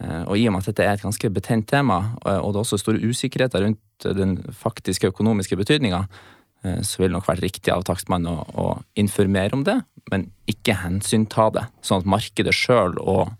Eh, 0.00 0.22
og 0.24 0.36
i 0.38 0.46
og 0.48 0.54
med 0.54 0.64
at 0.64 0.72
dette 0.72 0.86
er 0.86 0.96
et 0.96 1.06
ganske 1.06 1.32
betent 1.34 1.68
tema, 1.70 2.16
og 2.24 2.52
det 2.52 2.58
er 2.58 2.64
også 2.64 2.80
store 2.80 3.02
usikkerheter 3.02 3.66
rundt 3.66 4.08
den 4.18 4.38
faktiske 4.56 5.12
økonomiske 5.12 5.58
betydninga, 5.58 6.06
så 6.62 7.00
vil 7.00 7.10
det 7.10 7.16
nok 7.16 7.26
være 7.26 7.42
riktig 7.42 7.72
av 7.74 7.82
takstmannen 7.88 8.30
å, 8.30 8.44
å, 8.54 8.66
informere 8.98 9.56
om 9.56 9.64
det, 9.66 9.80
men 10.12 10.28
ikke 10.50 10.76
hensynta 10.78 11.48
det. 11.54 11.64
Sånn 11.82 12.04
at 12.04 12.10
markedet 12.10 12.54
sjøl 12.54 12.94
og 13.02 13.32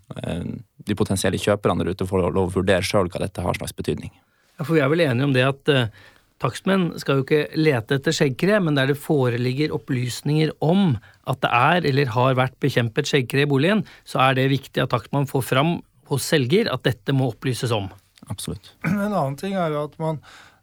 de 0.83 0.97
potensielle 0.99 1.39
kjøperne 1.39 1.83
der 1.83 1.93
ute 1.95 2.07
får 2.09 2.25
lov 2.25 2.49
å 2.49 2.55
vurdere 2.57 2.83
sjøl 2.83 3.07
hva 3.07 3.23
dette 3.23 3.45
har 3.45 3.55
slags 3.55 3.75
betydning. 3.77 4.11
Ja, 4.57 4.65
for 4.65 4.75
vi 4.75 4.83
er 4.83 4.91
vel 4.91 5.05
enige 5.05 5.29
om 5.29 5.35
det 5.35 5.45
at 5.47 5.71
Takstmenn 6.43 6.89
skal 6.99 7.19
jo 7.21 7.23
ikke 7.23 7.45
lete 7.55 7.97
etter 7.99 8.15
skjeggkre, 8.15 8.59
men 8.65 8.75
der 8.75 8.89
det 8.91 8.99
foreligger 8.99 9.73
opplysninger 9.75 10.51
om 10.63 10.97
at 11.29 11.39
det 11.43 11.51
er 11.55 11.87
eller 11.91 12.13
har 12.17 12.39
vært 12.39 12.57
bekjempet 12.63 13.07
skjeggkre 13.07 13.45
i 13.45 13.49
boligen, 13.49 13.85
så 14.03 14.25
er 14.25 14.39
det 14.39 14.49
viktig 14.51 14.83
at 14.83 14.91
takstmann 14.91 15.29
får 15.29 15.45
fram 15.47 15.77
hos 16.11 16.25
selger 16.33 16.67
at 16.73 16.83
dette 16.83 17.15
må 17.15 17.29
opplyses 17.31 17.71
om. 17.75 17.87
Absolutt. 18.31 18.73
En 18.87 19.05
annen 19.05 19.37
ting 19.39 19.55
er 19.55 19.71
jo 19.71 19.85
at 19.87 19.95
man 20.03 20.19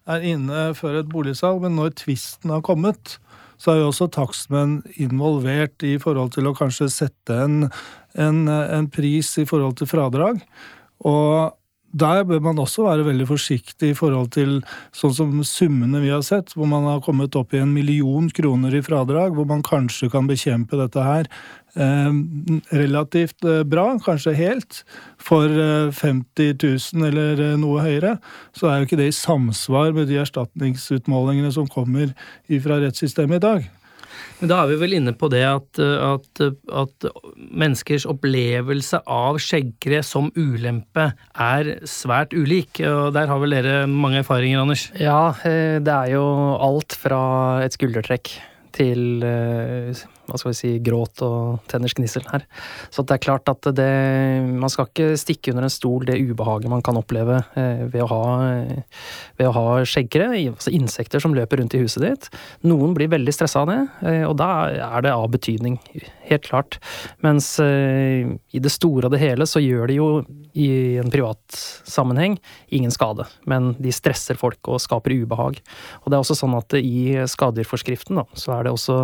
er 0.08 0.24
inne 0.32 0.70
før 0.78 1.00
et 1.00 1.10
boligsalg, 1.10 1.60
men 1.64 1.76
når 1.78 1.94
tvisten 2.00 2.52
har 2.54 2.64
kommet, 2.66 3.18
så 3.60 3.74
er 3.74 3.82
jo 3.82 3.90
også 3.90 4.08
takstmenn 4.14 4.80
involvert 5.02 5.84
i 5.84 5.96
forhold 6.00 6.32
til 6.36 6.48
å 6.48 6.56
kanskje 6.56 6.88
sette 6.92 7.36
en, 7.44 7.66
en, 8.16 8.44
en 8.48 8.88
pris 8.92 9.34
i 9.42 9.46
forhold 9.48 9.76
til 9.80 9.90
fradrag. 9.90 10.40
Og 11.04 11.52
der 11.90 12.22
bør 12.24 12.40
man 12.44 12.58
også 12.62 12.84
være 12.86 13.04
veldig 13.08 13.26
forsiktig 13.26 13.92
i 13.92 13.96
forhold 13.98 14.30
til 14.36 14.60
sånn 14.94 15.14
som 15.16 15.32
summene 15.46 16.02
vi 16.04 16.12
har 16.12 16.22
sett, 16.26 16.54
hvor 16.54 16.68
man 16.70 16.86
har 16.86 17.02
kommet 17.02 17.34
opp 17.38 17.54
i 17.54 17.62
en 17.62 17.72
million 17.74 18.28
kroner 18.30 18.76
i 18.78 18.82
fradrag, 18.86 19.34
hvor 19.34 19.48
man 19.50 19.64
kanskje 19.66 20.10
kan 20.12 20.30
bekjempe 20.30 20.78
dette 20.78 21.02
her 21.04 21.26
relativt 21.74 23.44
eh, 23.44 23.62
bra, 23.62 23.86
kanskje 24.04 24.34
helt. 24.38 24.82
For 25.20 25.46
eh, 25.46 25.90
50 25.94 26.54
000 26.94 27.08
eller 27.10 27.42
eh, 27.50 27.58
noe 27.60 27.84
høyere, 27.84 28.16
så 28.56 28.70
er 28.70 28.80
jo 28.80 28.88
ikke 28.88 29.00
det 29.00 29.10
i 29.10 29.18
samsvar 29.18 29.92
med 29.96 30.10
de 30.10 30.20
erstatningsutmålingene 30.22 31.52
som 31.54 31.68
kommer 31.70 32.14
fra 32.64 32.80
rettssystemet 32.82 33.40
i 33.40 33.46
dag. 33.46 33.68
Men 34.40 34.48
da 34.48 34.62
er 34.62 34.70
vi 34.70 34.78
vel 34.80 34.94
inne 34.96 35.12
på 35.16 35.28
det 35.32 35.42
at, 35.44 35.80
at, 35.80 36.42
at 36.72 37.06
menneskers 37.36 38.06
opplevelse 38.08 39.02
av 39.04 39.36
skjeggkre 39.42 40.00
som 40.06 40.30
ulempe 40.32 41.10
er 41.36 41.74
svært 41.88 42.32
ulik. 42.32 42.80
og 42.80 43.12
Der 43.16 43.28
har 43.28 43.42
vel 43.42 43.56
dere 43.58 43.84
mange 43.90 44.22
erfaringer, 44.22 44.62
Anders? 44.64 44.88
Ja, 44.96 45.34
eh, 45.44 45.76
det 45.84 45.92
er 45.92 46.14
jo 46.16 46.24
alt 46.56 46.96
fra 46.96 47.20
et 47.66 47.76
skuldertrekk 47.76 48.32
til 48.76 49.26
eh, 49.26 49.92
hva 50.30 50.40
skal 50.40 50.52
vi 50.52 50.58
si, 50.58 50.72
gråt 50.84 51.22
og 51.26 51.60
tenners 51.70 51.94
gnissel 51.98 52.24
her. 52.30 52.46
Så 52.94 53.04
det 53.06 53.16
er 53.16 53.24
klart 53.24 53.50
at 53.50 53.66
det 53.76 53.90
Man 54.50 54.70
skal 54.72 54.88
ikke 54.88 55.18
stikke 55.20 55.52
under 55.52 55.66
en 55.66 55.72
stol 55.72 56.06
det 56.08 56.18
ubehaget 56.20 56.70
man 56.70 56.82
kan 56.84 56.98
oppleve 56.98 57.40
eh, 57.58 57.84
ved 57.90 58.04
å 58.04 58.08
ha, 58.10 58.24
å 59.44 59.52
ha 59.56 59.64
skjeggere, 59.88 60.30
altså 60.52 60.72
insekter 60.74 61.22
som 61.22 61.34
løper 61.36 61.60
rundt 61.60 61.76
i 61.76 61.82
huset 61.82 62.04
ditt. 62.04 62.28
Noen 62.66 62.94
blir 62.96 63.10
veldig 63.12 63.34
stressa 63.34 63.64
av 63.64 63.70
det, 63.70 63.80
eh, 64.06 64.24
og 64.28 64.36
da 64.40 64.50
er 64.70 65.06
det 65.06 65.14
av 65.14 65.28
betydning. 65.32 65.78
Helt 66.30 66.46
klart. 66.46 66.78
Mens 67.24 67.52
eh, 67.62 68.28
i 68.54 68.62
det 68.62 68.72
store 68.72 69.08
og 69.08 69.14
det 69.14 69.22
hele 69.22 69.48
så 69.48 69.62
gjør 69.62 69.90
det 69.90 69.98
jo 69.98 70.10
i 70.52 70.98
en 71.00 71.10
privat 71.12 71.58
sammenheng 71.88 72.36
ingen 72.74 72.92
skade, 72.94 73.26
men 73.50 73.72
de 73.82 73.92
stresser 73.94 74.38
folk 74.38 74.70
og 74.70 74.80
skaper 74.82 75.14
ubehag. 75.22 75.60
Og 76.02 76.10
det 76.10 76.16
er 76.16 76.24
også 76.24 76.38
sånn 76.38 76.56
at 76.58 76.74
i 76.78 77.14
skadedyrforskriften 77.30 78.20
da, 78.20 78.26
så 78.38 78.56
er 78.56 78.66
det 78.66 78.74
også 78.74 79.00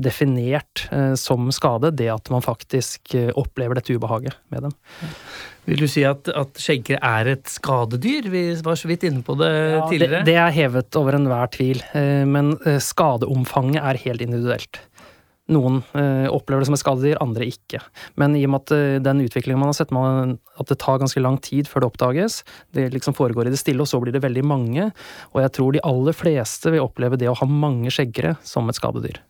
definert 0.00 0.63
definert 0.64 0.92
eh, 0.92 1.14
som 1.14 1.50
skade, 1.52 1.90
det 1.96 2.10
at 2.10 2.30
man 2.30 2.42
faktisk 2.42 3.14
eh, 3.14 3.30
opplever 3.34 3.74
dette 3.74 3.94
ubehaget 3.94 4.34
med 4.50 4.62
dem. 4.62 4.72
Vil 5.66 5.80
du 5.80 5.88
si 5.88 6.04
at, 6.04 6.28
at 6.28 6.56
skjeggkre 6.60 6.98
er 7.00 7.26
et 7.26 7.48
skadedyr? 7.48 8.28
Vi 8.30 8.54
var 8.62 8.76
så 8.76 8.88
vidt 8.88 9.04
inne 9.04 9.22
på 9.22 9.34
det 9.34 9.50
ja, 9.50 9.88
tidligere. 9.88 10.24
Det, 10.24 10.32
det 10.32 10.36
er 10.36 10.50
hevet 10.50 10.96
over 10.96 11.14
enhver 11.14 11.48
tvil, 11.50 11.82
eh, 11.94 12.24
men 12.26 12.56
skadeomfanget 12.80 13.82
er 13.82 14.02
helt 14.04 14.20
individuelt. 14.20 14.80
Noen 15.44 15.82
opplever 16.32 16.62
det 16.62 16.70
som 16.70 16.74
et 16.74 16.80
skadedyr, 16.80 17.18
andre 17.20 17.44
ikke. 17.44 17.76
Men 18.16 18.32
i 18.32 18.46
og 18.46 18.54
med 18.54 18.62
at 18.62 19.02
den 19.04 19.18
utviklingen 19.26 19.60
man 19.60 19.68
har 19.68 19.76
sett, 19.76 19.90
man, 19.92 20.38
at 20.56 20.70
det 20.70 20.78
tar 20.80 21.02
ganske 21.02 21.20
lang 21.20 21.36
tid 21.44 21.68
før 21.68 21.84
det 21.84 21.90
oppdages, 21.90 22.38
det 22.72 22.86
liksom 22.94 23.12
foregår 23.12 23.50
i 23.50 23.52
det 23.52 23.60
stille, 23.60 23.84
og 23.84 23.90
så 23.90 24.00
blir 24.00 24.16
det 24.16 24.22
veldig 24.24 24.40
mange, 24.48 24.86
og 25.34 25.42
jeg 25.44 25.52
tror 25.58 25.76
de 25.76 25.84
aller 25.84 26.16
fleste 26.16 26.72
vil 26.72 26.86
oppleve 26.86 27.20
det 27.20 27.28
å 27.28 27.36
ha 27.36 27.50
mange 27.50 27.92
skjeggere 27.92 28.38
som 28.40 28.72
et 28.72 28.80
skadedyr. 28.80 29.20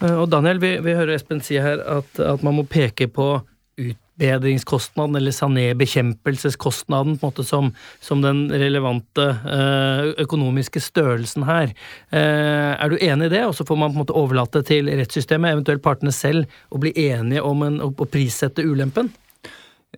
Eh, 0.00 0.14
og 0.14 0.30
Daniel, 0.32 0.60
vi, 0.62 0.76
vi 0.84 0.96
hører 0.96 1.16
Espen 1.16 1.42
si 1.44 1.58
her 1.62 1.82
at, 1.98 2.18
at, 2.20 2.44
man 2.46 2.58
må 2.58 2.66
peke 2.68 3.08
på 3.12 3.28
utbedringskostnaden, 3.76 5.18
eller 5.18 5.34
sané-bekjempelseskostnaden, 5.36 7.18
på 7.18 7.26
en 7.26 7.32
måte 7.32 7.44
som, 7.44 7.68
som 8.00 8.22
den 8.24 8.46
relevante 8.52 9.26
eh, 9.44 10.14
økonomiske 10.24 10.80
størrelsen 10.80 11.44
her. 11.48 11.74
Eh, 12.08 12.72
er 12.72 12.92
du 12.92 12.96
enig 12.96 13.28
i 13.28 13.34
det, 13.36 13.44
og 13.44 13.54
så 13.58 13.68
får 13.68 13.80
man 13.82 13.92
på 13.92 13.98
en 13.98 14.04
måte 14.06 14.16
overlate 14.16 14.64
til 14.68 14.88
rettssystemet, 14.88 15.58
eventuelt 15.58 15.84
partene 15.84 16.14
selv, 16.14 16.48
å 16.72 16.80
bli 16.80 16.94
enige 17.08 17.44
om 17.44 17.66
en, 17.68 17.82
å 17.84 17.92
prissette 18.08 18.64
ulempen? 18.64 19.12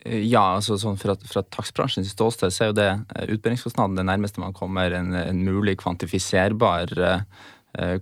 Ja, 0.04 0.54
altså 0.58 0.76
sånn 0.78 0.98
fra, 1.00 1.16
fra 1.26 1.42
takstbransjens 1.42 2.12
ståsted 2.12 2.54
så 2.54 2.64
er 2.64 2.70
jo 2.70 2.76
det 2.76 2.88
utbedringskostnaden 3.34 3.96
det 3.98 4.06
nærmeste 4.06 4.42
man 4.42 4.54
kommer 4.54 4.94
en, 4.94 5.14
en 5.16 5.40
mulig 5.42 5.78
kvantifiserbar 5.80 6.92
uh, 7.00 7.46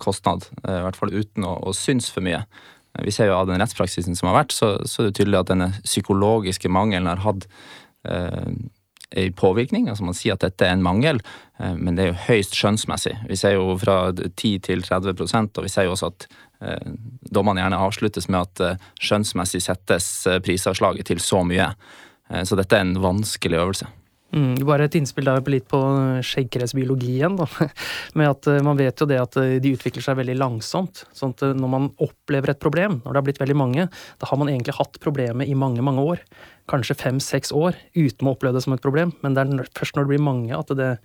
kostnad. 0.00 0.46
Eh, 0.64 0.78
I 0.80 0.84
hvert 0.86 0.98
fall 0.98 1.14
uten 1.14 1.46
å, 1.46 1.56
å 1.68 1.74
synes 1.76 2.08
for 2.12 2.24
mye. 2.26 2.42
Eh, 2.96 3.04
vi 3.06 3.14
ser 3.14 3.30
jo 3.30 3.38
av 3.38 3.50
den 3.50 3.60
rettspraksisen 3.62 4.18
som 4.18 4.30
har 4.30 4.40
vært, 4.42 4.56
så, 4.56 4.76
så 4.88 5.02
er 5.02 5.10
det 5.10 5.18
tydelig 5.20 5.42
at 5.42 5.52
denne 5.52 5.70
psykologiske 5.84 6.70
mangelen 6.72 7.10
har 7.10 7.22
hatt 7.24 7.48
eh, 8.08 8.54
en 9.16 9.36
påvirkning. 9.38 9.88
altså 9.90 10.06
Man 10.06 10.18
sier 10.18 10.36
at 10.36 10.44
dette 10.44 10.66
er 10.66 10.76
en 10.76 10.86
mangel, 10.86 11.20
eh, 11.60 11.76
men 11.76 11.98
det 11.98 12.06
er 12.06 12.12
jo 12.12 12.24
høyst 12.28 12.56
skjønnsmessig. 12.58 13.16
Vi 13.30 13.38
ser 13.40 13.56
jo 13.58 13.76
fra 13.80 14.00
10 14.16 14.64
til 14.70 14.86
30% 14.86 15.60
og 15.60 15.68
vi 15.68 15.72
ser 15.72 15.88
jo 15.88 15.94
også 15.96 16.12
at 16.12 16.28
eh, 16.64 16.90
dommene 17.32 17.64
gjerne 17.64 17.84
avsluttes 17.88 18.30
med 18.32 18.42
at 18.46 18.82
skjønnsmessig 19.02 19.62
settes 19.64 20.10
prisavslaget 20.46 21.12
til 21.12 21.22
så 21.22 21.44
mye. 21.46 21.72
så 22.26 22.56
dette 22.58 22.74
er 22.74 22.82
en 22.82 22.96
vanskelig 22.98 23.58
øvelse. 23.60 23.86
Mm, 24.34 24.56
bare 24.66 24.88
et 24.88 24.96
innspill 24.98 25.28
der 25.28 25.44
litt 25.52 25.68
på 25.70 25.78
skjeggkresbiologi 26.26 27.12
igjen. 27.14 27.36
Da. 27.38 27.46
Med 28.18 28.32
at 28.32 28.48
eh, 28.50 28.62
Man 28.64 28.78
vet 28.78 28.98
jo 28.98 29.06
det 29.08 29.20
at 29.22 29.38
eh, 29.38 29.56
de 29.62 29.72
utvikler 29.76 30.02
seg 30.02 30.18
veldig 30.18 30.34
langsomt. 30.40 31.04
sånn 31.14 31.34
at 31.36 31.44
eh, 31.46 31.54
Når 31.54 31.70
man 31.70 31.88
opplever 32.02 32.50
et 32.52 32.62
problem, 32.62 32.98
når 33.04 33.12
det 33.12 33.20
har 33.20 33.26
blitt 33.28 33.40
veldig 33.42 33.58
mange, 33.58 33.86
da 33.86 34.30
har 34.30 34.40
man 34.40 34.50
egentlig 34.50 34.74
hatt 34.80 34.98
problemet 35.02 35.46
i 35.46 35.54
mange 35.54 35.84
mange 35.86 36.02
år. 36.02 36.24
Kanskje 36.66 36.98
fem-seks 36.98 37.54
år 37.54 37.78
uten 37.94 38.26
å 38.26 38.34
oppleve 38.34 38.58
det 38.58 38.64
som 38.66 38.74
et 38.74 38.82
problem. 38.82 39.14
Men 39.22 39.36
det 39.36 39.46
er 39.46 39.70
først 39.78 39.94
når 39.94 40.08
det 40.08 40.14
blir 40.16 40.26
mange 40.26 40.58
at, 40.58 40.74
det, 40.74 40.96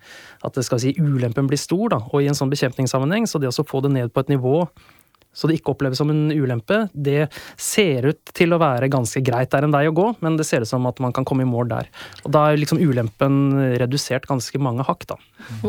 at 0.42 0.58
det 0.58 0.66
si, 0.66 0.96
ulempen 0.98 1.46
blir 1.46 1.60
stor. 1.60 1.94
Da. 1.94 2.02
Og 2.10 2.24
i 2.24 2.30
en 2.32 2.38
sånn 2.38 2.50
bekjempningssammenheng, 2.50 3.30
så 3.30 3.38
det 3.38 3.52
å 3.52 3.68
få 3.68 3.84
det 3.86 3.94
ned 3.94 4.10
på 4.10 4.24
et 4.24 4.34
nivå 4.34 4.64
så 5.32 5.48
det 5.48 5.58
ikke 5.58 5.72
oppleves 5.72 6.00
som 6.00 6.10
en 6.12 6.26
ulempe, 6.32 6.86
det 6.92 7.30
ser 7.60 8.10
ut 8.10 8.32
til 8.36 8.52
å 8.52 8.60
være 8.60 8.90
ganske 8.92 9.22
greit. 9.24 9.50
Det 9.52 9.60
er 9.60 9.66
en 9.68 9.74
vei 9.74 9.86
å 9.88 9.94
gå, 9.96 10.08
men 10.24 10.36
det 10.38 10.46
ser 10.48 10.64
ut 10.64 10.70
som 10.70 10.86
at 10.90 11.00
man 11.02 11.14
kan 11.16 11.26
komme 11.28 11.46
i 11.46 11.48
mål 11.48 11.70
der. 11.72 11.88
Og 12.26 12.34
da 12.36 12.46
er 12.48 12.60
liksom 12.60 12.82
ulempen 12.82 13.38
redusert 13.80 14.28
ganske 14.28 14.60
mange 14.62 14.84
hakk, 14.86 15.06
da. 15.14 15.18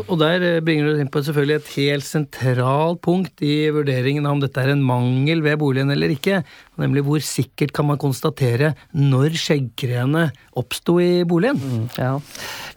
Og 0.04 0.16
der 0.20 0.44
eh, 0.44 0.60
bringer 0.64 0.90
du 0.90 1.00
inn 1.02 1.10
på 1.12 1.22
selvfølgelig 1.24 1.56
et 1.60 1.72
helt 1.78 2.06
sentralt 2.06 3.00
punkt 3.04 3.42
i 3.44 3.70
vurderingen 3.74 4.28
av 4.28 4.36
om 4.36 4.42
dette 4.44 4.60
er 4.60 4.74
en 4.74 4.84
mangel 4.84 5.42
ved 5.44 5.58
boligen 5.62 5.92
eller 5.94 6.12
ikke, 6.14 6.42
nemlig 6.80 7.04
hvor 7.06 7.22
sikkert 7.24 7.72
kan 7.74 7.88
man 7.88 8.00
konstatere 8.02 8.74
når 8.94 9.36
skjeggkreene 9.38 10.28
oppsto 10.60 10.98
i 11.02 11.24
boligen. 11.28 11.58
Mm, 11.58 11.88
ja. 11.98 12.14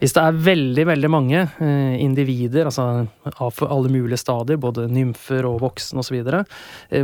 Hvis 0.01 0.13
det 0.13 0.23
er 0.23 0.41
veldig, 0.47 0.85
veldig 0.91 1.11
mange 1.11 1.43
eh, 1.43 1.95
individer, 2.03 2.69
altså 2.69 3.07
av 3.33 3.61
alle 3.67 3.91
mulige 3.93 4.21
stadier, 4.21 4.59
både 4.61 4.87
nymfer 4.91 5.47
og 5.49 5.61
voksen 5.65 6.01
osv., 6.01 6.19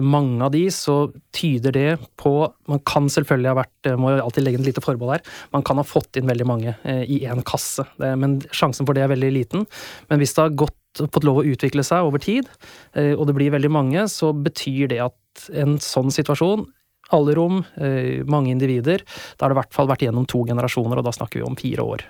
mange 0.03 0.43
av 0.45 0.53
de, 0.53 0.65
så 0.73 1.07
tyder 1.35 1.75
det 1.75 1.89
på 2.19 2.33
Man 2.69 2.81
kan 2.87 3.09
selvfølgelig 3.11 3.49
ha 3.51 3.57
vært 3.57 3.89
eh, 3.89 3.97
Må 3.99 4.13
jo 4.13 4.21
alltid 4.23 4.45
legge 4.45 4.61
et 4.61 4.67
lite 4.69 4.83
forbehold 4.83 5.17
her. 5.17 5.25
Man 5.55 5.65
kan 5.65 5.79
ha 5.79 5.85
fått 5.87 6.19
inn 6.19 6.29
veldig 6.29 6.47
mange 6.47 6.75
eh, 6.83 7.03
i 7.03 7.23
én 7.27 7.43
kasse, 7.47 7.85
men 7.99 8.39
sjansen 8.55 8.87
for 8.87 8.95
det 8.97 9.05
er 9.05 9.11
veldig 9.13 9.31
liten. 9.33 9.67
Men 10.09 10.21
hvis 10.21 10.35
det 10.37 10.45
har 10.45 10.55
gått, 10.63 10.77
fått 11.01 11.25
lov 11.27 11.41
å 11.41 11.47
utvikle 11.47 11.83
seg 11.85 12.07
over 12.07 12.23
tid, 12.23 12.49
eh, 12.95 13.13
og 13.13 13.27
det 13.29 13.37
blir 13.37 13.53
veldig 13.55 13.73
mange, 13.73 14.07
så 14.11 14.31
betyr 14.35 14.93
det 14.93 15.03
at 15.09 15.47
en 15.57 15.77
sånn 15.81 16.13
situasjon 16.13 16.67
alle 17.13 17.35
rom, 17.37 17.63
eh, 17.77 18.23
mange 18.25 18.51
individer. 18.53 19.03
Da 19.37 19.45
har 19.45 19.53
det 19.53 19.57
i 19.57 19.61
hvert 19.61 19.75
fall 19.75 19.89
vært 19.91 20.05
gjennom 20.05 20.27
to 20.29 20.43
generasjoner, 20.47 20.97
og 20.97 21.05
da 21.05 21.13
snakker 21.13 21.41
vi 21.41 21.47
om 21.47 21.57
fire 21.59 21.85
år. 21.85 22.05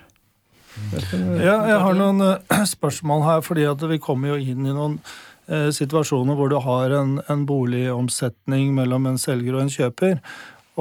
Ja, 1.43 1.57
jeg 1.70 1.80
har 1.84 1.97
noen 1.97 2.24
eh, 2.26 2.66
spørsmål 2.76 3.26
her, 3.28 3.45
fordi 3.45 3.68
vi 3.91 4.01
kommer 4.01 4.34
jo 4.34 4.39
inn 4.41 4.66
i 4.66 4.74
noen 4.74 4.99
eh, 5.47 5.69
situasjoner 5.75 6.37
hvor 6.37 6.51
du 6.51 6.59
har 6.63 6.93
en, 6.97 7.17
en 7.29 7.45
boligomsetning 7.49 8.73
mellom 8.75 9.07
en 9.09 9.19
selger 9.21 9.57
og 9.57 9.65
en 9.65 9.73
kjøper. 9.73 10.19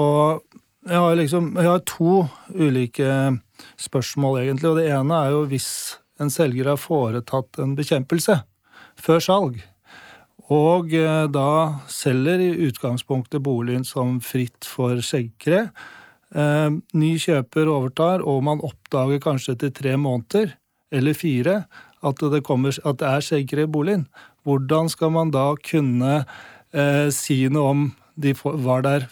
Og 0.00 0.42
jeg 0.82 0.98
har 0.98 1.14
liksom 1.14 1.52
Jeg 1.56 1.68
har 1.70 1.82
to 1.86 2.26
ulike 2.50 3.38
spørsmål, 3.78 4.40
egentlig. 4.42 4.70
Og 4.70 4.78
det 4.80 4.88
ene 4.90 5.14
er 5.14 5.30
jo 5.30 5.44
hvis 5.46 5.98
en 6.20 6.30
selger 6.30 6.72
har 6.72 6.80
foretatt 6.80 7.58
en 7.62 7.76
bekjempelse 7.78 8.40
før 9.02 9.22
salg, 9.22 9.60
og 10.52 10.92
eh, 10.92 11.26
da 11.32 11.82
selger 11.90 12.42
i 12.42 12.66
utgangspunktet 12.68 13.42
boligen 13.44 13.86
som 13.86 14.18
fritt 14.24 14.66
for 14.68 15.00
skjeggkre. 15.00 15.68
Eh, 16.34 16.68
ny 16.98 17.12
kjøper 17.20 17.70
overtar, 17.70 18.24
og 18.26 18.42
man 18.44 18.62
oppdager 18.64 19.22
kanskje 19.22 19.56
etter 19.56 19.72
tre 19.76 19.96
måneder 19.96 20.56
eller 20.92 21.16
fire 21.16 21.62
at 22.02 22.24
det, 22.32 22.42
kommer, 22.44 22.74
at 22.74 22.98
det 23.00 23.08
er 23.08 23.24
skjeggkre 23.24 23.64
i 23.64 23.70
boligen. 23.70 24.06
Hvordan 24.46 24.90
skal 24.92 25.12
man 25.14 25.32
da 25.34 25.52
kunne 25.62 26.22
eh, 26.74 27.08
si 27.14 27.44
noe 27.52 27.74
om 27.74 27.88
de 28.20 28.34
var 28.42 28.84
der 28.86 29.08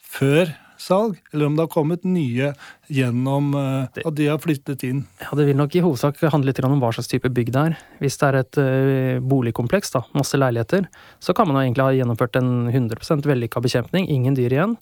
før 0.00 0.52
salg, 0.84 1.16
eller 1.32 1.48
om 1.48 1.56
det 1.56 1.64
har 1.64 1.72
kommet 1.72 2.04
nye 2.06 2.50
gjennom 2.92 3.52
eh, 3.58 4.00
at 4.04 4.16
de 4.18 4.28
har 4.28 4.40
flyttet 4.42 4.84
inn? 4.86 5.04
Ja, 5.22 5.32
Det 5.38 5.46
vil 5.48 5.58
nok 5.58 5.76
i 5.76 5.82
hovedsak 5.84 6.20
handle 6.22 6.50
litt 6.50 6.62
om 6.64 6.80
hva 6.82 6.92
slags 6.94 7.10
type 7.10 7.30
bygg 7.32 7.52
det 7.54 7.64
er. 7.70 7.78
Hvis 8.02 8.18
det 8.20 8.28
er 8.28 8.40
et 8.40 8.60
eh, 8.62 9.22
boligkompleks, 9.22 9.94
da, 9.94 10.04
masse 10.16 10.38
leiligheter, 10.40 10.88
så 11.20 11.36
kan 11.36 11.48
man 11.48 11.60
jo 11.60 11.66
egentlig 11.66 11.86
ha 11.86 11.96
gjennomført 12.00 12.40
en 12.40 12.52
100 12.72 13.24
vellykka 13.28 13.62
bekjempning, 13.64 14.08
ingen 14.10 14.36
dyr 14.38 14.56
igjen. 14.56 14.78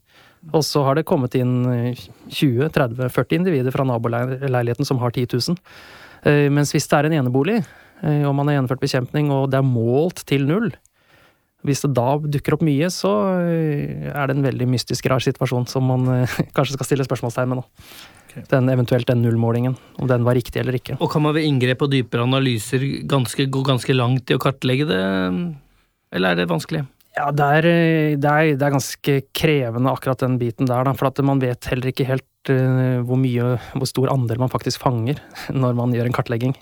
Og 0.51 0.65
så 0.67 0.83
har 0.83 0.99
det 0.99 1.07
kommet 1.07 1.37
inn 1.39 1.61
eh, 1.71 2.07
20-30-40 2.31 3.39
individer 3.39 3.75
fra 3.75 3.87
naboleiligheten 3.87 4.89
som 4.89 4.99
har 5.03 5.15
10 5.15 5.29
000. 5.37 5.61
Eh, 6.27 6.49
Mens 6.51 6.75
hvis 6.75 6.89
det 6.91 6.99
er 6.99 7.09
en 7.09 7.19
enebolig, 7.21 7.61
eh, 7.63 7.82
og 8.03 8.33
man 8.35 8.49
har 8.49 8.57
gjennomført 8.57 8.83
bekjempning, 8.83 9.29
og 9.31 9.53
det 9.53 9.61
er 9.61 9.67
målt 9.67 10.25
til 10.27 10.49
null, 10.49 10.73
hvis 11.67 11.85
det 11.85 11.93
da 11.95 12.17
dukker 12.19 12.57
opp 12.57 12.65
mye, 12.67 12.89
så 12.91 13.13
eh, 13.47 14.09
er 14.11 14.29
det 14.29 14.35
en 14.35 14.47
veldig 14.47 14.67
mystisk 14.73 15.07
rar 15.11 15.23
situasjon 15.23 15.69
som 15.71 15.87
man 15.87 16.09
eh, 16.11 16.39
kanskje 16.57 16.77
skal 16.77 16.89
stille 16.89 17.07
spørsmålstegn 17.07 17.53
med 17.53 17.63
nå. 17.63 17.67
Den, 18.49 18.71
eventuelt 18.73 19.07
den 19.11 19.21
nullmålingen, 19.21 19.75
om 20.01 20.09
den 20.09 20.25
var 20.25 20.39
riktig 20.39 20.63
eller 20.63 20.79
ikke. 20.79 20.97
Og 21.05 21.11
kan 21.13 21.23
man 21.23 21.35
ved 21.37 21.45
inngrep 21.45 21.85
og 21.85 21.93
dypere 21.93 22.25
analyser 22.25 22.83
ganske, 23.05 23.45
gå 23.53 23.61
ganske 23.67 23.95
langt 23.95 24.33
i 24.33 24.39
å 24.39 24.41
kartlegge 24.41 24.89
det, 24.89 25.03
eller 26.17 26.33
er 26.33 26.41
det 26.41 26.49
vanskelig? 26.51 26.87
Ja, 27.13 27.29
det 27.37 27.49
er, 27.59 27.69
eh, 27.69 28.17
det, 28.17 28.33
er, 28.33 28.57
det 28.57 28.67
er 28.67 28.75
ganske 28.75 29.19
krevende 29.37 29.93
akkurat 29.93 30.25
den 30.25 30.41
biten 30.41 30.67
der, 30.71 30.89
da, 30.89 30.97
for 30.99 31.13
at 31.13 31.23
man 31.29 31.45
vet 31.45 31.71
heller 31.71 31.93
ikke 31.93 32.09
helt 32.09 32.51
eh, 32.51 33.05
hvor 33.07 33.21
mye, 33.21 33.55
hvor 33.77 33.91
stor 33.91 34.11
andel 34.17 34.43
man 34.43 34.51
faktisk 34.51 34.83
fanger 34.83 35.23
når 35.63 35.79
man 35.79 35.95
gjør 35.95 36.11
en 36.11 36.19
kartlegging. 36.19 36.59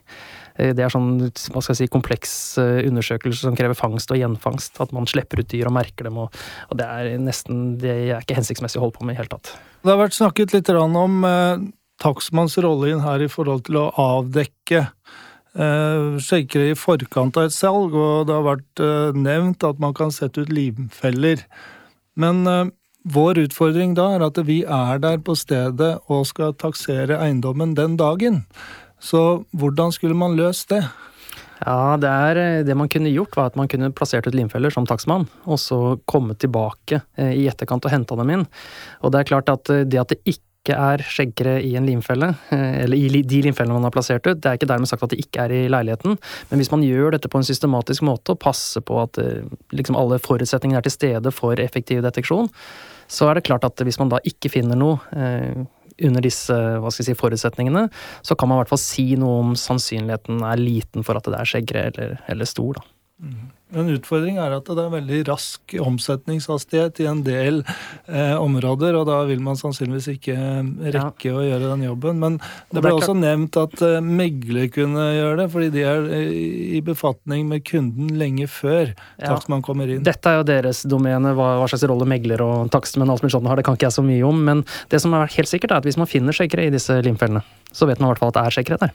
Eh, 0.58 0.72
Det 0.74 0.84
er 0.84 0.92
sånn 0.92 1.18
hva 1.20 1.62
skal 1.62 1.74
jeg 1.74 1.80
si, 1.82 1.90
kompleks 1.92 2.32
eh, 2.58 2.82
undersøkelse 2.88 3.46
som 3.46 3.58
krever 3.58 3.78
fangst 3.78 4.10
og 4.10 4.20
gjenfangst. 4.20 4.80
At 4.80 4.94
man 4.96 5.08
slipper 5.10 5.42
ut 5.42 5.50
dyr 5.50 5.70
og 5.70 5.76
merker 5.76 6.08
dem, 6.08 6.18
og, 6.18 6.34
og 6.70 6.80
det 6.80 6.86
er 6.86 7.18
nesten 7.20 7.76
Det 7.80 7.90
er 7.90 8.22
ikke 8.22 8.38
hensiktsmessig 8.38 8.80
å 8.80 8.86
holde 8.86 8.98
på 8.98 9.06
med 9.06 9.16
i 9.16 9.20
hele 9.22 9.32
tatt. 9.32 9.54
Det 9.84 9.92
har 9.92 10.00
vært 10.00 10.18
snakket 10.18 10.54
litt 10.56 10.70
om 10.70 11.24
eh, 11.24 11.66
takstmanns 12.00 12.56
rolle 12.64 12.94
inn 12.94 13.04
her 13.04 13.22
i 13.22 13.30
forhold 13.30 13.66
til 13.68 13.80
å 13.80 13.90
avdekke 14.00 14.86
eh, 14.86 16.18
skjeggkre 16.22 16.70
i 16.72 16.78
forkant 16.78 17.38
av 17.40 17.48
et 17.48 17.56
salg, 17.56 17.94
og 17.94 18.28
det 18.28 18.36
har 18.36 18.46
vært 18.46 18.84
eh, 18.84 19.16
nevnt 19.16 19.66
at 19.66 19.80
man 19.82 19.96
kan 19.96 20.12
sette 20.14 20.44
ut 20.44 20.52
limfeller. 20.52 21.44
Men 22.20 22.44
eh, 22.48 22.68
vår 23.08 23.46
utfordring 23.46 23.94
da 23.96 24.10
er 24.16 24.26
at 24.26 24.38
vi 24.44 24.60
er 24.64 25.00
der 25.00 25.20
på 25.24 25.36
stedet 25.38 25.94
og 26.12 26.26
skal 26.28 26.56
taksere 26.60 27.20
eiendommen 27.20 27.74
den 27.78 27.96
dagen. 28.00 28.44
Så 29.00 29.44
hvordan 29.56 29.94
skulle 29.96 30.16
man 30.18 30.36
løst 30.38 30.68
det? 30.72 30.84
Ja, 31.60 31.96
det, 32.00 32.08
er, 32.08 32.40
eh, 32.40 32.62
det 32.64 32.76
man 32.76 32.88
kunne 32.88 33.12
gjort, 33.12 33.36
var 33.36 33.50
at 33.50 33.56
man 33.60 33.68
kunne 33.68 33.92
plassert 33.92 34.28
ut 34.28 34.36
limfeller 34.36 34.72
som 34.72 34.86
takstmann, 34.88 35.26
og 35.44 35.60
så 35.60 35.80
komme 36.08 36.36
tilbake 36.40 37.02
eh, 37.20 37.34
i 37.36 37.48
etterkant 37.50 37.84
og 37.84 37.92
henta 37.92 38.16
dem 38.16 38.32
inn. 38.32 38.46
Og 39.04 39.12
det 39.12 39.20
er 39.20 39.28
klart 39.28 39.52
at 39.52 39.72
eh, 39.72 39.84
det 39.84 40.00
at 40.00 40.14
det 40.14 40.22
ikke 40.24 40.76
er 40.76 41.00
skjeggkre 41.04 41.54
i 41.64 41.72
en 41.76 41.86
limfelle, 41.88 42.34
eller 42.52 42.96
i 42.96 43.22
de 43.24 43.38
limfellene 43.46 43.78
man 43.78 43.86
har 43.88 43.94
plassert 43.94 44.26
ut, 44.28 44.36
det 44.36 44.44
er 44.44 44.58
ikke 44.58 44.68
dermed 44.68 44.90
sagt 44.90 45.06
at 45.06 45.14
det 45.14 45.22
ikke 45.22 45.46
er 45.46 45.54
i 45.56 45.60
leiligheten, 45.72 46.18
men 46.50 46.60
hvis 46.60 46.68
man 46.70 46.84
gjør 46.84 47.16
dette 47.16 47.30
på 47.32 47.40
en 47.40 47.48
systematisk 47.48 48.04
måte 48.04 48.34
og 48.34 48.42
passer 48.44 48.84
på 48.84 48.98
at 49.00 49.16
liksom 49.72 49.96
alle 49.96 50.20
forutsetningene 50.20 50.82
er 50.82 50.84
til 50.84 50.94
stede 50.98 51.32
for 51.32 51.64
effektiv 51.64 52.04
deteksjon, 52.04 52.52
så 53.08 53.30
er 53.30 53.40
det 53.40 53.46
klart 53.48 53.64
at 53.64 53.80
hvis 53.80 53.98
man 53.98 54.12
da 54.12 54.20
ikke 54.20 54.52
finner 54.52 54.76
noe 54.76 55.00
under 56.06 56.24
disse 56.24 56.56
si, 56.96 57.14
forutsetningene, 57.18 57.86
så 58.22 58.36
kan 58.36 58.50
man 58.50 58.58
i 58.58 58.62
hvert 58.62 58.72
fall 58.72 58.82
si 58.82 59.06
noe 59.20 59.40
om 59.44 59.54
sannsynligheten 59.58 60.42
er 60.46 60.60
liten 60.60 61.06
for 61.06 61.20
at 61.20 61.28
det 61.28 61.38
er 61.38 61.50
skjeggre 61.52 61.86
eller, 61.92 62.18
eller 62.30 62.48
stor. 62.48 62.80
da. 62.80 63.40
En 63.76 63.90
utfordring 63.92 64.38
er 64.42 64.56
at 64.56 64.66
det 64.66 64.82
er 64.82 64.92
veldig 64.94 65.20
rask 65.28 65.74
omsetningshastighet 65.80 67.00
i 67.04 67.08
en 67.10 67.22
del 67.26 67.62
eh, 68.08 68.34
områder, 68.40 68.96
og 68.98 69.06
da 69.10 69.20
vil 69.28 69.42
man 69.44 69.58
sannsynligvis 69.60 70.08
ikke 70.16 70.36
rekke 70.94 71.10
rekke 71.20 71.34
å 71.34 71.44
gjøre 71.44 71.70
den 71.72 71.84
jobben. 71.86 72.18
Men 72.22 72.38
det 72.40 72.80
det 72.80 72.82
ble 72.84 72.92
det 72.92 72.98
også 72.98 73.14
nevnt 73.18 73.58
at 73.60 73.82
eh, 73.86 74.00
megler 74.04 74.70
kunne 74.72 75.06
gjøre 75.14 75.36
det, 75.42 75.46
fordi 75.52 75.70
de 75.74 75.84
er 75.86 76.08
eh, 76.16 76.34
i 76.78 76.82
befatning 76.84 77.46
med 77.50 77.64
kunden 77.68 78.12
lenge 78.20 78.48
før 78.50 78.94
Ja. 79.20 79.34
takstmann 79.34 79.62
kommer 79.62 79.90
inn. 79.90 80.02
Dette 80.06 80.30
er 80.30 80.40
jo 80.40 80.46
deres 80.48 80.82
domene, 80.88 81.34
hva, 81.36 81.52
hva 81.60 81.68
slags 81.70 81.84
rolle 81.90 82.08
megler 82.08 82.40
og 82.44 82.70
takstmenn 82.72 83.10
og 83.10 83.18
alt 83.18 83.26
mulig 83.26 83.34
sånt 83.36 83.48
har, 83.50 83.60
det 83.60 83.66
kan 83.68 83.76
ikke 83.76 83.88
jeg 83.90 83.98
så 83.98 84.04
mye 84.06 84.26
om, 84.26 84.44
men 84.44 84.64
det 84.90 85.00
som 85.02 85.14
er 85.14 85.30
helt 85.36 85.50
sikkert, 85.50 85.74
er 85.74 85.82
at 85.82 85.88
hvis 85.88 85.98
man 86.00 86.08
finner 86.10 86.36
skjeggere 86.36 86.68
i 86.68 86.74
disse 86.74 86.96
limfellene, 87.04 87.42
så 87.72 87.86
vet 87.86 88.00
man 88.00 88.08
i 88.08 88.12
hvert 88.12 88.22
fall 88.22 88.32
at 88.32 88.38
det 88.38 88.44
er 88.46 88.56
skjeggere 88.56 88.78
der. 88.82 88.94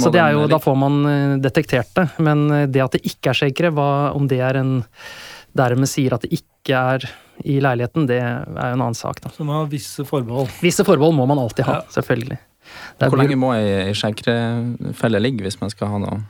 Så 0.00 0.12
det 0.14 0.22
er 0.22 0.34
jo, 0.36 0.46
da 0.50 0.58
får 0.62 0.76
man 0.78 1.00
eh, 1.10 1.34
detektert 1.44 1.90
det, 1.96 2.06
men 2.22 2.46
eh, 2.54 2.66
det 2.70 2.84
at 2.84 2.96
det 2.96 3.02
ikke 3.08 3.32
er 3.32 3.40
skjeggere, 3.42 3.72
om 4.16 4.28
det 4.30 4.40
er 4.44 4.60
en 4.60 4.78
dermed 5.56 5.90
sier 5.90 6.14
at 6.14 6.24
det 6.24 6.32
ikke 6.40 6.78
er 6.78 7.08
i 7.44 7.56
leiligheten, 7.62 8.06
det 8.08 8.20
er 8.20 8.44
jo 8.44 8.76
en 8.76 8.84
annen 8.84 8.96
sak, 8.96 9.20
da. 9.24 9.32
Så 9.34 9.44
man 9.46 9.62
har 9.62 9.70
visse 9.72 10.04
forbehold. 10.06 10.50
Visse 10.62 10.84
forbehold 10.86 11.16
må 11.16 11.26
man 11.28 11.40
alltid 11.42 11.66
ha, 11.68 11.80
Ja. 11.80 11.94
selvfølgelig. 11.96 12.38
Hvor 13.00 13.18
lenge 13.18 13.38
må 13.40 13.54
ei 13.56 13.88
ei 13.88 13.94
skjeggkrefelle 13.96 15.18
ligge 15.18 15.42
hvis 15.42 15.58
man 15.62 15.72
skal 15.72 15.90
ha 15.90 15.98
noe 15.98 16.20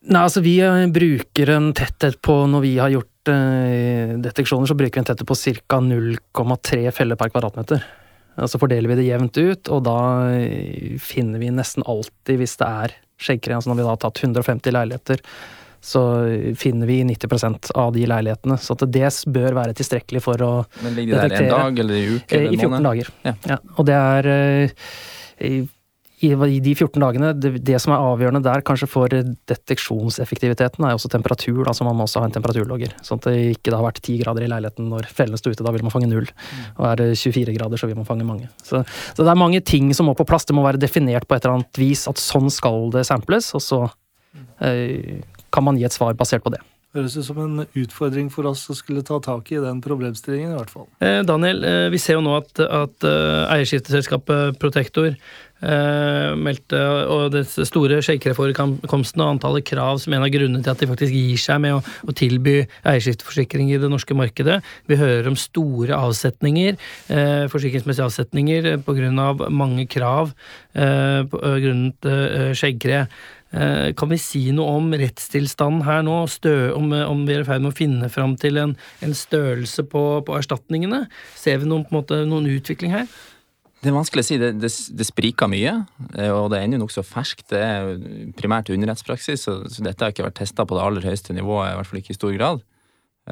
Nei, 0.00 0.22
altså 0.22 0.40
vi 0.40 0.54
eh, 0.64 0.86
bruker 0.88 1.50
en 1.52 1.72
tetthet 1.76 2.16
på 2.24 2.32
Når 2.48 2.62
vi 2.64 2.70
har 2.80 2.88
gjort 2.88 3.28
uh, 3.28 4.14
deteksjoner, 4.24 4.70
så 4.70 4.76
bruker 4.78 4.96
vi 4.96 5.02
en 5.02 5.08
tetthet 5.10 5.28
på 5.28 5.36
ca. 5.36 5.80
0,3 5.84 6.86
feller 6.96 7.18
per 7.20 7.28
kvadratmeter. 7.28 7.84
Og 8.38 8.50
så 8.50 8.60
fordeler 8.62 8.92
vi 8.92 9.00
det 9.00 9.08
jevnt 9.08 9.36
ut, 9.40 9.70
og 9.72 9.82
da 9.88 9.98
eh, 10.36 10.98
finner 11.02 11.42
vi 11.42 11.50
nesten 11.54 11.84
alltid, 11.88 12.36
hvis 12.40 12.58
det 12.60 12.68
er 12.68 12.94
skjeggkre, 13.20 13.56
altså 13.58 13.72
når 13.72 13.80
vi 13.80 13.86
da 13.86 13.94
har 13.94 14.00
tatt 14.04 14.22
150 14.22 14.76
leiligheter, 14.76 15.24
så 15.80 16.02
finner 16.60 16.86
vi 16.86 16.98
90% 17.08 17.70
av 17.80 17.92
de 17.96 18.04
leilighetene. 18.08 18.58
Så 18.60 18.76
det 18.84 19.08
bør 19.32 19.56
være 19.56 19.74
tilstrekkelig 19.76 20.20
for 20.24 20.42
å 20.44 20.50
Men 20.84 20.96
Ligger 20.98 21.22
de 21.24 21.28
der 21.32 21.44
en 21.46 21.52
dag 21.54 21.78
eller 21.84 21.96
i 21.96 22.16
uke 22.18 22.36
Eh, 22.36 22.42
eller 22.42 22.52
I 22.52 22.58
14 22.60 22.70
måned? 22.70 22.88
dager. 22.90 23.12
Ja. 23.48 23.58
og 23.76 23.86
det 23.88 23.96
er 23.96 24.28
eh, 24.34 25.68
i, 26.20 26.30
i 26.32 26.58
de 26.60 26.74
14 26.74 27.00
dagene, 27.00 27.30
det, 27.32 27.52
det 27.64 27.78
som 27.80 27.94
er 27.94 28.02
avgjørende 28.04 28.42
der 28.44 28.64
kanskje 28.66 28.88
for 28.90 29.12
deteksjonseffektiviteten, 29.48 30.84
er 30.84 30.96
også 30.96 31.08
temperatur. 31.12 31.62
da, 31.64 31.72
så 31.76 31.86
Man 31.88 31.96
må 31.96 32.04
også 32.04 32.20
ha 32.20 32.28
en 32.28 32.34
temperaturlogger. 32.34 32.92
Sånn 33.06 33.22
at 33.22 33.30
det 33.30 33.54
ikke 33.54 33.72
da 33.72 33.80
har 33.80 33.88
vært 33.88 34.02
10 34.02 34.20
grader 34.24 34.44
i 34.44 34.50
leiligheten 34.52 34.90
når 34.92 35.08
fellene 35.08 35.40
står 35.40 35.56
ute. 35.56 35.64
Da 35.64 35.72
vil 35.72 35.86
man 35.86 35.94
fange 35.94 36.10
null. 36.10 36.28
Og 36.76 36.84
er 36.90 37.00
det 37.00 37.08
24 37.16 37.56
grader, 37.56 37.80
så 37.80 37.88
vil 37.88 37.96
man 37.96 38.08
fange 38.08 38.28
mange. 38.28 38.50
Så, 38.60 38.82
så 38.84 39.24
det 39.24 39.32
er 39.32 39.40
mange 39.40 39.62
ting 39.64 39.94
som 39.96 40.10
må 40.10 40.16
på 40.18 40.28
plass. 40.28 40.44
Det 40.48 40.56
må 40.56 40.66
være 40.66 40.82
definert 40.82 41.24
på 41.28 41.38
et 41.38 41.46
eller 41.46 41.62
annet 41.62 41.80
vis 41.80 42.04
at 42.10 42.20
sånn 42.20 42.52
skal 42.52 42.90
det 42.92 43.06
samples, 43.08 43.54
og 43.56 43.64
så 43.64 43.80
eh, 44.60 45.24
kan 45.50 45.66
man 45.66 45.80
gi 45.80 45.88
et 45.88 45.96
svar 45.96 46.18
basert 46.18 46.44
på 46.44 46.52
det. 46.52 46.60
høres 46.94 47.16
ut 47.16 47.26
som 47.26 47.38
en 47.38 47.66
utfordring 47.78 48.28
for 48.34 48.48
oss 48.50 48.64
å 48.70 48.74
skulle 48.74 49.04
ta 49.06 49.20
tak 49.22 49.52
i 49.54 49.60
den 49.62 49.80
problemstillingen, 49.84 50.52
i 50.52 50.58
hvert 50.58 50.72
fall. 50.72 50.88
Eh, 51.00 51.20
Daniel, 51.26 51.62
eh, 51.64 51.88
vi 51.92 52.00
ser 52.02 52.18
jo 52.18 52.24
nå 52.26 52.34
at, 52.40 52.60
at 52.60 53.06
eh, 53.06 53.54
eierskifteselskapet 53.56 54.58
Protector 54.60 55.14
eh, 55.62 56.36
meldte 56.38 56.80
og 57.10 57.30
det 57.34 57.44
store 57.48 58.00
shake-reformkomsten 58.04 59.22
og 59.22 59.34
antallet 59.36 59.66
krav 59.68 60.00
som 60.02 60.14
en 60.16 60.26
av 60.26 60.32
grunnene 60.32 60.62
til 60.64 60.72
at 60.72 60.82
de 60.82 60.90
faktisk 60.90 61.16
gir 61.16 61.40
seg 61.40 61.62
med 61.64 61.78
å, 61.78 61.80
å 61.80 62.16
tilby 62.16 62.60
eierskifteforsikring 62.82 63.72
i 63.72 63.80
det 63.80 63.90
norske 63.92 64.16
markedet. 64.16 64.60
Vi 64.90 65.00
hører 65.00 65.30
om 65.30 65.38
store 65.38 65.96
avsetninger, 65.96 66.78
uh, 67.10 67.44
forsikringsmessige 67.52 68.08
avsetninger, 68.08 68.70
pga. 68.86 69.10
av 69.22 69.44
mange 69.52 69.86
krav 69.90 70.32
uh, 70.76 71.20
grunnet 71.30 72.08
uh, 72.08 72.50
skjeggkre. 72.56 73.06
Kan 73.50 74.12
vi 74.12 74.16
si 74.22 74.40
noe 74.54 74.76
om 74.78 74.92
rettstilstanden 74.94 75.82
her 75.82 76.04
nå? 76.06 76.20
Stø, 76.30 76.70
om, 76.70 76.92
om 76.94 77.24
vi 77.26 77.34
er 77.34 77.42
i 77.42 77.48
ferd 77.48 77.64
med 77.64 77.72
å 77.72 77.74
finne 77.74 78.10
fram 78.12 78.36
til 78.38 78.60
en, 78.62 78.76
en 79.02 79.16
størrelse 79.16 79.82
på, 79.90 80.04
på 80.22 80.36
erstatningene? 80.38 81.00
Ser 81.34 81.58
vi 81.58 81.66
noen, 81.66 81.82
måte, 81.90 82.20
noen 82.30 82.46
utvikling 82.52 82.94
her? 82.94 83.08
Det 83.80 83.88
er 83.88 83.96
vanskelig 83.96 84.22
å 84.22 84.28
si. 84.28 84.36
Det, 84.40 84.50
det, 84.60 84.68
det 84.68 85.06
spriker 85.08 85.48
mye, 85.48 85.72
eh, 86.12 86.28
og 86.28 86.50
det 86.52 86.58
er 86.58 86.66
ennå 86.68 86.82
nokså 86.82 87.04
ferskt. 87.06 87.46
Det 87.54 87.60
er 87.64 87.94
primært 88.36 88.68
underrettspraksis, 88.74 89.46
så, 89.46 89.56
så 89.72 89.84
dette 89.86 90.04
har 90.04 90.12
ikke 90.12 90.26
vært 90.26 90.36
testa 90.42 90.66
på 90.68 90.76
det 90.76 90.84
aller 90.84 91.06
høyeste 91.08 91.36
nivået, 91.36 91.72
i 91.72 91.78
hvert 91.78 91.88
fall 91.88 92.00
ikke 92.02 92.12
i 92.12 92.18
stor 92.18 92.34
grad. 92.36 92.64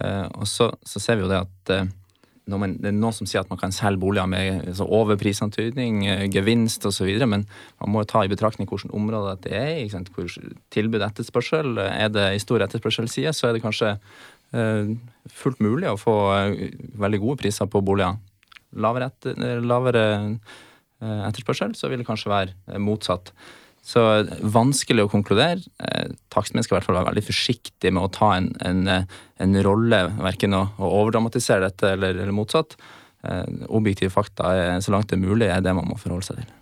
Eh, 0.01 0.25
og 0.33 0.49
så, 0.49 0.71
så 0.89 1.03
ser 1.05 1.19
vi 1.19 1.27
jo 1.27 1.29
det 1.29 1.43
at 1.45 1.73
eh, 1.75 1.91
man, 2.49 2.79
det 2.81 2.89
er 2.89 2.97
noen 2.97 3.13
som 3.13 3.29
sier 3.29 3.43
at 3.43 3.51
man 3.53 3.61
kan 3.61 3.75
selge 3.77 4.01
boliger 4.01 4.31
med 4.33 4.71
altså, 4.71 4.87
overprisantydning, 4.89 6.01
gevinst 6.33 6.89
osv., 6.89 7.11
men 7.29 7.45
man 7.45 7.93
må 7.93 8.07
jo 8.07 8.09
ta 8.15 8.25
i 8.25 8.33
betraktning 8.33 8.71
hvilket 8.71 8.95
område 8.97 9.37
det 9.45 9.53
er 9.53 9.75
i. 9.83 9.85
Hvor 9.93 10.33
tilbud 10.73 11.05
etterspørsel. 11.05 11.77
Er 11.85 12.09
det 12.15 12.25
i 12.33 12.41
stor 12.41 12.65
etterspørselsside, 12.65 13.37
så 13.37 13.51
er 13.51 13.59
det 13.59 13.65
kanskje 13.67 13.99
fullt 14.49 15.61
mulig 15.61 15.91
å 15.93 16.01
få 16.01 16.17
veldig 17.05 17.21
gode 17.21 17.43
priser 17.45 17.69
på 17.69 17.85
boliger. 17.85 18.17
Lavere, 18.77 19.09
etter, 19.09 19.63
lavere 19.65 20.05
eh, 21.01 21.23
etterspørsel, 21.29 21.73
så 21.79 21.89
vil 21.89 22.03
det 22.03 22.09
kanskje 22.09 22.33
være 22.33 22.53
eh, 22.69 22.81
motsatt. 22.83 23.33
Så 23.89 24.03
eh, 24.19 24.35
vanskelig 24.43 25.07
å 25.07 25.13
konkludere. 25.13 25.65
Takstmenn 26.35 26.67
skal 26.67 26.77
i 26.77 26.79
hvert 26.79 26.89
fall 26.91 26.99
være 27.01 27.11
veldig 27.13 27.25
forsiktig 27.31 27.95
med 27.95 28.05
å 28.05 28.13
ta 28.13 28.35
en, 28.37 28.51
en, 28.69 28.85
en 29.41 29.59
rolle, 29.65 30.03
verken 30.21 30.59
å, 30.59 30.67
å 30.77 30.93
overdramatisere 31.01 31.71
dette 31.71 31.95
eller, 31.97 32.17
eller 32.17 32.37
motsatt. 32.37 32.77
Objektive 33.75 34.13
fakta, 34.15 34.53
er, 34.55 34.77
så 34.85 34.93
langt 34.95 35.09
det 35.11 35.17
er 35.17 35.25
mulig, 35.25 35.49
er 35.51 35.65
det 35.65 35.73
man 35.75 35.89
må 35.89 35.97
forholde 35.99 36.29
seg 36.29 36.43
til. 36.43 36.55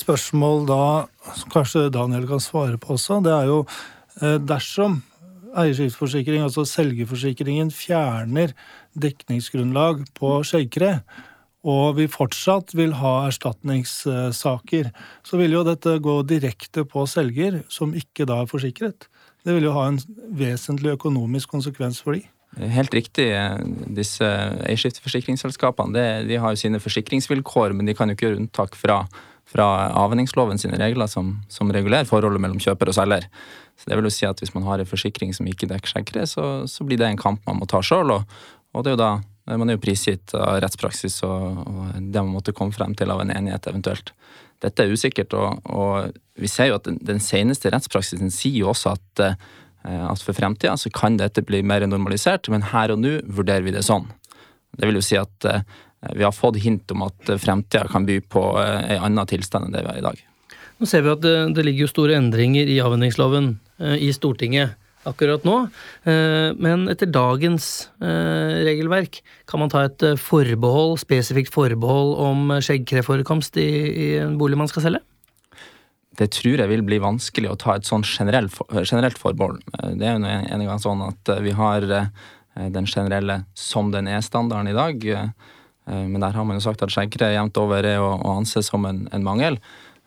Spørsmål 0.00 0.64
da, 0.66 0.82
som 1.36 1.52
kanskje 1.52 1.84
Daniel 1.94 2.26
kan 2.30 2.42
svare 2.42 2.80
på 2.80 2.96
også, 2.96 3.20
det 3.22 3.36
er 3.36 3.50
jo 3.52 3.60
dersom 4.48 4.98
eierskiftsforsikring, 5.58 6.44
altså 6.44 6.66
selgerforsikringen, 6.68 7.72
fjerner 7.74 8.54
dekningsgrunnlag 8.98 10.04
på 10.18 10.38
skjeggkre, 10.46 11.00
og 11.66 11.98
vi 11.98 12.06
fortsatt 12.08 12.72
vil 12.76 12.94
ha 13.02 13.26
erstatningssaker, 13.28 14.90
så 15.26 15.40
vil 15.40 15.58
jo 15.58 15.64
dette 15.66 15.98
gå 16.00 16.20
direkte 16.24 16.86
på 16.88 17.04
selger, 17.10 17.60
som 17.68 17.92
ikke 17.96 18.24
da 18.28 18.40
er 18.42 18.50
forsikret. 18.50 19.10
Det 19.44 19.56
vil 19.56 19.68
jo 19.68 19.74
ha 19.76 19.86
en 19.90 20.00
vesentlig 20.36 20.94
økonomisk 20.96 21.52
konsekvens 21.52 22.00
for 22.04 22.16
de. 22.16 22.24
Helt 22.58 22.94
riktig. 22.96 23.28
Disse 23.94 24.26
eierskifteforsikringsselskapene 24.66 26.06
de 26.26 26.38
har 26.40 26.54
jo 26.54 26.60
sine 26.60 26.80
forsikringsvilkår, 26.82 27.76
men 27.76 27.86
de 27.86 27.94
kan 27.94 28.10
jo 28.10 28.16
ikke 28.16 28.26
gjøre 28.26 28.40
unntak 28.40 28.74
fra, 28.78 29.04
fra 29.48 29.68
avhendingsloven 30.00 30.58
sine 30.58 30.80
regler 30.80 31.10
som, 31.12 31.36
som 31.52 31.70
regulerer 31.70 32.08
forholdet 32.08 32.42
mellom 32.42 32.60
kjøper 32.62 32.90
og 32.90 32.96
selger. 32.96 33.28
Så 33.80 33.88
det 33.88 33.96
vil 33.96 34.08
jo 34.08 34.12
si 34.12 34.28
at 34.28 34.40
Hvis 34.42 34.52
man 34.54 34.66
har 34.68 34.78
en 34.78 34.88
forsikring 34.88 35.32
som 35.36 35.48
ikke 35.48 35.68
dekker 35.70 35.94
skjeggkre, 35.94 36.26
så, 36.28 36.46
så 36.68 36.84
blir 36.84 37.00
det 37.00 37.08
en 37.08 37.20
kamp 37.20 37.40
man 37.48 37.60
må 37.62 37.68
ta 37.70 37.80
sjøl. 37.84 38.12
Og, 38.12 38.40
og 38.74 38.84
det 38.84 38.92
er 38.92 38.98
jo 38.98 39.04
da 39.04 39.12
man 39.58 39.70
er 39.70 39.78
jo 39.78 39.82
prisgitt 39.82 40.34
av 40.36 40.60
rettspraksis 40.62 41.16
og, 41.26 41.62
og 41.64 41.86
det 41.96 42.20
man 42.22 42.36
måtte 42.36 42.54
komme 42.54 42.76
frem 42.76 42.92
til 42.94 43.10
av 43.10 43.22
en 43.22 43.32
enighet 43.34 43.66
eventuelt. 43.66 44.12
Dette 44.62 44.84
er 44.84 44.92
usikkert, 44.92 45.34
og, 45.34 45.64
og 45.64 46.12
vi 46.38 46.50
ser 46.50 46.68
jo 46.70 46.76
at 46.76 46.86
den, 46.86 47.00
den 47.02 47.18
seneste 47.24 47.72
rettspraksisen 47.72 48.30
sier 48.30 48.60
jo 48.60 48.70
også 48.70 48.92
at 48.92 49.24
eh, 49.24 49.34
at 49.82 50.20
for 50.20 50.36
fremtida 50.36 50.76
så 50.76 50.90
kan 50.92 51.16
dette 51.16 51.40
bli 51.48 51.62
mer 51.64 51.86
normalisert, 51.88 52.50
men 52.52 52.66
her 52.68 52.92
og 52.92 53.00
nå 53.00 53.14
vurderer 53.24 53.64
vi 53.64 53.72
det 53.72 53.86
sånn. 53.86 54.10
Det 54.76 54.84
vil 54.86 55.00
jo 55.00 55.04
si 55.04 55.16
at 55.16 55.46
eh, 55.48 55.64
vi 56.16 56.24
har 56.24 56.36
fått 56.36 56.60
hint 56.60 56.92
om 56.92 57.06
at 57.08 57.32
fremtida 57.40 57.86
kan 57.88 58.04
by 58.08 58.20
på 58.20 58.44
eh, 58.60 58.98
en 58.98 59.06
annen 59.08 59.30
tilstand 59.30 59.68
enn 59.68 59.78
det 59.78 59.86
vi 59.86 59.92
har 59.94 60.02
i 60.02 60.04
dag. 60.04 60.26
Nå 60.80 60.88
ser 60.88 61.04
vi 61.04 61.12
at 61.12 61.24
det, 61.24 61.34
det 61.56 61.64
ligger 61.66 61.84
jo 61.84 61.92
store 61.92 62.16
endringer 62.16 62.68
i 62.70 62.78
avhendingsloven 62.80 63.52
eh, 63.78 63.98
i 64.08 64.12
Stortinget 64.16 64.78
akkurat 65.08 65.44
nå. 65.48 65.56
Eh, 66.08 66.50
men 66.60 66.88
etter 66.92 67.10
dagens 67.12 67.88
eh, 68.02 68.60
regelverk, 68.66 69.20
kan 69.48 69.62
man 69.62 69.72
ta 69.72 69.84
et 69.86 70.02
eh, 70.06 70.18
forbehold, 70.20 70.98
spesifikt 71.00 71.52
forbehold 71.54 72.16
om 72.20 72.56
skjeggkreforekomst 72.60 73.56
i, 73.60 73.70
i 73.90 74.10
en 74.20 74.36
bolig 74.40 74.58
man 74.60 74.70
skal 74.70 74.88
selge? 74.88 75.04
Det 76.20 76.28
tror 76.34 76.60
jeg 76.60 76.68
vil 76.68 76.84
bli 76.84 76.98
vanskelig 77.00 77.52
å 77.52 77.58
ta 77.60 77.78
et 77.78 77.88
sånn 77.88 78.04
generelt, 78.04 78.52
forbehold. 79.20 79.62
Eh, 79.78 79.94
Det 80.00 80.08
er 80.08 80.18
jo 80.18 80.26
en, 80.26 80.66
gang 80.68 80.82
sånn 80.82 81.06
at 81.08 81.34
vi 81.44 81.56
har 81.56 81.86
den 82.60 82.88
generelle 82.88 83.44
som 83.56 83.92
den 83.94 84.10
er-standarden 84.10 84.68
i 84.68 84.76
dag. 84.76 85.04
Men 85.90 86.20
der 86.20 86.34
har 86.34 86.44
man 86.44 86.58
jo 86.58 86.62
sagt 86.62 86.82
at 86.84 86.92
skjeggkre 86.92 87.30
jevnt 87.32 87.56
over 87.58 87.86
er 87.86 88.02
å 88.02 88.18
anse 88.34 88.60
som 88.62 88.84
en, 88.86 89.06
en 89.14 89.24
mangel. 89.24 89.56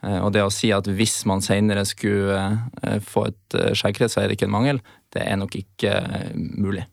Eh, 0.04 0.20
Og 0.24 0.34
det 0.36 0.44
å 0.44 0.54
si 0.54 0.72
at 0.76 0.88
hvis 0.88 1.22
man 1.30 1.44
senere 1.44 1.86
skulle 1.88 2.40
eh, 2.84 2.98
få 3.04 3.30
et 3.32 3.60
eh, 3.60 3.76
skjeggkre, 3.78 4.12
så 4.12 4.24
er 4.24 4.30
det 4.30 4.40
ikke 4.40 4.50
en 4.52 4.58
mangel, 4.58 4.82
det 5.16 5.24
er 5.24 5.40
nok 5.40 5.56
ikke 5.60 5.94
mulig. 6.36 6.88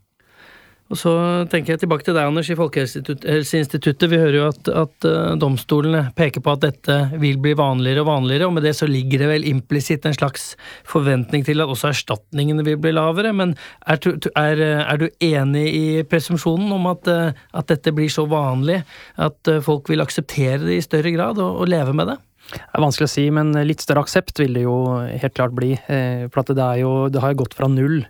Og 0.90 0.98
så 0.98 1.10
tenker 1.46 1.76
jeg 1.76 1.84
tilbake 1.84 2.02
til 2.02 2.16
deg, 2.16 2.26
Anders, 2.26 2.48
i 2.50 2.56
Folkehelseinstituttet. 2.58 4.08
Vi 4.10 4.18
hører 4.18 4.34
jo 4.34 4.46
at, 4.48 4.70
at 4.74 5.04
domstolene 5.38 6.00
peker 6.18 6.42
på 6.42 6.50
at 6.50 6.64
dette 6.64 6.96
vil 7.22 7.36
bli 7.38 7.52
vanligere 7.54 8.02
og 8.02 8.08
vanligere, 8.08 8.48
og 8.48 8.56
med 8.56 8.66
det 8.66 8.72
så 8.74 8.88
ligger 8.90 9.22
det 9.22 9.28
vel 9.30 9.46
implisitt 9.46 10.08
en 10.10 10.16
slags 10.16 10.48
forventning 10.90 11.46
til 11.46 11.62
at 11.62 11.70
også 11.70 11.92
erstatningene 11.92 12.66
vil 12.66 12.80
bli 12.82 12.90
lavere. 12.90 13.30
Men 13.30 13.54
er, 13.86 14.02
er, 14.34 14.64
er 14.82 14.98
du 14.98 15.06
enig 15.30 15.62
i 15.70 15.84
presumpsjonen 16.10 16.74
om 16.74 16.90
at, 16.90 17.06
at 17.06 17.70
dette 17.70 17.94
blir 17.94 18.10
så 18.10 18.26
vanlig 18.26 18.80
at 19.14 19.52
folk 19.62 19.94
vil 19.94 20.02
akseptere 20.02 20.64
det 20.64 20.80
i 20.80 20.88
større 20.88 21.14
grad 21.14 21.38
og, 21.38 21.62
og 21.62 21.70
leve 21.70 21.94
med 21.94 22.10
det? 22.10 22.18
Det 22.50 22.76
er 22.78 22.82
vanskelig 22.82 23.06
å 23.06 23.12
si, 23.12 23.26
men 23.34 23.52
litt 23.66 23.82
større 23.82 24.02
aksept 24.04 24.40
vil 24.42 24.56
det 24.56 24.64
jo 24.64 24.76
helt 25.00 25.36
klart 25.36 25.54
bli. 25.56 25.74
eh, 25.88 26.26
For 26.32 26.42
det, 26.50 26.70
jo, 26.82 26.94
det 27.12 27.22
har 27.22 27.34
jo 27.34 27.42
gått 27.44 27.54
fra 27.58 27.68
null 27.70 28.02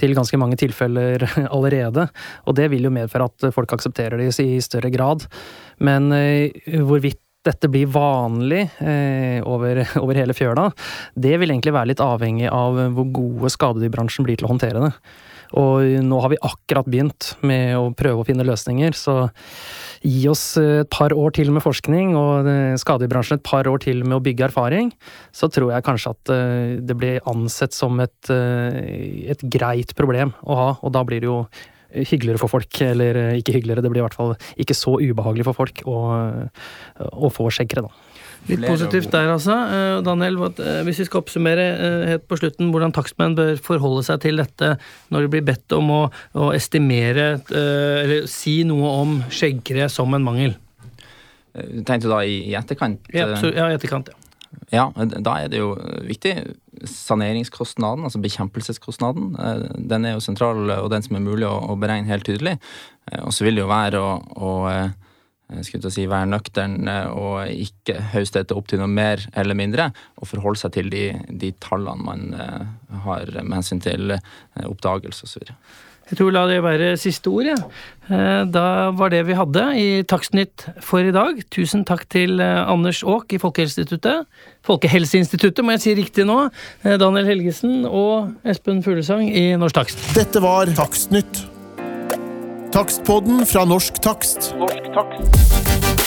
til 0.00 0.14
ganske 0.16 0.38
mange 0.40 0.56
tilfeller 0.60 1.24
allerede. 1.54 2.08
Og 2.48 2.56
det 2.56 2.70
vil 2.72 2.88
jo 2.88 2.94
medføre 2.94 3.28
at 3.28 3.50
folk 3.54 3.74
aksepterer 3.76 4.20
det 4.20 4.32
i 4.40 4.54
større 4.64 4.92
grad. 4.94 5.26
Men 5.80 6.12
eh, 6.16 6.50
hvorvidt 6.80 7.20
dette 7.42 7.66
blir 7.66 7.90
vanlig 7.90 8.62
eh, 8.78 9.42
over, 9.42 9.82
over 10.02 10.18
hele 10.20 10.36
fjøla, 10.36 10.68
det 11.18 11.34
vil 11.42 11.50
egentlig 11.50 11.74
være 11.74 11.92
litt 11.92 12.04
avhengig 12.04 12.48
av 12.52 12.78
hvor 12.94 13.08
gode 13.12 13.50
skadedyrbransjen 13.52 14.28
blir 14.28 14.38
til 14.38 14.46
å 14.46 14.52
håndtere 14.54 14.84
det. 14.86 14.92
Og 15.58 15.84
nå 16.06 16.20
har 16.24 16.32
vi 16.32 16.40
akkurat 16.40 16.86
begynt 16.88 17.34
med 17.44 17.74
å 17.76 17.90
prøve 17.98 18.22
å 18.22 18.24
finne 18.24 18.46
løsninger, 18.46 18.94
så 18.96 19.26
gi 20.02 20.26
oss 20.30 20.56
et 20.60 20.90
par 20.92 21.14
år 21.14 21.34
til 21.36 21.52
med 21.54 21.62
forskning 21.64 22.16
og 22.18 22.46
skadebransjen 22.80 23.02
skadedyrbransjen 23.02 23.38
et 23.38 23.46
par 23.46 23.68
år 23.70 23.82
til 23.82 24.02
med 24.04 24.18
å 24.18 24.22
bygge 24.24 24.46
erfaring, 24.48 24.92
så 25.32 25.48
tror 25.52 25.72
jeg 25.72 25.86
kanskje 25.86 26.14
at 26.14 26.32
eh, 26.32 26.80
det 26.82 26.96
blir 26.98 27.22
ansett 27.30 27.74
som 27.74 28.00
et, 28.02 28.30
eh, 28.30 29.30
et 29.32 29.42
greit 29.42 29.94
problem 29.98 30.34
å 30.42 30.58
ha, 30.58 30.68
og 30.82 30.92
da 30.94 31.04
blir 31.06 31.22
det 31.22 31.30
jo 31.30 31.42
hyggeligere 31.92 32.40
for 32.40 32.52
folk, 32.52 32.80
eller 32.80 33.18
eh, 33.20 33.38
ikke 33.40 33.56
hyggeligere, 33.58 33.84
det 33.84 33.92
blir 33.92 34.02
i 34.02 34.06
hvert 34.06 34.16
fall 34.16 34.34
ikke 34.60 34.76
så 34.76 34.96
ubehagelig 35.00 35.46
for 35.48 35.58
folk 35.58 35.84
å, 35.86 35.98
å 37.12 37.32
få 37.32 37.50
skjeggkre, 37.52 37.84
da. 37.86 38.11
Litt 38.48 38.64
positivt 38.66 39.12
der, 39.12 39.30
altså. 39.30 39.54
Eh, 39.70 40.00
Daniel, 40.02 40.38
eh, 40.50 40.80
hvis 40.86 41.02
vi 41.02 41.06
skal 41.06 41.22
oppsummere 41.22 41.66
eh, 41.72 42.06
helt 42.10 42.24
på 42.30 42.38
slutten 42.40 42.72
hvordan 42.74 42.94
takstmenn 42.94 43.36
bør 43.38 43.52
forholde 43.62 44.02
seg 44.06 44.22
til 44.24 44.42
dette 44.42 44.72
når 45.14 45.26
de 45.26 45.30
blir 45.36 45.44
bedt 45.46 45.76
om 45.76 45.92
å, 45.94 46.00
å 46.34 46.50
estimere, 46.56 47.28
eller 47.52 48.26
si 48.30 48.62
noe 48.66 48.90
om 49.02 49.14
skjeggkre 49.30 49.86
som 49.92 50.10
en 50.16 50.26
mangel. 50.26 50.56
Du 51.52 51.82
Tenkte 51.86 52.08
du 52.08 52.10
da 52.14 52.22
i, 52.26 52.40
i 52.50 52.56
etterkant? 52.58 53.06
Ja, 53.14 53.28
i 53.36 53.54
ja 53.54 53.70
etterkant, 53.76 54.10
ja. 54.10 54.18
Ja, 54.72 54.84
da 54.96 55.36
er 55.40 55.48
det 55.52 55.60
jo 55.62 55.70
viktig. 56.04 56.34
Saneringskostnaden, 56.88 58.04
altså 58.04 58.20
bekjempelseskostnaden, 58.20 59.30
den 59.88 60.08
er 60.08 60.16
jo 60.16 60.24
sentral, 60.24 60.60
og 60.74 60.90
den 60.92 61.04
som 61.04 61.16
er 61.16 61.24
mulig 61.24 61.46
å, 61.48 61.54
å 61.72 61.76
beregne 61.80 62.10
helt 62.10 62.26
tydelig. 62.28 62.58
Og 63.22 63.32
så 63.32 63.46
vil 63.46 63.56
det 63.56 63.64
jo 63.64 63.70
være 63.70 64.00
å, 64.00 64.12
å 64.20 64.52
skulle 65.60 65.84
til 65.84 65.90
å 65.90 65.94
si, 65.94 66.08
være 66.10 66.30
nøktern 66.32 66.88
eh, 66.90 67.12
og 67.12 67.52
ikke 67.52 67.98
hauste 68.14 68.42
dette 68.42 68.56
opp 68.56 68.70
til 68.70 68.82
noe 68.82 68.90
mer 68.90 69.22
eller 69.38 69.58
mindre, 69.58 69.90
og 70.18 70.30
forholde 70.30 70.62
seg 70.62 70.74
til 70.78 70.90
de, 70.92 71.06
de 71.28 71.52
tallene 71.62 72.06
man 72.08 72.28
eh, 72.34 72.66
har 73.06 73.32
med 73.40 73.58
hensyn 73.60 73.82
til 73.84 74.16
eh, 74.16 74.68
oppdagelse 74.68 75.28
osv. 75.28 75.54
Jeg 76.12 76.18
tror 76.18 76.32
la 76.34 76.42
det 76.50 76.58
være 76.64 76.88
siste 77.00 77.30
ord, 77.30 77.46
jeg. 77.46 77.56
Ja. 78.10 78.42
Da 78.52 78.64
var 78.98 79.12
det 79.14 79.22
vi 79.24 79.36
hadde 79.38 79.62
i 79.80 79.86
Takstnytt 80.04 80.66
for 80.84 81.00
i 81.00 81.14
dag. 81.14 81.38
Tusen 81.54 81.86
takk 81.88 82.02
til 82.12 82.42
Anders 82.42 83.00
Aak 83.06 83.32
i 83.32 83.40
Folkehelseinstituttet. 83.40 84.26
Folkehelseinstituttet, 84.66 85.64
må 85.64 85.78
jeg 85.78 85.84
si 85.86 85.96
riktig 86.02 86.28
nå. 86.28 86.36
Daniel 86.82 87.32
Helgesen 87.32 87.86
og 87.86 88.34
Espen 88.44 88.84
Fuglesang 88.84 89.24
i 89.30 89.54
Norsk 89.56 89.80
Takst. 89.80 90.04
Dette 90.18 90.44
var 90.44 90.68
Takstnytt. 90.76 91.46
Takstpodden 92.72 93.46
fra 93.46 93.64
Norsk 93.64 94.00
Takst. 94.02 94.54
Norsk 94.58 94.82
takst. 94.94 96.01